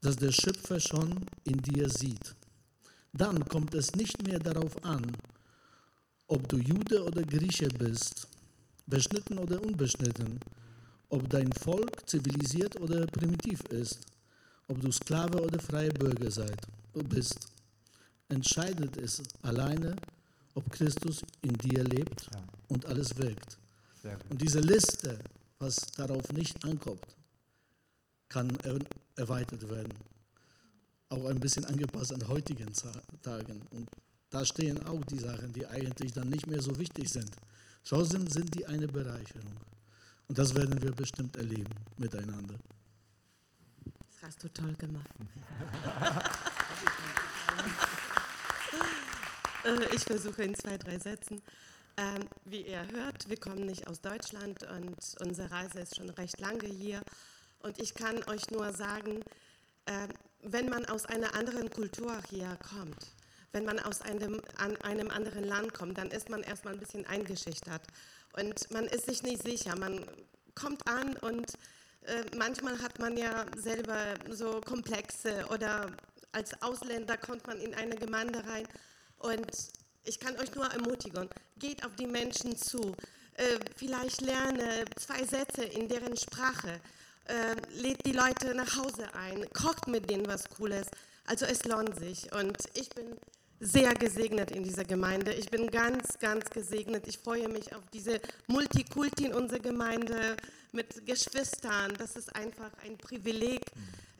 das 0.00 0.16
der 0.16 0.32
Schöpfer 0.32 0.80
schon 0.80 1.24
in 1.44 1.58
dir 1.62 1.88
sieht. 1.88 2.34
Dann 3.12 3.44
kommt 3.46 3.74
es 3.74 3.94
nicht 3.94 4.22
mehr 4.26 4.38
darauf 4.38 4.84
an, 4.84 5.16
ob 6.26 6.48
du 6.48 6.58
Jude 6.58 7.04
oder 7.04 7.22
Grieche 7.22 7.68
bist, 7.68 8.26
beschnitten 8.86 9.38
oder 9.38 9.62
unbeschnitten, 9.62 10.40
ob 11.08 11.28
dein 11.30 11.52
Volk 11.52 12.08
zivilisiert 12.08 12.80
oder 12.80 13.06
primitiv 13.06 13.60
ist, 13.70 13.98
ob 14.68 14.80
du 14.80 14.90
Sklave 14.90 15.40
oder 15.42 15.58
freie 15.60 15.90
Bürger 15.90 16.30
seid, 16.30 16.60
bist. 17.08 17.38
Entscheidet 18.28 18.96
es 18.96 19.22
alleine, 19.42 19.96
ob 20.54 20.70
Christus 20.70 21.22
in 21.42 21.52
dir 21.58 21.84
lebt 21.84 22.28
Ja. 22.32 22.42
und 22.68 22.86
alles 22.86 23.16
wirkt. 23.16 23.58
Und 24.28 24.40
diese 24.40 24.60
Liste, 24.60 25.18
was 25.58 25.76
darauf 25.96 26.30
nicht 26.32 26.62
ankommt, 26.64 27.06
kann 28.28 28.50
er 28.62 28.78
erweitert 29.16 29.68
werden. 29.68 29.94
Auch 31.08 31.24
ein 31.26 31.40
bisschen 31.40 31.64
angepasst 31.64 32.12
an 32.12 32.26
heutigen 32.28 32.72
Tagen. 33.22 33.62
Und 33.70 33.88
da 34.30 34.44
stehen 34.44 34.84
auch 34.86 35.04
die 35.04 35.18
Sachen, 35.18 35.52
die 35.52 35.66
eigentlich 35.66 36.12
dann 36.12 36.28
nicht 36.28 36.46
mehr 36.46 36.60
so 36.60 36.76
wichtig 36.78 37.08
sind. 37.08 37.30
Trotzdem 37.84 38.26
sind 38.26 38.54
die 38.54 38.66
eine 38.66 38.88
Bereicherung. 38.88 39.56
Und 40.28 40.38
das 40.38 40.54
werden 40.54 40.82
wir 40.82 40.92
bestimmt 40.92 41.36
erleben 41.36 41.72
miteinander. 41.98 42.54
Hast 44.24 44.42
du 44.42 44.48
toll 44.48 44.74
gemacht. 44.74 45.10
Äh, 49.64 49.94
ich 49.94 50.02
versuche 50.02 50.42
in 50.42 50.54
zwei, 50.54 50.76
drei 50.76 50.98
Sätzen. 50.98 51.40
Ähm, 51.96 52.28
wie 52.44 52.66
ihr 52.66 52.86
hört, 52.90 53.30
wir 53.30 53.38
kommen 53.40 53.64
nicht 53.64 53.86
aus 53.86 54.02
Deutschland 54.02 54.62
und 54.64 54.98
unsere 55.20 55.50
Reise 55.50 55.80
ist 55.80 55.96
schon 55.96 56.10
recht 56.10 56.38
lange 56.38 56.66
hier. 56.66 57.00
Und 57.60 57.80
ich 57.80 57.94
kann 57.94 58.22
euch 58.24 58.50
nur 58.50 58.74
sagen, 58.74 59.22
äh, 59.86 60.08
wenn 60.42 60.68
man 60.68 60.84
aus 60.84 61.06
einer 61.06 61.34
anderen 61.34 61.70
Kultur 61.70 62.20
hier 62.28 62.58
kommt, 62.68 63.06
wenn 63.52 63.64
man 63.64 63.78
aus 63.78 64.02
einem, 64.02 64.42
an 64.58 64.76
einem 64.82 65.10
anderen 65.10 65.44
Land 65.44 65.72
kommt, 65.72 65.96
dann 65.96 66.10
ist 66.10 66.28
man 66.28 66.42
erstmal 66.42 66.74
ein 66.74 66.80
bisschen 66.80 67.06
eingeschüchtert. 67.06 67.86
Und 68.34 68.70
man 68.70 68.84
ist 68.84 69.06
sich 69.06 69.22
nicht 69.22 69.42
sicher. 69.42 69.78
Man 69.78 70.04
kommt 70.54 70.86
an 70.86 71.16
und 71.16 71.56
äh, 72.06 72.24
manchmal 72.36 72.80
hat 72.82 72.98
man 72.98 73.16
ja 73.16 73.46
selber 73.56 74.14
so 74.30 74.60
Komplexe 74.60 75.46
oder 75.50 75.90
als 76.32 76.60
Ausländer 76.62 77.16
kommt 77.16 77.46
man 77.46 77.60
in 77.60 77.74
eine 77.74 77.96
Gemeinde 77.96 78.44
rein 78.46 78.66
und 79.18 79.46
ich 80.04 80.20
kann 80.20 80.38
euch 80.38 80.54
nur 80.54 80.66
ermutigen, 80.66 81.28
geht 81.56 81.84
auf 81.84 81.94
die 81.96 82.06
Menschen 82.06 82.56
zu, 82.56 82.94
äh, 83.34 83.58
vielleicht 83.76 84.20
lerne 84.20 84.84
zwei 84.96 85.24
Sätze 85.24 85.64
in 85.64 85.88
deren 85.88 86.16
Sprache, 86.16 86.80
äh, 87.26 87.54
lädt 87.80 88.04
die 88.04 88.12
Leute 88.12 88.54
nach 88.54 88.76
Hause 88.76 89.14
ein, 89.14 89.48
kocht 89.52 89.88
mit 89.88 90.10
denen 90.10 90.26
was 90.26 90.48
Cooles. 90.50 90.86
Also 91.26 91.46
es 91.46 91.64
lohnt 91.64 91.98
sich 91.98 92.30
und 92.34 92.58
ich 92.74 92.90
bin 92.90 93.16
sehr 93.60 93.94
gesegnet 93.94 94.50
in 94.50 94.62
dieser 94.62 94.84
Gemeinde. 94.84 95.32
Ich 95.32 95.50
bin 95.50 95.70
ganz, 95.70 96.18
ganz 96.18 96.50
gesegnet. 96.50 97.06
Ich 97.06 97.18
freue 97.18 97.48
mich 97.48 97.74
auf 97.74 97.82
diese 97.92 98.20
Multikulti 98.46 99.26
in 99.26 99.34
unserer 99.34 99.60
Gemeinde 99.60 100.36
mit 100.72 101.06
Geschwistern. 101.06 101.94
Das 101.98 102.16
ist 102.16 102.34
einfach 102.34 102.70
ein 102.84 102.98
Privileg, 102.98 103.62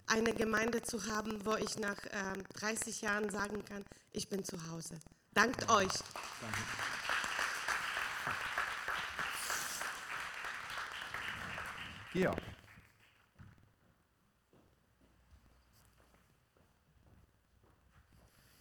eine 0.07 0.33
Gemeinde 0.33 0.83
zu 0.83 1.07
haben, 1.07 1.45
wo 1.45 1.57
ich 1.57 1.79
nach 1.79 1.99
ähm, 2.13 2.45
30 2.55 3.03
Jahren 3.03 3.31
sagen 3.31 3.65
kann, 3.65 3.85
ich 4.13 4.29
bin 4.29 4.45
zu 4.45 4.57
Hause. 4.71 4.95
Dankt 5.35 5.69
euch. 5.69 5.93
Georg. 12.13 12.39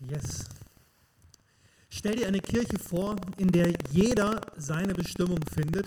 Yes. 0.09 0.45
Stell 1.95 2.15
dir 2.15 2.27
eine 2.27 2.39
Kirche 2.39 2.79
vor, 2.79 3.17
in 3.37 3.49
der 3.49 3.71
jeder 3.91 4.41
seine 4.57 4.95
Bestimmung 4.95 5.37
findet, 5.53 5.85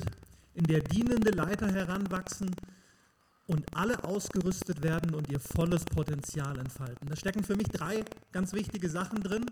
in 0.54 0.62
der 0.62 0.78
dienende 0.78 1.32
Leiter 1.32 1.66
heranwachsen 1.66 2.54
und 3.48 3.64
alle 3.74 4.04
ausgerüstet 4.04 4.84
werden 4.84 5.16
und 5.16 5.28
ihr 5.28 5.40
volles 5.40 5.84
Potenzial 5.84 6.60
entfalten. 6.60 7.08
Da 7.08 7.16
stecken 7.16 7.42
für 7.42 7.56
mich 7.56 7.66
drei 7.66 8.04
ganz 8.30 8.52
wichtige 8.52 8.88
Sachen 8.88 9.20
drin. 9.20 9.46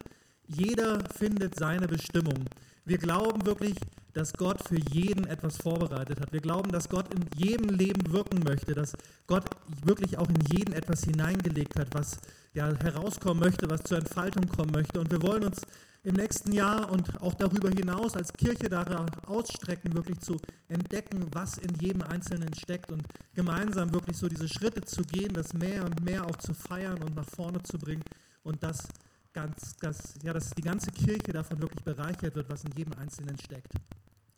Jeder 0.47 1.01
findet 1.11 1.59
seine 1.59 1.89
Bestimmung. 1.89 2.45
Wir 2.85 2.99
glauben 2.99 3.45
wirklich, 3.45 3.75
dass 4.13 4.33
Gott 4.33 4.63
für 4.63 4.79
jeden 4.93 5.27
etwas 5.27 5.57
vorbereitet 5.57 6.21
hat. 6.21 6.33
Wir 6.33 6.41
glauben, 6.41 6.71
dass 6.71 6.89
Gott 6.89 7.13
in 7.13 7.25
jedem 7.37 7.69
Leben 7.69 8.13
wirken 8.13 8.45
möchte, 8.45 8.75
dass 8.75 8.93
Gott 9.27 9.45
wirklich 9.83 10.19
auch 10.19 10.29
in 10.29 10.41
jeden 10.57 10.73
etwas 10.73 11.03
hineingelegt 11.03 11.77
hat, 11.77 11.89
was 11.95 12.19
ja 12.53 12.73
herauskommen 12.81 13.41
möchte, 13.41 13.69
was 13.69 13.83
zur 13.83 13.99
Entfaltung 13.99 14.47
kommen 14.47 14.71
möchte. 14.71 15.01
Und 15.01 15.11
wir 15.11 15.21
wollen 15.21 15.43
uns 15.43 15.63
im 16.05 16.17
nächsten 16.17 16.53
Jahr 16.53 16.91
und 16.91 17.21
auch 17.23 17.35
darüber 17.35 17.71
hinaus 17.71 18.15
als 18.15 18.33
Kirche 18.33 18.69
darauf 18.69 19.09
ausstrecken, 19.27 19.95
wirklich 19.95 20.21
zu 20.21 20.37
entdecken, 20.69 21.27
was 21.33 21.57
in 21.57 21.75
jedem 21.81 22.03
Einzelnen 22.03 22.55
steckt 22.55 22.93
und 22.93 23.03
gemeinsam 23.35 23.93
wirklich 23.93 24.17
so 24.17 24.29
diese 24.29 24.47
Schritte 24.47 24.83
zu 24.83 25.03
gehen, 25.03 25.33
das 25.33 25.55
mehr 25.55 25.83
und 25.85 26.05
mehr 26.05 26.27
auch 26.27 26.37
zu 26.37 26.53
feiern 26.53 27.03
und 27.03 27.17
nach 27.17 27.29
vorne 27.29 27.63
zu 27.63 27.79
bringen 27.79 28.05
und 28.43 28.63
das 28.63 28.87
ganz, 29.33 29.77
ganz, 29.79 30.15
ja, 30.23 30.35
dass 30.35 30.51
die 30.51 30.63
ganze 30.63 30.91
Kirche 30.91 31.33
davon 31.33 31.61
wirklich 31.61 31.83
bereichert 31.83 32.35
wird, 32.35 32.51
was 32.51 32.65
in 32.65 32.73
jedem 32.77 32.93
Einzelnen 32.95 33.39
steckt. 33.39 33.73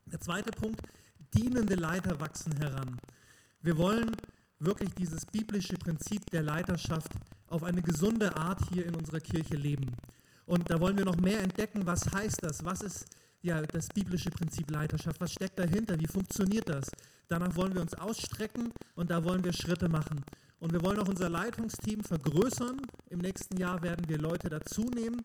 Der 0.07 0.21
zweite 0.21 0.53
Punkt, 0.53 0.81
dienende 1.35 1.75
Leiter 1.75 2.19
wachsen 2.21 2.57
heran. 2.57 2.97
Wir 3.61 3.77
wollen 3.77 4.13
wirklich 4.61 4.95
dieses 4.95 5.27
biblische 5.27 5.77
Prinzip 5.77 6.25
der 6.31 6.43
Leiterschaft 6.43 7.11
auf 7.49 7.65
eine 7.65 7.83
gesunde 7.83 8.37
Art 8.37 8.61
hier 8.73 8.87
in 8.87 8.95
unserer 8.95 9.21
Kirche 9.21 9.57
leben. 9.57 9.87
Und 10.47 10.71
da 10.71 10.81
wollen 10.81 10.97
wir 10.97 11.05
noch 11.05 11.17
mehr 11.17 11.41
entdecken, 11.41 11.87
was 11.87 12.11
heißt 12.13 12.43
das? 12.43 12.65
Was 12.65 12.81
ist 12.83 13.05
ja 13.43 13.61
das 13.63 13.89
biblische 13.89 14.31
Prinzip 14.31 14.71
Leiterschaft? 14.71 15.21
Was 15.21 15.33
steckt 15.33 15.59
dahinter? 15.59 15.99
Wie 15.99 16.07
funktioniert 16.07 16.69
das? 16.69 16.91
Danach 17.29 17.55
wollen 17.57 17.75
wir 17.75 17.83
uns 17.83 17.95
ausstrecken 17.95 18.73
und 18.95 19.11
da 19.11 19.25
wollen 19.25 19.45
wir 19.45 19.53
Schritte 19.53 19.89
machen. 19.89 20.25
Und 20.59 20.73
wir 20.73 20.83
wollen 20.83 20.99
auch 21.01 21.09
unser 21.09 21.29
Leitungsteam 21.29 22.03
vergrößern. 22.03 22.81
Im 23.11 23.19
nächsten 23.19 23.57
Jahr 23.59 23.83
werden 23.83 24.09
wir 24.09 24.19
Leute 24.19 24.49
dazu 24.49 24.83
nehmen, 24.83 25.21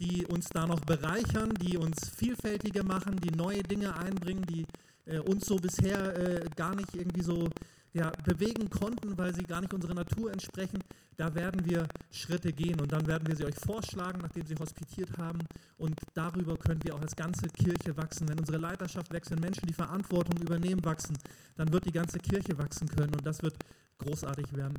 die 0.00 0.26
uns 0.26 0.48
da 0.48 0.66
noch 0.66 0.80
bereichern, 0.80 1.54
die 1.54 1.78
uns 1.78 2.10
vielfältiger 2.10 2.84
machen, 2.84 3.16
die 3.20 3.30
neue 3.30 3.62
Dinge 3.62 3.96
einbringen, 3.96 4.44
die 4.46 4.66
äh, 5.06 5.18
uns 5.20 5.46
so 5.46 5.56
bisher 5.56 6.16
äh, 6.16 6.44
gar 6.56 6.74
nicht 6.74 6.94
irgendwie 6.94 7.22
so 7.22 7.48
ja, 7.94 8.10
bewegen 8.24 8.68
konnten, 8.70 9.16
weil 9.16 9.34
sie 9.34 9.44
gar 9.44 9.60
nicht 9.60 9.72
unserer 9.72 9.94
Natur 9.94 10.32
entsprechen. 10.32 10.82
Da 11.16 11.32
werden 11.34 11.64
wir 11.64 11.86
Schritte 12.10 12.52
gehen 12.52 12.80
und 12.80 12.92
dann 12.92 13.06
werden 13.06 13.26
wir 13.28 13.36
sie 13.36 13.44
euch 13.44 13.54
vorschlagen, 13.54 14.18
nachdem 14.20 14.44
sie 14.44 14.56
hospitiert 14.56 15.16
haben. 15.16 15.38
Und 15.78 16.00
darüber 16.12 16.56
können 16.56 16.82
wir 16.82 16.96
auch 16.96 17.00
als 17.00 17.14
ganze 17.14 17.46
Kirche 17.48 17.96
wachsen. 17.96 18.28
Wenn 18.28 18.40
unsere 18.40 18.58
Leiterschaft 18.58 19.12
wächst, 19.12 19.30
wenn 19.30 19.38
Menschen 19.38 19.66
die 19.68 19.72
Verantwortung 19.72 20.36
übernehmen, 20.42 20.84
wachsen, 20.84 21.16
dann 21.56 21.72
wird 21.72 21.86
die 21.86 21.92
ganze 21.92 22.18
Kirche 22.18 22.58
wachsen 22.58 22.88
können 22.88 23.14
und 23.14 23.24
das 23.24 23.42
wird 23.42 23.54
großartig 23.98 24.52
werden. 24.54 24.76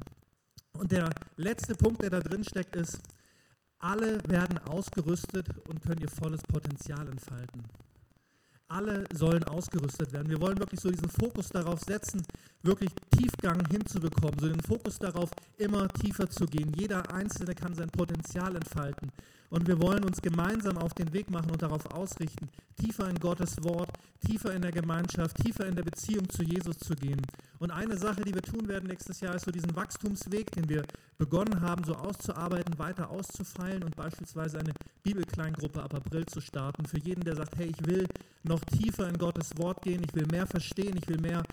Und 0.73 0.91
der 0.91 1.09
letzte 1.37 1.73
Punkt, 1.73 2.01
der 2.01 2.09
da 2.09 2.19
drin 2.19 2.43
steckt, 2.43 2.75
ist, 2.75 2.99
alle 3.79 4.19
werden 4.27 4.57
ausgerüstet 4.57 5.47
und 5.69 5.81
können 5.81 6.01
ihr 6.01 6.09
volles 6.09 6.41
Potenzial 6.41 7.07
entfalten. 7.07 7.63
Alle 8.67 9.03
sollen 9.13 9.43
ausgerüstet 9.43 10.11
werden. 10.11 10.29
Wir 10.29 10.41
wollen 10.41 10.57
wirklich 10.57 10.79
so 10.79 10.89
diesen 10.89 11.09
Fokus 11.09 11.49
darauf 11.49 11.81
setzen, 11.81 12.25
wirklich 12.63 12.89
Tiefgang 13.15 13.63
hinzubekommen, 13.69 14.39
so 14.39 14.47
den 14.47 14.61
Fokus 14.61 14.97
darauf, 14.97 15.29
immer 15.57 15.87
tiefer 15.87 16.27
zu 16.29 16.45
gehen. 16.45 16.73
Jeder 16.75 17.11
Einzelne 17.13 17.53
kann 17.53 17.75
sein 17.75 17.89
Potenzial 17.89 18.55
entfalten. 18.55 19.11
Und 19.49 19.67
wir 19.67 19.81
wollen 19.81 20.03
uns 20.03 20.21
gemeinsam 20.21 20.77
auf 20.77 20.93
den 20.93 21.13
Weg 21.13 21.29
machen 21.29 21.51
und 21.51 21.61
darauf 21.61 21.85
ausrichten, 21.91 22.49
tiefer 22.77 23.09
in 23.09 23.19
Gottes 23.19 23.63
Wort, 23.63 23.89
tiefer 24.25 24.53
in 24.53 24.61
der 24.61 24.71
Gemeinschaft, 24.71 25.37
tiefer 25.37 25.65
in 25.65 25.75
der 25.75 25.83
Beziehung 25.83 26.27
zu 26.29 26.43
Jesus 26.43 26.77
zu 26.79 26.95
gehen. 26.95 27.21
Und 27.59 27.71
eine 27.71 27.97
Sache, 27.97 28.21
die 28.21 28.33
wir 28.33 28.41
tun 28.41 28.67
werden 28.67 28.87
nächstes 28.87 29.21
Jahr, 29.21 29.35
ist 29.35 29.45
so 29.45 29.51
diesen 29.51 29.75
Wachstumsweg, 29.75 30.51
den 30.51 30.67
wir 30.67 30.83
begonnen 31.17 31.61
haben, 31.61 31.83
so 31.83 31.95
auszuarbeiten, 31.95 32.77
weiter 32.77 33.09
auszufeilen 33.09 33.83
und 33.83 33.95
beispielsweise 33.95 34.59
eine 34.59 34.73
Bibelkleingruppe 35.03 35.81
ab 35.81 35.93
April 35.93 36.25
zu 36.25 36.41
starten. 36.41 36.85
Für 36.85 36.99
jeden, 36.99 37.23
der 37.23 37.35
sagt, 37.35 37.55
hey, 37.57 37.67
ich 37.67 37.87
will 37.87 38.07
noch 38.43 38.59
tiefer 38.65 39.07
in 39.07 39.17
Gottes 39.17 39.51
Wort 39.57 39.81
gehen, 39.81 40.03
ich 40.03 40.13
will 40.13 40.25
mehr 40.27 40.47
verstehen, 40.47 40.97
ich 40.97 41.07
will 41.07 41.19
mehr 41.19 41.43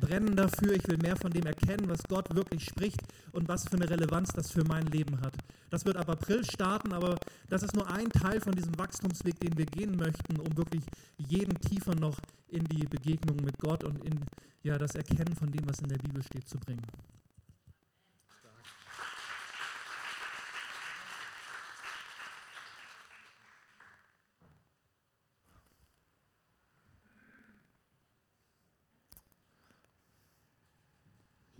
brennen 0.00 0.36
dafür, 0.36 0.72
ich 0.72 0.86
will 0.88 0.98
mehr 0.98 1.16
von 1.16 1.32
dem 1.32 1.46
erkennen, 1.46 1.88
was 1.88 2.02
Gott 2.08 2.34
wirklich 2.34 2.64
spricht 2.64 3.00
und 3.32 3.48
was 3.48 3.68
für 3.68 3.76
eine 3.76 3.88
Relevanz 3.88 4.30
das 4.32 4.50
für 4.50 4.64
mein 4.64 4.86
Leben 4.86 5.20
hat. 5.20 5.34
Das 5.70 5.84
wird 5.84 5.96
ab 5.96 6.08
April 6.08 6.44
starten, 6.44 6.92
aber 6.92 7.16
das 7.48 7.62
ist 7.62 7.74
nur 7.74 7.88
ein 7.90 8.08
Teil 8.10 8.40
von 8.40 8.52
diesem 8.52 8.76
Wachstumsweg, 8.78 9.38
den 9.40 9.56
wir 9.56 9.66
gehen 9.66 9.96
möchten, 9.96 10.38
um 10.38 10.56
wirklich 10.56 10.84
jeden 11.18 11.58
tiefer 11.60 11.94
noch 11.94 12.18
in 12.48 12.64
die 12.64 12.86
Begegnung 12.86 13.36
mit 13.44 13.58
Gott 13.58 13.84
und 13.84 14.04
in 14.04 14.20
ja, 14.62 14.78
das 14.78 14.94
Erkennen 14.94 15.34
von 15.34 15.50
dem, 15.50 15.68
was 15.68 15.80
in 15.80 15.88
der 15.88 15.98
Bibel 15.98 16.22
steht, 16.22 16.48
zu 16.48 16.58
bringen. 16.58 16.86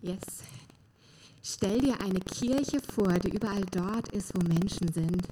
Yes. 0.04 0.44
Stell 1.42 1.80
dir 1.80 1.98
eine 1.98 2.20
Kirche 2.20 2.78
vor, 2.78 3.14
die 3.14 3.34
überall 3.34 3.64
dort 3.70 4.08
ist, 4.08 4.34
wo 4.34 4.46
Menschen 4.46 4.92
sind. 4.92 5.26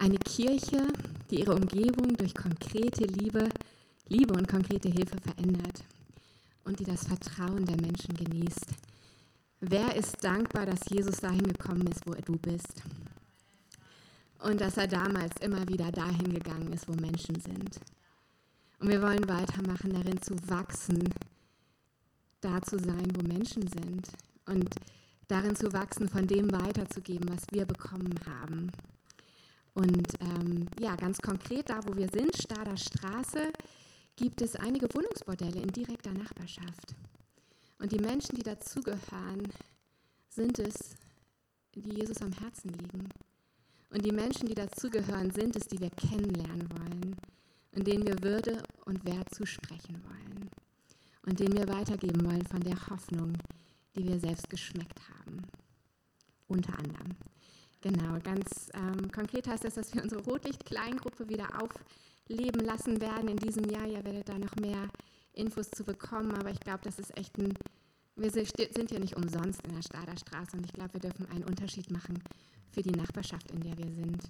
Eine 0.00 0.18
Kirche, 0.18 0.88
die 1.30 1.38
ihre 1.38 1.54
Umgebung 1.54 2.16
durch 2.16 2.34
konkrete 2.34 3.04
Liebe, 3.04 3.48
Liebe 4.08 4.34
und 4.34 4.48
konkrete 4.48 4.88
Hilfe 4.88 5.16
verändert 5.20 5.84
und 6.64 6.80
die 6.80 6.84
das 6.84 7.06
Vertrauen 7.06 7.64
der 7.64 7.80
Menschen 7.80 8.12
genießt. 8.16 8.66
Wer 9.60 9.94
ist 9.94 10.16
dankbar, 10.24 10.66
dass 10.66 10.90
Jesus 10.90 11.18
dahin 11.18 11.46
gekommen 11.46 11.86
ist, 11.86 12.04
wo 12.08 12.14
du 12.14 12.36
bist? 12.38 12.82
Und 14.40 14.60
dass 14.60 14.78
er 14.78 14.88
damals 14.88 15.36
immer 15.40 15.68
wieder 15.68 15.92
dahin 15.92 16.34
gegangen 16.34 16.72
ist, 16.72 16.88
wo 16.88 16.94
Menschen 16.94 17.40
sind. 17.40 17.78
Und 18.80 18.88
wir 18.88 19.00
wollen 19.00 19.28
weitermachen, 19.28 19.92
darin 19.92 20.20
zu 20.20 20.34
wachsen, 20.48 21.08
da 22.46 22.62
zu 22.62 22.78
sein, 22.78 23.08
wo 23.14 23.22
Menschen 23.22 23.66
sind. 23.66 24.08
Und 24.46 24.74
darin 25.28 25.56
zu 25.56 25.72
wachsen, 25.72 26.08
von 26.08 26.26
dem 26.26 26.52
weiterzugeben, 26.52 27.28
was 27.28 27.42
wir 27.50 27.66
bekommen 27.66 28.14
haben. 28.26 28.70
Und 29.74 30.08
ähm, 30.20 30.66
ja, 30.80 30.94
ganz 30.96 31.18
konkret 31.18 31.68
da, 31.68 31.80
wo 31.86 31.96
wir 31.96 32.08
sind, 32.08 32.34
Stader 32.36 32.76
Straße, 32.76 33.52
gibt 34.14 34.40
es 34.40 34.56
einige 34.56 34.86
Wohnungsbordelle 34.94 35.60
in 35.60 35.72
direkter 35.72 36.12
Nachbarschaft. 36.12 36.94
Und 37.78 37.92
die 37.92 37.98
Menschen, 37.98 38.36
die 38.36 38.42
dazugehören, 38.42 39.42
sind 40.30 40.58
es, 40.58 40.96
die 41.74 41.80
Jesus 41.80 42.22
am 42.22 42.32
Herzen 42.32 42.70
liegen. 42.70 43.08
Und 43.90 44.06
die 44.06 44.12
Menschen, 44.12 44.48
die 44.48 44.54
dazugehören, 44.54 45.30
sind 45.32 45.56
es, 45.56 45.66
die 45.66 45.80
wir 45.80 45.90
kennenlernen 45.90 46.68
wollen 46.70 47.16
und 47.72 47.86
denen 47.86 48.06
wir 48.06 48.22
Würde 48.22 48.62
und 48.86 49.04
Wert 49.04 49.34
zusprechen 49.34 50.02
wollen 50.04 50.26
und 51.26 51.38
denen 51.40 51.56
wir 51.56 51.68
weitergeben 51.68 52.24
wollen 52.24 52.46
von 52.46 52.60
der 52.60 52.86
Hoffnung, 52.88 53.32
die 53.94 54.06
wir 54.06 54.18
selbst 54.18 54.48
geschmeckt 54.48 55.00
haben. 55.08 55.42
Unter 56.48 56.78
anderem. 56.78 57.16
Genau, 57.82 58.18
ganz 58.20 58.70
ähm, 58.74 59.10
konkret 59.12 59.46
heißt 59.46 59.64
das, 59.64 59.74
dass 59.74 59.94
wir 59.94 60.02
unsere 60.02 60.22
Rotlicht-Kleingruppe 60.22 61.28
wieder 61.28 61.48
aufleben 61.60 62.64
lassen 62.64 63.00
werden 63.00 63.28
in 63.28 63.36
diesem 63.36 63.68
Jahr. 63.68 63.86
Ihr 63.86 64.04
werdet 64.04 64.28
da 64.28 64.38
noch 64.38 64.54
mehr 64.56 64.88
Infos 65.32 65.70
zu 65.70 65.84
bekommen, 65.84 66.32
aber 66.32 66.50
ich 66.50 66.60
glaube, 66.60 66.80
das 66.82 66.98
ist 66.98 67.16
echt 67.16 67.36
ein, 67.38 67.54
wir 68.16 68.30
sind 68.30 68.90
hier 68.90 69.00
nicht 69.00 69.16
umsonst 69.16 69.60
in 69.62 69.74
der 69.74 69.82
Stader 69.82 70.16
Straße 70.16 70.56
und 70.56 70.64
ich 70.64 70.72
glaube, 70.72 70.94
wir 70.94 71.00
dürfen 71.00 71.26
einen 71.30 71.44
Unterschied 71.44 71.90
machen 71.90 72.22
für 72.70 72.82
die 72.82 72.92
Nachbarschaft, 72.92 73.50
in 73.50 73.60
der 73.60 73.76
wir 73.76 73.90
sind. 73.90 74.22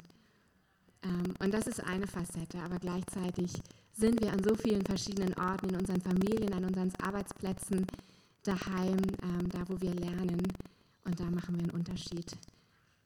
Ähm, 1.03 1.35
und 1.39 1.55
das 1.55 1.67
ist 1.67 1.83
eine 1.83 2.07
Facette, 2.07 2.59
aber 2.59 2.79
gleichzeitig 2.79 3.53
sind 3.97 4.21
wir 4.21 4.33
an 4.33 4.43
so 4.45 4.55
vielen 4.55 4.85
verschiedenen 4.85 5.33
Orten, 5.35 5.71
in 5.71 5.77
unseren 5.77 6.01
Familien, 6.03 6.53
an 6.53 6.65
unseren 6.65 6.93
Arbeitsplätzen, 7.01 7.87
daheim, 8.43 8.99
ähm, 9.23 9.49
da 9.51 9.67
wo 9.69 9.81
wir 9.81 9.95
lernen. 9.95 10.43
Und 11.05 11.19
da 11.19 11.25
machen 11.25 11.57
wir 11.57 11.63
einen 11.63 11.71
Unterschied 11.71 12.37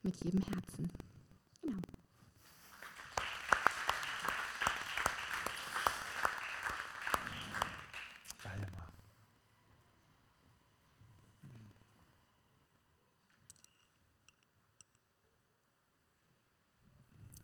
mit 0.03 0.21
jedem 0.23 0.41
Herzen. 0.41 0.89
Genau. 1.61 1.77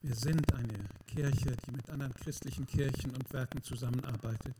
Wir 0.01 0.15
sind 0.15 0.53
eine 0.53 0.96
Kirche, 1.17 1.55
die 1.65 1.71
mit 1.71 1.89
anderen 1.89 2.13
christlichen 2.13 2.67
Kirchen 2.67 3.09
und 3.09 3.33
Werken 3.33 3.63
zusammenarbeitet 3.63 4.53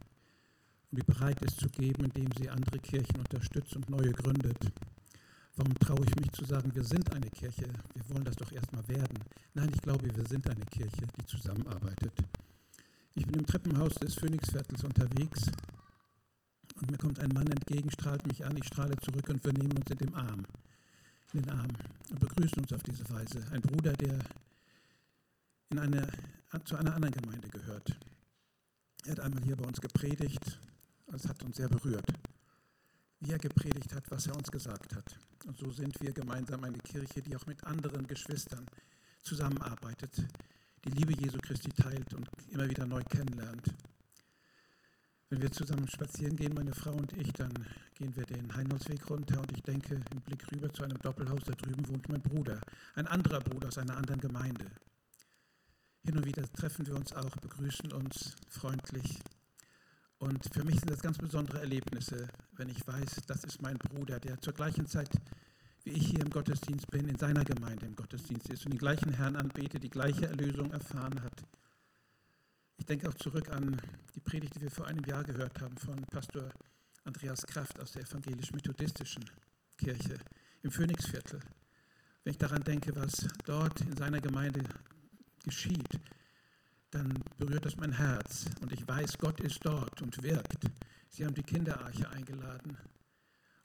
und 0.90 1.00
die 1.00 1.04
bereit 1.04 1.40
ist 1.44 1.60
zu 1.60 1.70
geben, 1.70 2.06
indem 2.06 2.32
sie 2.36 2.50
andere 2.50 2.80
Kirchen 2.80 3.20
unterstützt 3.20 3.76
und 3.76 3.88
neue 3.92 4.12
gründet. 4.12 4.58
Warum 5.56 5.76
traue 5.76 6.04
ich 6.08 6.16
mich 6.16 6.32
zu 6.32 6.46
sagen, 6.46 6.74
wir 6.74 6.84
sind 6.84 7.14
eine 7.14 7.30
Kirche? 7.30 7.70
Wir 7.94 8.10
wollen 8.10 8.24
das 8.24 8.38
doch 8.38 8.52
erstmal 8.52 8.88
werden. 8.88 9.20
Nein, 9.54 9.70
ich 9.72 9.82
glaube, 9.84 10.10
wir 10.16 10.26
sind 10.26 10.50
eine 10.50 10.66
Kirche, 10.66 11.06
die 11.20 11.26
zusammenarbeitet. 11.28 12.14
Ich 13.14 13.28
bin 13.28 13.40
im 13.40 13.46
Treppenhaus 13.46 13.94
des 13.94 14.16
Phoenixviertels 14.16 14.84
unterwegs 14.84 15.44
und 16.82 16.90
mir 16.90 16.98
kommt 16.98 17.20
ein 17.20 17.30
Mann 17.36 17.48
entgegen, 17.52 17.92
strahlt 17.92 18.26
mich 18.26 18.44
an, 18.44 18.58
ich 18.58 18.66
strahle 18.66 18.98
zurück 18.98 19.30
und 19.30 19.46
wir 19.46 19.54
nehmen 19.54 19.78
uns 19.78 19.92
in 19.92 19.98
den 20.00 20.16
Arm, 20.16 20.44
in 21.34 21.44
den 21.44 21.52
Arm 21.52 21.70
und 22.10 22.20
begrüßen 22.20 22.64
uns 22.64 22.74
auf 22.74 22.82
diese 22.82 23.08
Weise. 23.12 23.46
Ein 23.52 23.62
Bruder, 23.62 23.94
der 23.94 24.18
in 25.70 25.80
eine, 25.80 26.08
zu 26.66 26.76
einer 26.76 26.96
anderen 26.96 27.14
Gemeinde 27.14 27.48
gehört. 27.50 27.98
Er 29.06 29.12
hat 29.14 29.20
einmal 29.20 29.44
hier 29.44 29.56
bei 29.56 29.66
uns 29.66 29.80
gepredigt, 29.80 30.60
es 31.14 31.28
hat 31.28 31.42
uns 31.44 31.58
sehr 31.58 31.70
berührt 31.70 32.06
wie 33.20 33.32
er 33.32 33.40
gepredigt 33.40 33.94
hat, 33.94 34.10
was 34.12 34.28
er 34.28 34.36
uns 34.36 34.52
gesagt 34.52 34.96
hat. 34.96 35.20
Und 35.46 35.58
so 35.58 35.72
sind 35.72 36.00
wir 36.02 36.12
gemeinsam 36.12 36.64
eine 36.64 36.78
Kirche, 36.80 37.22
die 37.22 37.36
auch 37.36 37.46
mit 37.46 37.64
anderen 37.64 38.06
Geschwistern 38.08 38.66
zusammenarbeitet, 39.24 40.12
die 40.86 40.90
Liebe 40.90 41.14
Jesu 41.14 41.38
Christi 41.40 41.70
teilt 41.70 42.14
und 42.14 42.30
immer 42.52 42.70
wieder 42.70 42.86
neu 42.86 43.04
kennenlernt. 43.04 43.74
Wenn 45.30 45.42
wir 45.42 45.52
zusammen 45.52 45.88
spazieren 45.90 46.38
gehen, 46.38 46.54
meine 46.54 46.74
Frau 46.74 46.94
und 46.94 47.12
ich, 47.14 47.34
dann 47.34 47.52
gehen 47.96 48.16
wir 48.16 48.24
den 48.24 48.56
Heinholzweg 48.56 49.10
runter 49.10 49.42
und 49.42 49.52
ich 49.52 49.62
denke 49.62 49.96
im 50.12 50.22
Blick 50.22 50.50
rüber 50.52 50.72
zu 50.72 50.84
einem 50.84 50.98
Doppelhaus, 51.00 51.42
da 51.44 51.54
drüben 51.54 51.86
wohnt 51.90 52.08
mein 52.08 52.22
Bruder, 52.22 52.62
ein 52.96 53.08
anderer 53.08 53.42
Bruder 53.42 53.68
aus 53.68 53.78
einer 53.78 53.98
anderen 53.98 54.22
Gemeinde. 54.22 54.66
Hin 56.08 56.16
und 56.16 56.26
wieder 56.26 56.50
treffen 56.54 56.88
wir 56.88 56.96
uns 56.96 57.12
auch, 57.12 57.36
begrüßen 57.36 57.92
uns 57.92 58.34
freundlich 58.48 59.20
und 60.20 60.42
für 60.54 60.64
mich 60.64 60.76
sind 60.80 60.90
das 60.90 61.02
ganz 61.02 61.18
besondere 61.18 61.60
Erlebnisse, 61.60 62.30
wenn 62.54 62.70
ich 62.70 62.88
weiß, 62.88 63.24
das 63.28 63.44
ist 63.44 63.62
mein 63.62 63.78
Bruder, 63.78 64.18
der 64.18 64.40
zur 64.40 64.54
gleichen 64.54 64.88
Zeit, 64.88 65.10
wie 65.84 65.90
ich 65.90 66.08
hier 66.08 66.22
im 66.22 66.30
Gottesdienst 66.30 66.90
bin, 66.92 67.10
in 67.10 67.18
seiner 67.18 67.44
Gemeinde 67.44 67.88
im 67.88 67.96
Gottesdienst 67.98 68.50
ist 68.50 68.64
und 68.64 68.72
den 68.72 68.78
gleichen 68.78 69.12
Herrn 69.12 69.36
anbetet, 69.36 69.84
die 69.84 69.90
gleiche 69.90 70.28
Erlösung 70.28 70.72
erfahren 70.72 71.22
hat. 71.22 71.44
Ich 72.78 72.86
denke 72.86 73.10
auch 73.10 73.16
zurück 73.16 73.50
an 73.50 73.76
die 74.16 74.22
Predigt, 74.22 74.56
die 74.56 74.62
wir 74.62 74.72
vor 74.72 74.88
einem 74.88 75.04
Jahr 75.04 75.26
gehört 75.26 75.60
haben 75.60 75.76
von 75.76 75.98
Pastor 76.06 76.50
Andreas 77.04 77.46
Kraft 77.46 77.82
aus 77.82 77.92
der 77.92 78.04
evangelisch-methodistischen 78.04 79.26
Kirche 79.78 80.18
im 80.64 80.72
Phönixviertel. 80.72 81.42
Wenn 82.24 82.32
ich 82.32 82.38
daran 82.38 82.64
denke, 82.64 82.96
was 82.96 83.28
dort 83.44 83.82
in 83.82 83.98
seiner 83.98 84.22
Gemeinde 84.22 84.64
geschieht, 85.48 86.00
dann 86.92 87.14
berührt 87.38 87.66
das 87.66 87.78
mein 87.78 87.94
Herz 87.94 88.46
und 88.62 88.72
ich 88.72 88.88
weiß, 88.88 89.18
Gott 89.18 89.40
ist 89.42 89.60
dort 89.64 90.02
und 90.02 90.22
wirkt. 90.22 90.70
Sie 91.10 91.26
haben 91.26 91.36
die 91.36 91.44
Kinderarche 91.44 92.10
eingeladen 92.10 92.78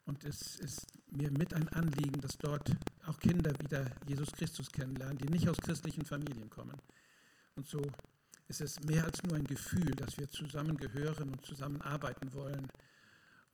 und 0.05 0.23
es 0.23 0.57
ist 0.59 0.85
mir 1.11 1.31
mit 1.31 1.53
ein 1.53 1.67
Anliegen, 1.69 2.19
dass 2.21 2.37
dort 2.37 2.69
auch 3.05 3.19
Kinder 3.19 3.53
wieder 3.59 3.85
Jesus 4.07 4.31
Christus 4.31 4.71
kennenlernen, 4.71 5.17
die 5.17 5.29
nicht 5.29 5.47
aus 5.47 5.57
christlichen 5.57 6.05
Familien 6.05 6.49
kommen. 6.49 6.77
Und 7.55 7.67
so 7.67 7.81
ist 8.47 8.61
es 8.61 8.79
mehr 8.83 9.05
als 9.05 9.23
nur 9.23 9.35
ein 9.35 9.45
Gefühl, 9.45 9.91
dass 9.91 10.17
wir 10.17 10.29
zusammengehören 10.29 11.29
und 11.29 11.45
zusammenarbeiten 11.45 12.33
wollen. 12.33 12.67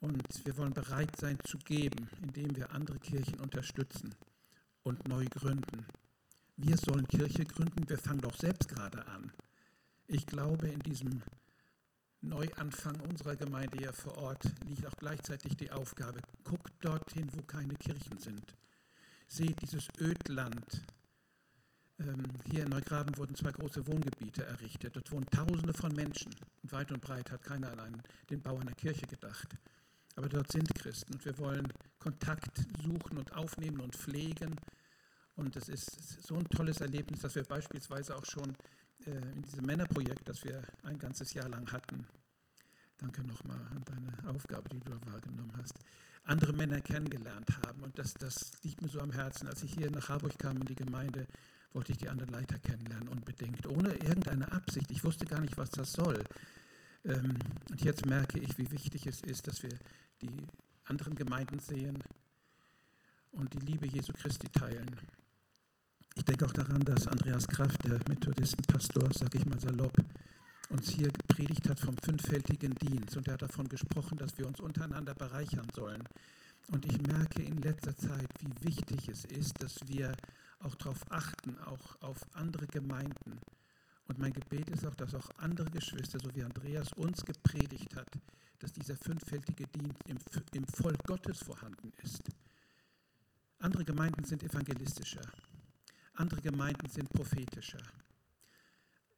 Und 0.02 0.46
wir 0.46 0.58
wollen 0.58 0.74
bereit 0.74 1.16
sein 1.18 1.38
zu 1.44 1.58
geben, 1.58 2.10
indem 2.22 2.56
wir 2.56 2.72
andere 2.72 3.00
Kirchen 3.00 3.40
unterstützen 3.40 4.16
und 4.84 5.08
neu 5.08 5.26
gründen. 5.26 5.86
Wir 6.62 6.76
sollen 6.76 7.08
Kirche 7.08 7.46
gründen, 7.46 7.88
wir 7.88 7.98
fangen 7.98 8.20
doch 8.20 8.36
selbst 8.36 8.68
gerade 8.68 9.08
an. 9.08 9.32
Ich 10.08 10.28
glaube, 10.28 10.68
in 10.68 10.80
diesem 10.82 11.22
Neuanfang 12.20 13.00
unserer 13.00 13.38
Gemeinde 13.38 13.78
hier 13.78 13.94
vor 13.94 14.18
Ort 14.18 14.44
liegt 14.68 14.86
auch 14.86 14.98
gleichzeitig 14.98 15.56
die 15.56 15.72
Aufgabe, 15.72 16.20
guckt 16.44 16.74
dorthin, 16.82 17.30
wo 17.32 17.42
keine 17.44 17.76
Kirchen 17.76 18.18
sind. 18.18 18.44
Seht 19.26 19.62
dieses 19.62 19.88
Ödland. 20.02 20.82
Ähm, 21.98 22.26
hier 22.52 22.64
in 22.64 22.70
Neugraben 22.70 23.16
wurden 23.18 23.36
zwei 23.36 23.54
große 23.54 23.88
Wohngebiete 23.88 24.46
errichtet. 24.46 24.98
Dort 24.98 25.10
wohnen 25.14 25.28
Tausende 25.28 25.74
von 25.74 25.94
Menschen. 25.94 26.36
Und 26.62 26.72
weit 26.74 26.92
und 26.92 27.00
breit 27.00 27.32
hat 27.32 27.42
keiner 27.42 27.70
allein 27.72 28.04
den 28.30 28.42
Bau 28.42 28.58
einer 28.58 28.74
Kirche 28.74 29.08
gedacht. 29.08 29.48
Aber 30.18 30.28
dort 30.28 30.52
sind 30.52 30.76
Christen 30.76 31.14
und 31.14 31.24
wir 31.24 31.38
wollen 31.38 31.72
Kontakt 32.00 32.66
suchen 32.84 33.18
und 33.18 33.34
aufnehmen 33.34 33.80
und 33.80 33.96
pflegen. 33.96 34.58
Und 35.40 35.56
es 35.56 35.70
ist 35.70 36.22
so 36.22 36.36
ein 36.36 36.44
tolles 36.50 36.82
Erlebnis, 36.82 37.22
dass 37.22 37.34
wir 37.34 37.44
beispielsweise 37.44 38.14
auch 38.14 38.26
schon 38.26 38.54
äh, 39.06 39.12
in 39.34 39.42
diesem 39.42 39.66
Männerprojekt, 39.66 40.28
das 40.28 40.44
wir 40.44 40.62
ein 40.84 41.00
ganzes 41.00 41.34
Jahr 41.34 41.48
lang 41.48 41.72
hatten. 41.72 42.06
Danke 42.98 43.24
nochmal 43.24 43.60
an 43.72 43.82
deine 43.86 44.36
Aufgabe, 44.36 44.68
die 44.68 44.82
du 44.82 44.92
wahrgenommen 44.92 45.54
hast. 45.58 45.76
Andere 46.26 46.52
Männer 46.52 46.82
kennengelernt 46.82 47.48
haben. 47.66 47.82
Und 47.84 47.98
das, 47.98 48.14
das 48.16 48.52
liegt 48.64 48.82
mir 48.82 48.90
so 48.90 49.00
am 49.00 49.14
Herzen. 49.14 49.48
Als 49.48 49.64
ich 49.64 49.74
hier 49.76 49.90
nach 49.90 50.10
Harburg 50.10 50.38
kam 50.38 50.58
in 50.58 50.66
die 50.66 50.76
Gemeinde, 50.76 51.26
wollte 51.72 51.94
ich 51.94 51.98
die 51.98 52.10
anderen 52.10 52.34
Leiter 52.34 52.60
kennenlernen, 52.60 53.08
unbedingt. 53.08 53.66
Ohne 53.66 53.94
irgendeine 53.94 54.52
Absicht. 54.52 54.92
Ich 54.92 55.06
wusste 55.06 55.26
gar 55.26 55.40
nicht, 55.40 55.58
was 55.58 55.70
das 55.70 55.94
soll. 55.94 56.22
Ähm, 57.06 57.40
und 57.70 57.82
jetzt 57.82 58.06
merke 58.06 58.40
ich, 58.40 58.58
wie 58.58 58.70
wichtig 58.72 59.08
es 59.08 59.22
ist, 59.22 59.48
dass 59.48 59.64
wir 59.64 59.72
die 60.22 60.48
anderen 60.84 61.16
Gemeinden 61.16 61.60
sehen 61.60 62.04
und 63.32 63.54
die 63.54 63.66
Liebe 63.66 63.88
Jesu 63.88 64.12
Christi 64.12 64.50
teilen. 64.50 65.00
Ich 66.16 66.26
denke 66.26 66.46
auch 66.46 66.52
daran, 66.52 66.82
dass 66.82 67.08
Andreas 67.08 67.48
Kraft, 67.48 67.84
der 67.86 68.00
Methodistenpastor, 68.08 69.10
sage 69.14 69.38
ich 69.38 69.46
mal 69.46 69.60
salopp, 69.60 69.96
uns 70.70 70.90
hier 70.90 71.12
gepredigt 71.12 71.68
hat 71.70 71.80
vom 71.80 71.98
fünffältigen 71.98 72.76
Dienst. 72.76 73.18
Und 73.18 73.28
er 73.28 73.34
hat 73.34 73.42
davon 73.42 73.68
gesprochen, 73.68 74.18
dass 74.18 74.38
wir 74.38 74.48
uns 74.48 74.60
untereinander 74.60 75.16
bereichern 75.16 75.68
sollen. 75.74 76.04
Und 76.72 76.86
ich 76.86 77.02
merke 77.02 77.42
in 77.42 77.62
letzter 77.62 77.96
Zeit, 77.98 78.30
wie 78.40 78.68
wichtig 78.68 79.10
es 79.10 79.26
ist, 79.26 79.62
dass 79.64 79.80
wir 79.88 80.12
auch 80.60 80.76
darauf 80.76 81.00
achten, 81.10 81.58
auch 81.66 82.02
auf 82.02 82.18
andere 82.34 82.68
Gemeinden. 82.68 83.40
Und 84.08 84.20
mein 84.20 84.34
Gebet 84.34 84.70
ist 84.70 84.86
auch, 84.86 84.96
dass 84.96 85.16
auch 85.16 85.30
andere 85.38 85.70
Geschwister, 85.70 86.20
so 86.20 86.34
wie 86.36 86.44
Andreas 86.44 86.92
uns 86.94 87.24
gepredigt 87.24 87.96
hat, 87.96 88.10
dass 88.60 88.74
dieser 88.74 88.98
fünffältige 88.98 89.66
Dienst 89.68 90.02
im, 90.08 90.18
im 90.54 90.68
Volk 90.68 91.02
Gottes 91.06 91.40
vorhanden 91.40 91.92
ist. 92.04 92.24
Andere 93.60 93.86
Gemeinden 93.86 94.24
sind 94.24 94.44
evangelistischer. 94.44 95.22
Andere 96.20 96.42
Gemeinden 96.42 96.90
sind 96.90 97.10
prophetischer. 97.12 97.82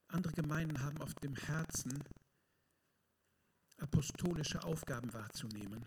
Andere 0.09 0.33
Gemeinden 0.33 0.79
haben 0.83 1.01
auf 1.01 1.15
dem 1.15 1.35
Herzen, 1.35 2.03
apostolische 3.79 4.63
Aufgaben 4.63 5.11
wahrzunehmen. 5.11 5.83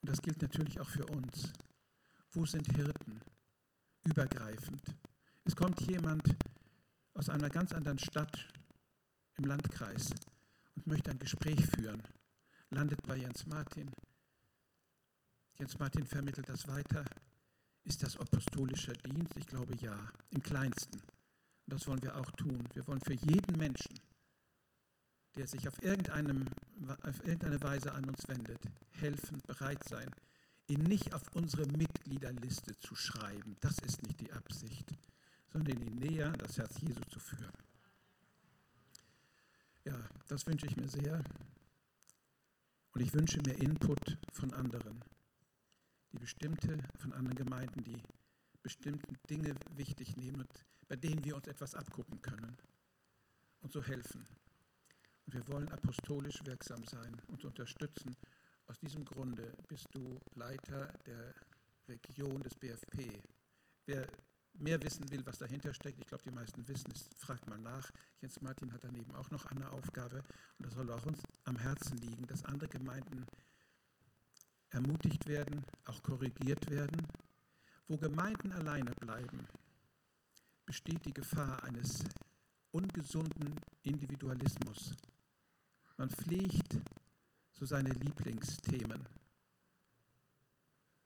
Und 0.00 0.08
das 0.08 0.20
gilt 0.20 0.42
natürlich 0.42 0.80
auch 0.80 0.88
für 0.88 1.06
uns. 1.06 1.52
Wo 2.32 2.44
sind 2.44 2.66
Hirten? 2.74 3.20
Übergreifend. 4.02 4.82
Es 5.44 5.54
kommt 5.54 5.80
jemand 5.82 6.34
aus 7.14 7.28
einer 7.28 7.48
ganz 7.48 7.72
anderen 7.72 8.00
Stadt 8.00 8.48
im 9.36 9.44
Landkreis 9.44 10.10
und 10.74 10.88
möchte 10.88 11.12
ein 11.12 11.18
Gespräch 11.20 11.64
führen, 11.76 12.02
landet 12.70 13.00
bei 13.06 13.18
Jens 13.18 13.46
Martin. 13.46 13.88
Jens 15.60 15.78
Martin 15.78 16.04
vermittelt 16.04 16.48
das 16.48 16.66
weiter. 16.66 17.04
Ist 17.84 18.02
das 18.02 18.16
apostolischer 18.16 18.92
Dienst? 18.92 19.36
Ich 19.36 19.46
glaube 19.46 19.74
ja, 19.76 19.96
im 20.30 20.42
kleinsten. 20.42 20.98
Und 20.98 21.74
das 21.74 21.86
wollen 21.86 22.02
wir 22.02 22.16
auch 22.16 22.30
tun. 22.32 22.68
Wir 22.74 22.86
wollen 22.86 23.00
für 23.00 23.14
jeden 23.14 23.58
Menschen, 23.58 23.98
der 25.36 25.46
sich 25.46 25.66
auf, 25.66 25.82
irgendeinem, 25.82 26.46
auf 27.02 27.18
irgendeine 27.24 27.60
Weise 27.62 27.92
an 27.92 28.04
uns 28.04 28.28
wendet, 28.28 28.60
helfen, 28.90 29.40
bereit 29.46 29.82
sein, 29.88 30.10
ihn 30.68 30.82
nicht 30.84 31.12
auf 31.14 31.22
unsere 31.34 31.66
Mitgliederliste 31.66 32.76
zu 32.78 32.94
schreiben. 32.94 33.56
Das 33.60 33.78
ist 33.78 34.02
nicht 34.02 34.20
die 34.20 34.32
Absicht, 34.32 34.92
sondern 35.52 35.80
ihn 35.82 35.96
näher 35.96 36.28
an 36.28 36.38
das 36.38 36.58
Herz 36.58 36.80
Jesu 36.80 37.00
zu 37.10 37.18
führen. 37.18 37.52
Ja, 39.84 39.98
das 40.28 40.46
wünsche 40.46 40.66
ich 40.66 40.76
mir 40.76 40.88
sehr. 40.88 41.22
Und 42.92 43.00
ich 43.00 43.12
wünsche 43.12 43.40
mir 43.40 43.54
Input 43.54 44.18
von 44.32 44.52
anderen, 44.54 45.02
die 46.12 46.18
bestimmte, 46.18 46.78
von 46.98 47.12
anderen 47.12 47.36
Gemeinden, 47.36 47.82
die 47.84 48.02
bestimmte 48.62 49.06
Dinge 49.28 49.54
wichtig 49.76 50.16
nehmen 50.16 50.40
und 50.40 50.64
bei 50.88 50.96
denen 50.96 51.24
wir 51.24 51.36
uns 51.36 51.46
etwas 51.46 51.74
abgucken 51.74 52.20
können 52.20 52.56
und 53.60 53.72
so 53.72 53.82
helfen. 53.82 54.26
Und 55.26 55.34
wir 55.34 55.48
wollen 55.48 55.68
apostolisch 55.70 56.44
wirksam 56.44 56.84
sein 56.84 57.16
und 57.28 57.44
unterstützen. 57.44 58.16
Aus 58.66 58.78
diesem 58.80 59.04
Grunde 59.04 59.52
bist 59.68 59.86
du 59.92 60.20
Leiter 60.34 60.92
der 61.06 61.34
Region 61.88 62.40
des 62.42 62.54
BFP. 62.54 63.22
Wer 63.86 64.06
mehr 64.54 64.82
wissen 64.82 65.10
will, 65.10 65.24
was 65.24 65.38
dahinter 65.38 65.72
steckt, 65.72 65.98
ich 65.98 66.06
glaube, 66.06 66.24
die 66.24 66.30
meisten 66.30 66.66
wissen 66.68 66.90
es, 66.92 67.08
fragt 67.16 67.48
mal 67.48 67.58
nach. 67.58 67.90
Jens 68.20 68.40
Martin 68.40 68.72
hat 68.72 68.84
daneben 68.84 69.14
auch 69.14 69.30
noch 69.30 69.46
eine 69.46 69.70
Aufgabe 69.70 70.18
und 70.58 70.66
das 70.66 70.74
soll 70.74 70.90
auch 70.90 71.06
uns 71.06 71.22
am 71.44 71.56
Herzen 71.56 71.96
liegen, 71.98 72.26
dass 72.26 72.44
andere 72.44 72.68
Gemeinden 72.68 73.26
ermutigt 74.72 75.26
werden, 75.26 75.64
auch 75.86 76.02
korrigiert 76.02 76.68
werden. 76.70 77.06
Wo 77.88 77.96
Gemeinden 77.96 78.52
alleine 78.52 78.90
bleiben, 78.92 79.46
besteht 80.64 81.04
die 81.04 81.12
Gefahr 81.12 81.62
eines 81.64 82.04
ungesunden 82.70 83.54
Individualismus. 83.82 84.94
Man 85.96 86.08
pflegt 86.08 86.78
so 87.52 87.66
seine 87.66 87.90
Lieblingsthemen. 87.90 89.06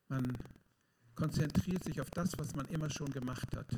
Man 0.09 0.39
konzentriert 1.15 1.83
sich 1.83 2.01
auf 2.01 2.11
das, 2.11 2.39
was 2.39 2.55
man 2.55 2.67
immer 2.67 2.89
schon 2.91 3.11
gemacht 3.11 3.57
hat 3.57 3.69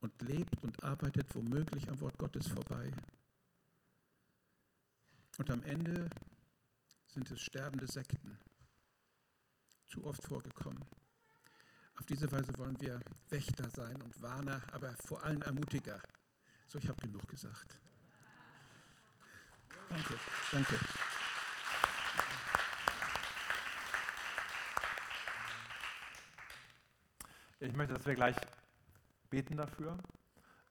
und 0.00 0.22
lebt 0.22 0.62
und 0.62 0.82
arbeitet 0.82 1.34
womöglich 1.34 1.88
am 1.88 2.00
Wort 2.00 2.16
Gottes 2.16 2.48
vorbei. 2.48 2.90
Und 5.38 5.50
am 5.50 5.62
Ende 5.64 6.08
sind 7.16 7.30
es 7.30 7.40
sterbende 7.40 7.86
Sekten, 7.86 8.38
zu 9.86 10.04
oft 10.04 10.22
vorgekommen. 10.22 10.84
Auf 11.98 12.04
diese 12.04 12.30
Weise 12.30 12.52
wollen 12.58 12.78
wir 12.78 13.00
Wächter 13.30 13.70
sein 13.70 14.02
und 14.02 14.20
Warner, 14.20 14.60
aber 14.72 14.94
vor 15.06 15.24
allem 15.24 15.40
Ermutiger. 15.40 15.98
So, 16.68 16.78
ich 16.78 16.86
habe 16.86 17.00
genug 17.00 17.26
gesagt. 17.26 17.80
Danke, 19.88 20.14
danke. 20.52 20.78
Ich 27.60 27.72
möchte, 27.72 27.94
dass 27.94 28.04
wir 28.04 28.14
gleich 28.14 28.36
beten 29.30 29.56
dafür. 29.56 29.96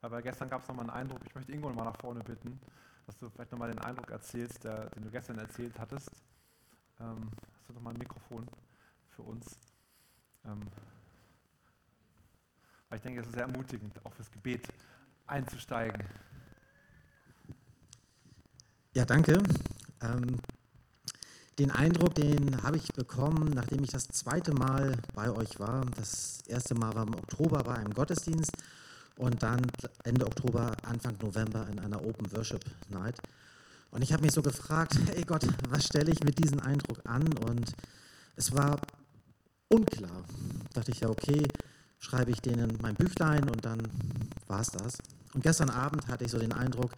Aber 0.01 0.21
gestern 0.21 0.49
gab 0.49 0.61
es 0.61 0.67
nochmal 0.67 0.91
einen 0.91 1.09
Eindruck. 1.09 1.21
Ich 1.25 1.33
möchte 1.33 1.51
Ingo 1.51 1.69
nochmal 1.69 1.85
nach 1.85 1.99
vorne 1.99 2.23
bitten, 2.23 2.61
dass 3.07 3.17
du 3.17 3.31
vielleicht 3.31 3.51
nochmal 3.51 3.69
den 3.69 3.79
Eindruck 3.79 4.11
erzählst, 4.11 4.63
der, 4.63 4.91
den 4.91 5.05
du 5.05 5.09
gestern 5.09 5.39
erzählt 5.39 5.79
hattest. 5.79 6.11
Ähm, 6.99 7.29
hast 7.53 7.69
du 7.69 7.73
nochmal 7.73 7.93
ein 7.93 7.99
Mikrofon 7.99 8.47
für 9.15 9.23
uns? 9.23 9.45
Ähm, 10.45 10.61
weil 12.89 12.97
ich 12.97 13.03
denke, 13.03 13.21
es 13.21 13.27
ist 13.27 13.33
sehr 13.33 13.43
ermutigend, 13.43 13.93
auch 14.05 14.13
fürs 14.13 14.31
Gebet 14.31 14.67
einzusteigen. 15.27 16.01
Ja, 18.93 19.03
danke. 19.05 19.43
Ähm, 20.01 20.39
den 21.59 21.71
Eindruck, 21.71 22.15
den 22.15 22.63
habe 22.63 22.77
ich 22.77 22.87
bekommen, 22.93 23.51
nachdem 23.51 23.83
ich 23.83 23.89
das 23.89 24.07
zweite 24.07 24.53
Mal 24.53 24.97
bei 25.13 25.29
euch 25.31 25.59
war. 25.59 25.85
Das 25.97 26.41
erste 26.47 26.75
Mal 26.75 26.93
war 26.95 27.07
im 27.07 27.15
Oktober 27.15 27.63
bei 27.63 27.75
einem 27.75 27.93
Gottesdienst 27.93 28.51
und 29.17 29.41
dann 29.41 29.61
Ende 30.03 30.25
Oktober, 30.25 30.75
Anfang 30.83 31.17
November 31.21 31.67
in 31.69 31.79
einer 31.79 32.03
Open 32.03 32.31
Worship 32.33 32.63
Night. 32.89 33.17
Und 33.91 34.01
ich 34.01 34.11
habe 34.11 34.23
mich 34.23 34.33
so 34.33 34.41
gefragt, 34.41 34.97
hey 35.07 35.23
Gott, 35.23 35.47
was 35.69 35.85
stelle 35.85 36.11
ich 36.11 36.23
mit 36.23 36.43
diesem 36.43 36.59
Eindruck 36.59 37.01
an? 37.05 37.31
Und 37.37 37.73
es 38.35 38.53
war 38.53 38.79
unklar. 39.69 40.23
Da 40.73 40.81
dachte 40.81 40.91
ich 40.91 40.99
ja, 40.99 41.09
okay, 41.09 41.47
schreibe 41.99 42.31
ich 42.31 42.41
denen 42.41 42.77
mein 42.81 42.95
Büchlein 42.95 43.49
und 43.49 43.63
dann 43.65 43.81
war 44.47 44.61
es 44.61 44.67
das. 44.67 44.97
Und 45.33 45.43
gestern 45.43 45.69
Abend 45.69 46.07
hatte 46.07 46.25
ich 46.25 46.31
so 46.31 46.39
den 46.39 46.53
Eindruck, 46.53 46.91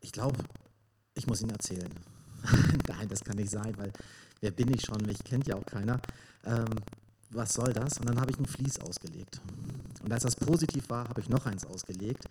ich 0.00 0.12
glaube, 0.12 0.38
ich 1.14 1.26
muss 1.26 1.40
Ihnen 1.40 1.50
erzählen. 1.50 1.90
Nein, 2.88 3.08
das 3.08 3.20
kann 3.20 3.36
nicht 3.36 3.50
sein, 3.50 3.76
weil 3.76 3.92
wer 4.40 4.50
bin 4.50 4.72
ich 4.74 4.82
schon? 4.82 5.00
Mich 5.06 5.22
kennt 5.24 5.46
ja 5.46 5.56
auch 5.56 5.66
keiner. 5.66 6.00
Ähm, 6.44 6.66
was 7.30 7.54
soll 7.54 7.72
das? 7.72 7.98
Und 7.98 8.08
dann 8.08 8.20
habe 8.20 8.30
ich 8.30 8.38
ein 8.38 8.46
Vlies 8.46 8.78
ausgelegt. 8.80 9.40
Und 10.02 10.12
als 10.12 10.24
das 10.24 10.36
positiv 10.36 10.90
war, 10.90 11.08
habe 11.08 11.20
ich 11.20 11.28
noch 11.28 11.46
eins 11.46 11.64
ausgelegt. 11.64 12.24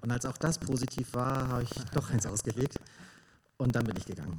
Und 0.00 0.10
als 0.10 0.24
auch 0.24 0.38
das 0.38 0.58
positiv 0.58 1.12
war, 1.14 1.48
habe 1.48 1.64
ich 1.64 1.70
doch 1.92 2.10
eins 2.10 2.24
ausgelegt. 2.26 2.78
Und 3.58 3.74
dann 3.74 3.84
bin 3.84 3.96
ich 3.96 4.06
gegangen. 4.06 4.36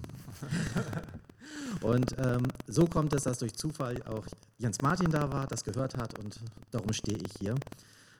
und 1.81 2.15
ähm, 2.17 2.43
so 2.67 2.85
kommt 2.85 3.13
es, 3.13 3.23
dass 3.23 3.39
durch 3.39 3.53
Zufall 3.53 4.01
auch 4.03 4.25
Jens 4.57 4.81
Martin 4.81 5.11
da 5.11 5.31
war, 5.31 5.45
das 5.47 5.63
gehört 5.63 5.97
hat 5.97 6.17
und 6.19 6.39
darum 6.71 6.91
stehe 6.93 7.17
ich 7.17 7.33
hier. 7.39 7.55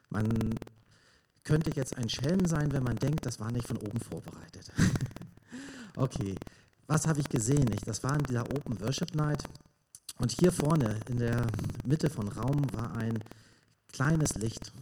Man 0.10 0.56
könnte 1.44 1.72
jetzt 1.76 1.98
ein 1.98 2.10
Schelm 2.10 2.46
sein, 2.46 2.72
wenn 2.74 2.84
man 2.84 2.98
denkt, 2.98 3.26
das 3.26 3.40
war 3.40 3.52
nicht 3.52 3.68
von 3.68 3.78
oben 3.78 4.00
vorbereitet. 4.00 4.72
okay, 5.96 6.36
was 6.88 7.08
habe 7.08 7.20
ich 7.20 7.30
gesehen? 7.30 7.72
Ich, 7.74 7.82
das 7.82 8.04
war 8.04 8.14
in 8.16 8.24
dieser 8.24 8.44
Open 8.44 8.80
Worship 8.82 9.16
Night. 9.16 9.44
Und 10.18 10.32
hier 10.32 10.52
vorne 10.52 11.00
in 11.08 11.18
der 11.18 11.48
Mitte 11.86 12.10
von 12.10 12.28
Raum 12.28 12.66
war 12.74 12.96
ein 12.98 13.20
kleines 13.94 14.36
Licht. 14.36 14.74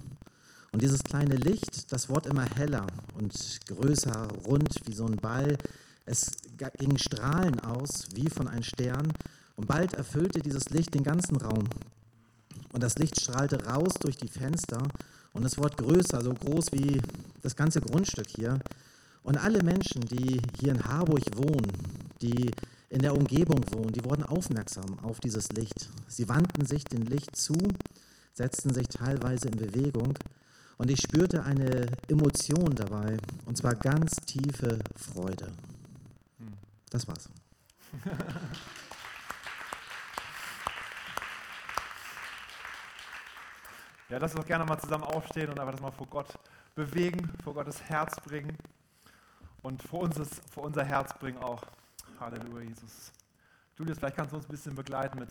Und 0.71 0.81
dieses 0.81 1.03
kleine 1.03 1.35
Licht, 1.35 1.91
das 1.91 2.09
wurde 2.09 2.29
immer 2.29 2.45
heller 2.45 2.87
und 3.15 3.33
größer, 3.67 4.27
rund 4.45 4.69
wie 4.85 4.93
so 4.93 5.05
ein 5.05 5.15
Ball. 5.17 5.57
Es 6.07 6.31
gingen 6.79 6.97
Strahlen 6.97 7.59
aus 7.59 8.07
wie 8.15 8.29
von 8.29 8.47
einem 8.47 8.63
Stern. 8.63 9.11
Und 9.57 9.67
bald 9.67 9.93
erfüllte 9.93 10.39
dieses 10.39 10.69
Licht 10.69 10.93
den 10.93 11.03
ganzen 11.03 11.35
Raum. 11.35 11.65
Und 12.71 12.81
das 12.81 12.97
Licht 12.97 13.19
strahlte 13.19 13.65
raus 13.65 13.93
durch 13.99 14.15
die 14.15 14.29
Fenster. 14.29 14.81
Und 15.33 15.43
es 15.43 15.57
wurde 15.57 15.75
größer, 15.75 16.21
so 16.21 16.33
groß 16.33 16.71
wie 16.71 17.01
das 17.41 17.55
ganze 17.55 17.81
Grundstück 17.81 18.27
hier. 18.29 18.59
Und 19.23 19.37
alle 19.37 19.61
Menschen, 19.63 20.01
die 20.01 20.41
hier 20.59 20.71
in 20.71 20.83
Harburg 20.85 21.23
wohnen, 21.35 21.71
die 22.21 22.51
in 22.89 23.01
der 23.01 23.13
Umgebung 23.13 23.61
wohnen, 23.73 23.91
die 23.91 24.05
wurden 24.05 24.23
aufmerksam 24.23 24.97
auf 25.03 25.19
dieses 25.19 25.51
Licht. 25.51 25.89
Sie 26.07 26.29
wandten 26.29 26.65
sich 26.65 26.85
dem 26.85 27.03
Licht 27.03 27.35
zu, 27.35 27.53
setzten 28.33 28.73
sich 28.73 28.87
teilweise 28.87 29.49
in 29.49 29.57
Bewegung 29.57 30.13
und 30.77 30.89
ich 30.89 31.01
spürte 31.01 31.43
eine 31.43 31.87
Emotion 32.07 32.75
dabei, 32.75 33.17
und 33.45 33.57
zwar 33.57 33.75
ganz 33.75 34.15
tiefe 34.25 34.79
Freude. 34.95 35.51
Das 36.89 37.07
war's. 37.07 37.29
Ja, 44.09 44.19
lass 44.19 44.31
uns 44.31 44.41
doch 44.41 44.47
gerne 44.47 44.63
mal 44.63 44.79
zusammen 44.79 45.03
aufstehen 45.03 45.49
und 45.49 45.59
einfach 45.59 45.73
das 45.73 45.81
mal 45.81 45.91
vor 45.91 46.07
Gott 46.07 46.27
bewegen, 46.75 47.29
vor 47.43 47.53
Gottes 47.53 47.83
Herz 47.83 48.15
bringen 48.21 48.57
und 49.63 49.83
vor, 49.83 50.01
unseres, 50.01 50.29
vor 50.49 50.63
unser 50.63 50.85
Herz 50.85 51.13
bringen 51.19 51.37
auch. 51.39 51.61
Halleluja, 52.17 52.61
Jesus. 52.61 53.11
Julius, 53.77 53.97
vielleicht 53.97 54.15
kannst 54.15 54.31
du 54.31 54.37
uns 54.37 54.45
ein 54.45 54.51
bisschen 54.51 54.75
begleiten 54.75 55.19
mit 55.19 55.29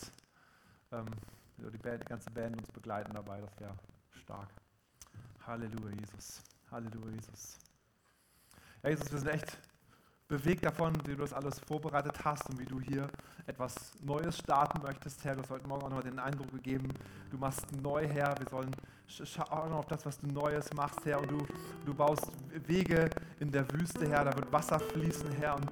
ähm, 0.93 1.07
die, 1.57 1.79
Band, 1.79 2.03
die 2.03 2.07
ganze 2.07 2.31
Band 2.31 2.59
uns 2.59 2.71
begleiten 2.71 3.15
dabei, 3.15 3.41
das 3.41 3.59
wäre 3.59 3.75
stark. 4.23 4.49
Halleluja, 5.47 5.97
Jesus. 5.99 6.43
Halleluja, 6.71 7.13
Jesus. 7.13 7.59
Ja, 8.83 8.91
Jesus, 8.91 9.11
wir 9.11 9.19
sind 9.21 9.29
echt 9.29 9.57
bewegt 10.29 10.65
davon, 10.65 10.93
wie 11.05 11.13
du 11.13 11.19
das 11.19 11.33
alles 11.33 11.61
vorbereitet 11.61 12.25
hast 12.25 12.49
und 12.51 12.59
wie 12.59 12.65
du 12.65 12.81
hier 12.81 13.07
etwas 13.47 13.93
Neues 14.03 14.39
starten 14.39 14.83
möchtest, 14.83 15.25
Herr. 15.25 15.35
Du 15.35 15.43
hast 15.43 15.51
heute 15.51 15.69
Morgen 15.69 15.83
auch 15.83 15.89
nochmal 15.89 16.03
den 16.03 16.19
Eindruck 16.19 16.51
gegeben, 16.51 16.89
du 17.31 17.39
machst 17.39 17.65
neu, 17.81 18.07
Herr. 18.07 18.35
Wir 18.39 18.49
sollen 18.49 18.71
schauen 19.07 19.73
auf 19.73 19.87
das, 19.87 20.05
was 20.05 20.19
du 20.19 20.27
Neues 20.27 20.73
machst, 20.75 21.05
Herr. 21.05 21.21
Und 21.21 21.31
du, 21.31 21.47
du 21.85 21.95
baust 21.95 22.33
Wege 22.67 23.09
in 23.39 23.53
der 23.53 23.71
Wüste, 23.73 24.09
Herr. 24.09 24.25
Da 24.25 24.35
wird 24.35 24.53
Wasser 24.53 24.81
fließen, 24.81 25.31
Herr. 25.33 25.55
Und 25.55 25.71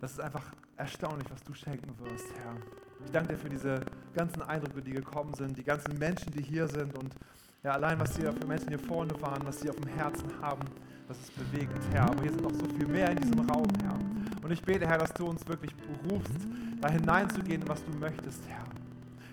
das 0.00 0.12
ist 0.12 0.20
einfach 0.20 0.44
erstaunlich, 0.76 1.26
was 1.30 1.42
du 1.42 1.54
schenken 1.54 1.98
wirst, 1.98 2.26
Herr. 2.36 2.54
Ich 3.02 3.10
danke 3.10 3.32
dir 3.34 3.38
für 3.38 3.48
diese 3.48 3.80
ganzen 4.14 4.42
Eindrücke, 4.42 4.82
die 4.82 4.92
gekommen 4.92 5.32
sind, 5.32 5.56
die 5.56 5.64
ganzen 5.64 5.98
Menschen, 5.98 6.32
die 6.32 6.42
hier 6.42 6.68
sind 6.68 6.96
und 6.98 7.14
ja, 7.62 7.72
allein, 7.72 7.98
was 7.98 8.16
hier 8.16 8.32
für 8.32 8.46
Menschen 8.46 8.68
hier 8.68 8.78
vorne 8.78 9.10
waren, 9.20 9.44
was 9.46 9.60
sie 9.60 9.70
auf 9.70 9.76
dem 9.76 9.88
Herzen 9.88 10.30
haben, 10.40 10.62
das 11.08 11.18
ist 11.18 11.34
bewegend, 11.36 11.80
Herr. 11.92 12.10
Aber 12.10 12.22
hier 12.22 12.32
sind 12.32 12.42
noch 12.42 12.52
so 12.52 12.66
viel 12.76 12.86
mehr 12.86 13.10
in 13.10 13.18
diesem 13.18 13.48
Raum, 13.48 13.68
Herr. 13.82 13.98
Und 14.42 14.50
ich 14.50 14.62
bete, 14.62 14.86
Herr, 14.86 14.98
dass 14.98 15.12
du 15.14 15.26
uns 15.26 15.46
wirklich 15.46 15.74
berufst, 15.74 16.32
da 16.80 16.88
hineinzugehen, 16.88 17.62
was 17.66 17.84
du 17.84 17.96
möchtest, 17.98 18.40
Herr. 18.48 18.64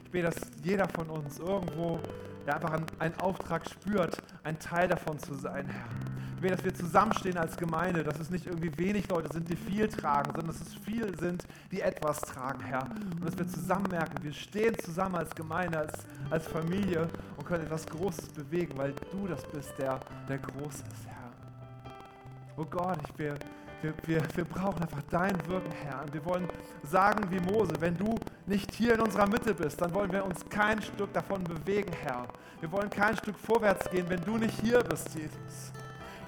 Ich 0.04 0.12
bete, 0.12 0.26
dass 0.26 0.36
jeder 0.64 0.88
von 0.88 1.10
uns 1.10 1.40
irgendwo 1.40 2.00
ja, 2.46 2.56
einfach 2.56 2.80
einen 3.00 3.20
Auftrag 3.20 3.68
spürt, 3.70 4.18
ein 4.44 4.60
Teil 4.60 4.88
davon 4.88 5.18
zu 5.20 5.34
sein, 5.34 5.68
Herr. 5.68 5.88
Ich 6.36 6.42
bete, 6.42 6.56
dass 6.56 6.66
wir 6.66 6.74
zusammenstehen 6.74 7.38
als 7.38 7.56
Gemeinde, 7.58 8.04
dass 8.04 8.20
es 8.20 8.30
nicht 8.30 8.46
irgendwie 8.46 8.78
wenig 8.78 9.08
Leute 9.10 9.32
sind, 9.32 9.50
die 9.50 9.56
viel 9.56 9.88
tragen, 9.88 10.32
sondern 10.36 10.48
dass 10.48 10.62
es 10.62 10.76
viele 10.76 11.16
sind, 11.18 11.48
die 11.72 11.82
etwas 11.82 12.20
tragen, 12.22 12.62
Herr. 12.62 12.84
Und 13.16 13.26
dass 13.26 13.38
wir 13.38 13.48
zusammen 13.48 13.88
merken, 13.90 14.22
wir 14.22 14.34
stehen 14.34 14.78
zusammen 14.78 15.16
als 15.16 15.34
Gemeinde, 15.34 15.80
als, 15.80 15.94
als 16.30 16.48
Familie 16.48 17.08
und 17.38 17.46
können 17.46 17.64
etwas 17.64 17.86
Großes 17.86 18.30
bewegen, 18.30 18.78
weil 18.78 18.94
du 19.12 19.28
das 19.28 19.44
bist, 19.52 19.74
der, 19.78 20.00
der 20.28 20.38
groß 20.38 20.76
ist, 20.76 21.08
Herr. 21.08 21.23
Oh 22.56 22.66
Gott, 22.66 23.00
ich 23.10 23.18
wir, 23.18 23.36
wir, 24.06 24.22
wir 24.36 24.46
brauchen 24.46 24.82
einfach 24.82 25.02
dein 25.10 25.36
Wirken, 25.48 25.72
Herr. 25.84 26.04
Und 26.04 26.14
wir 26.14 26.24
wollen 26.24 26.48
sagen 26.84 27.30
wie 27.32 27.40
Mose, 27.40 27.74
wenn 27.80 27.98
du 27.98 28.16
nicht 28.46 28.72
hier 28.74 28.94
in 28.94 29.02
unserer 29.02 29.28
Mitte 29.28 29.54
bist, 29.54 29.82
dann 29.82 29.94
wollen 29.94 30.12
wir 30.12 30.24
uns 30.24 30.48
kein 30.50 30.82
Stück 30.82 31.12
davon 31.14 31.44
bewegen, 31.44 31.92
Herr. 32.04 32.28
Wir 32.62 32.72
wollen 32.72 32.90
kein 32.90 33.18
Stück 33.18 33.38
vorwärts 33.38 33.90
gehen, 33.90 34.06
wenn 34.08 34.24
du 34.24 34.38
nicht 34.38 34.60
hier 34.62 34.80
bist, 34.84 35.14
Jesus. 35.16 35.74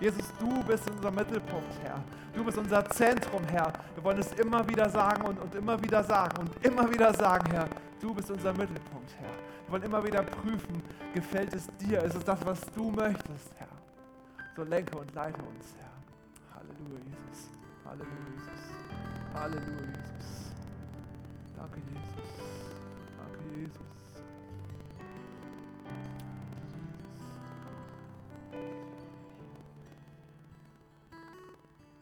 Jesus, 0.01 0.33
du 0.39 0.63
bist 0.63 0.89
unser 0.89 1.11
Mittelpunkt, 1.11 1.79
Herr. 1.83 2.03
Du 2.33 2.43
bist 2.43 2.57
unser 2.57 2.83
Zentrum, 2.89 3.43
Herr. 3.45 3.71
Wir 3.93 4.03
wollen 4.03 4.19
es 4.19 4.33
immer 4.33 4.67
wieder 4.67 4.89
sagen 4.89 5.21
und, 5.21 5.39
und 5.39 5.55
immer 5.55 5.81
wieder 5.81 6.03
sagen 6.03 6.39
und 6.39 6.65
immer 6.65 6.91
wieder 6.91 7.13
sagen, 7.13 7.49
Herr. 7.51 7.69
Du 8.01 8.13
bist 8.13 8.29
unser 8.29 8.51
Mittelpunkt, 8.51 9.15
Herr. 9.19 9.29
Wir 9.65 9.71
wollen 9.71 9.83
immer 9.83 10.03
wieder 10.03 10.23
prüfen, 10.23 10.83
gefällt 11.13 11.53
es 11.53 11.67
dir? 11.77 12.03
Ist 12.03 12.15
es 12.15 12.25
das, 12.25 12.45
was 12.45 12.59
du 12.75 12.91
möchtest, 12.91 13.53
Herr? 13.57 13.67
So 14.57 14.63
lenke 14.63 14.97
und 14.97 15.13
leite 15.13 15.41
uns, 15.41 15.73
Herr. 15.79 15.94
Aleluia, 16.75 17.01
Jesus. 17.03 17.49
Aleluia, 17.85 18.31
Jesus. 18.35 18.61
Aleluia, 19.35 19.87
Jesus. 20.17 20.53
Toca, 21.55 21.81
Jesus. 21.81 22.31
Toca, 23.17 23.43
Jesus. 23.55 23.87
Jesus. 26.71 27.23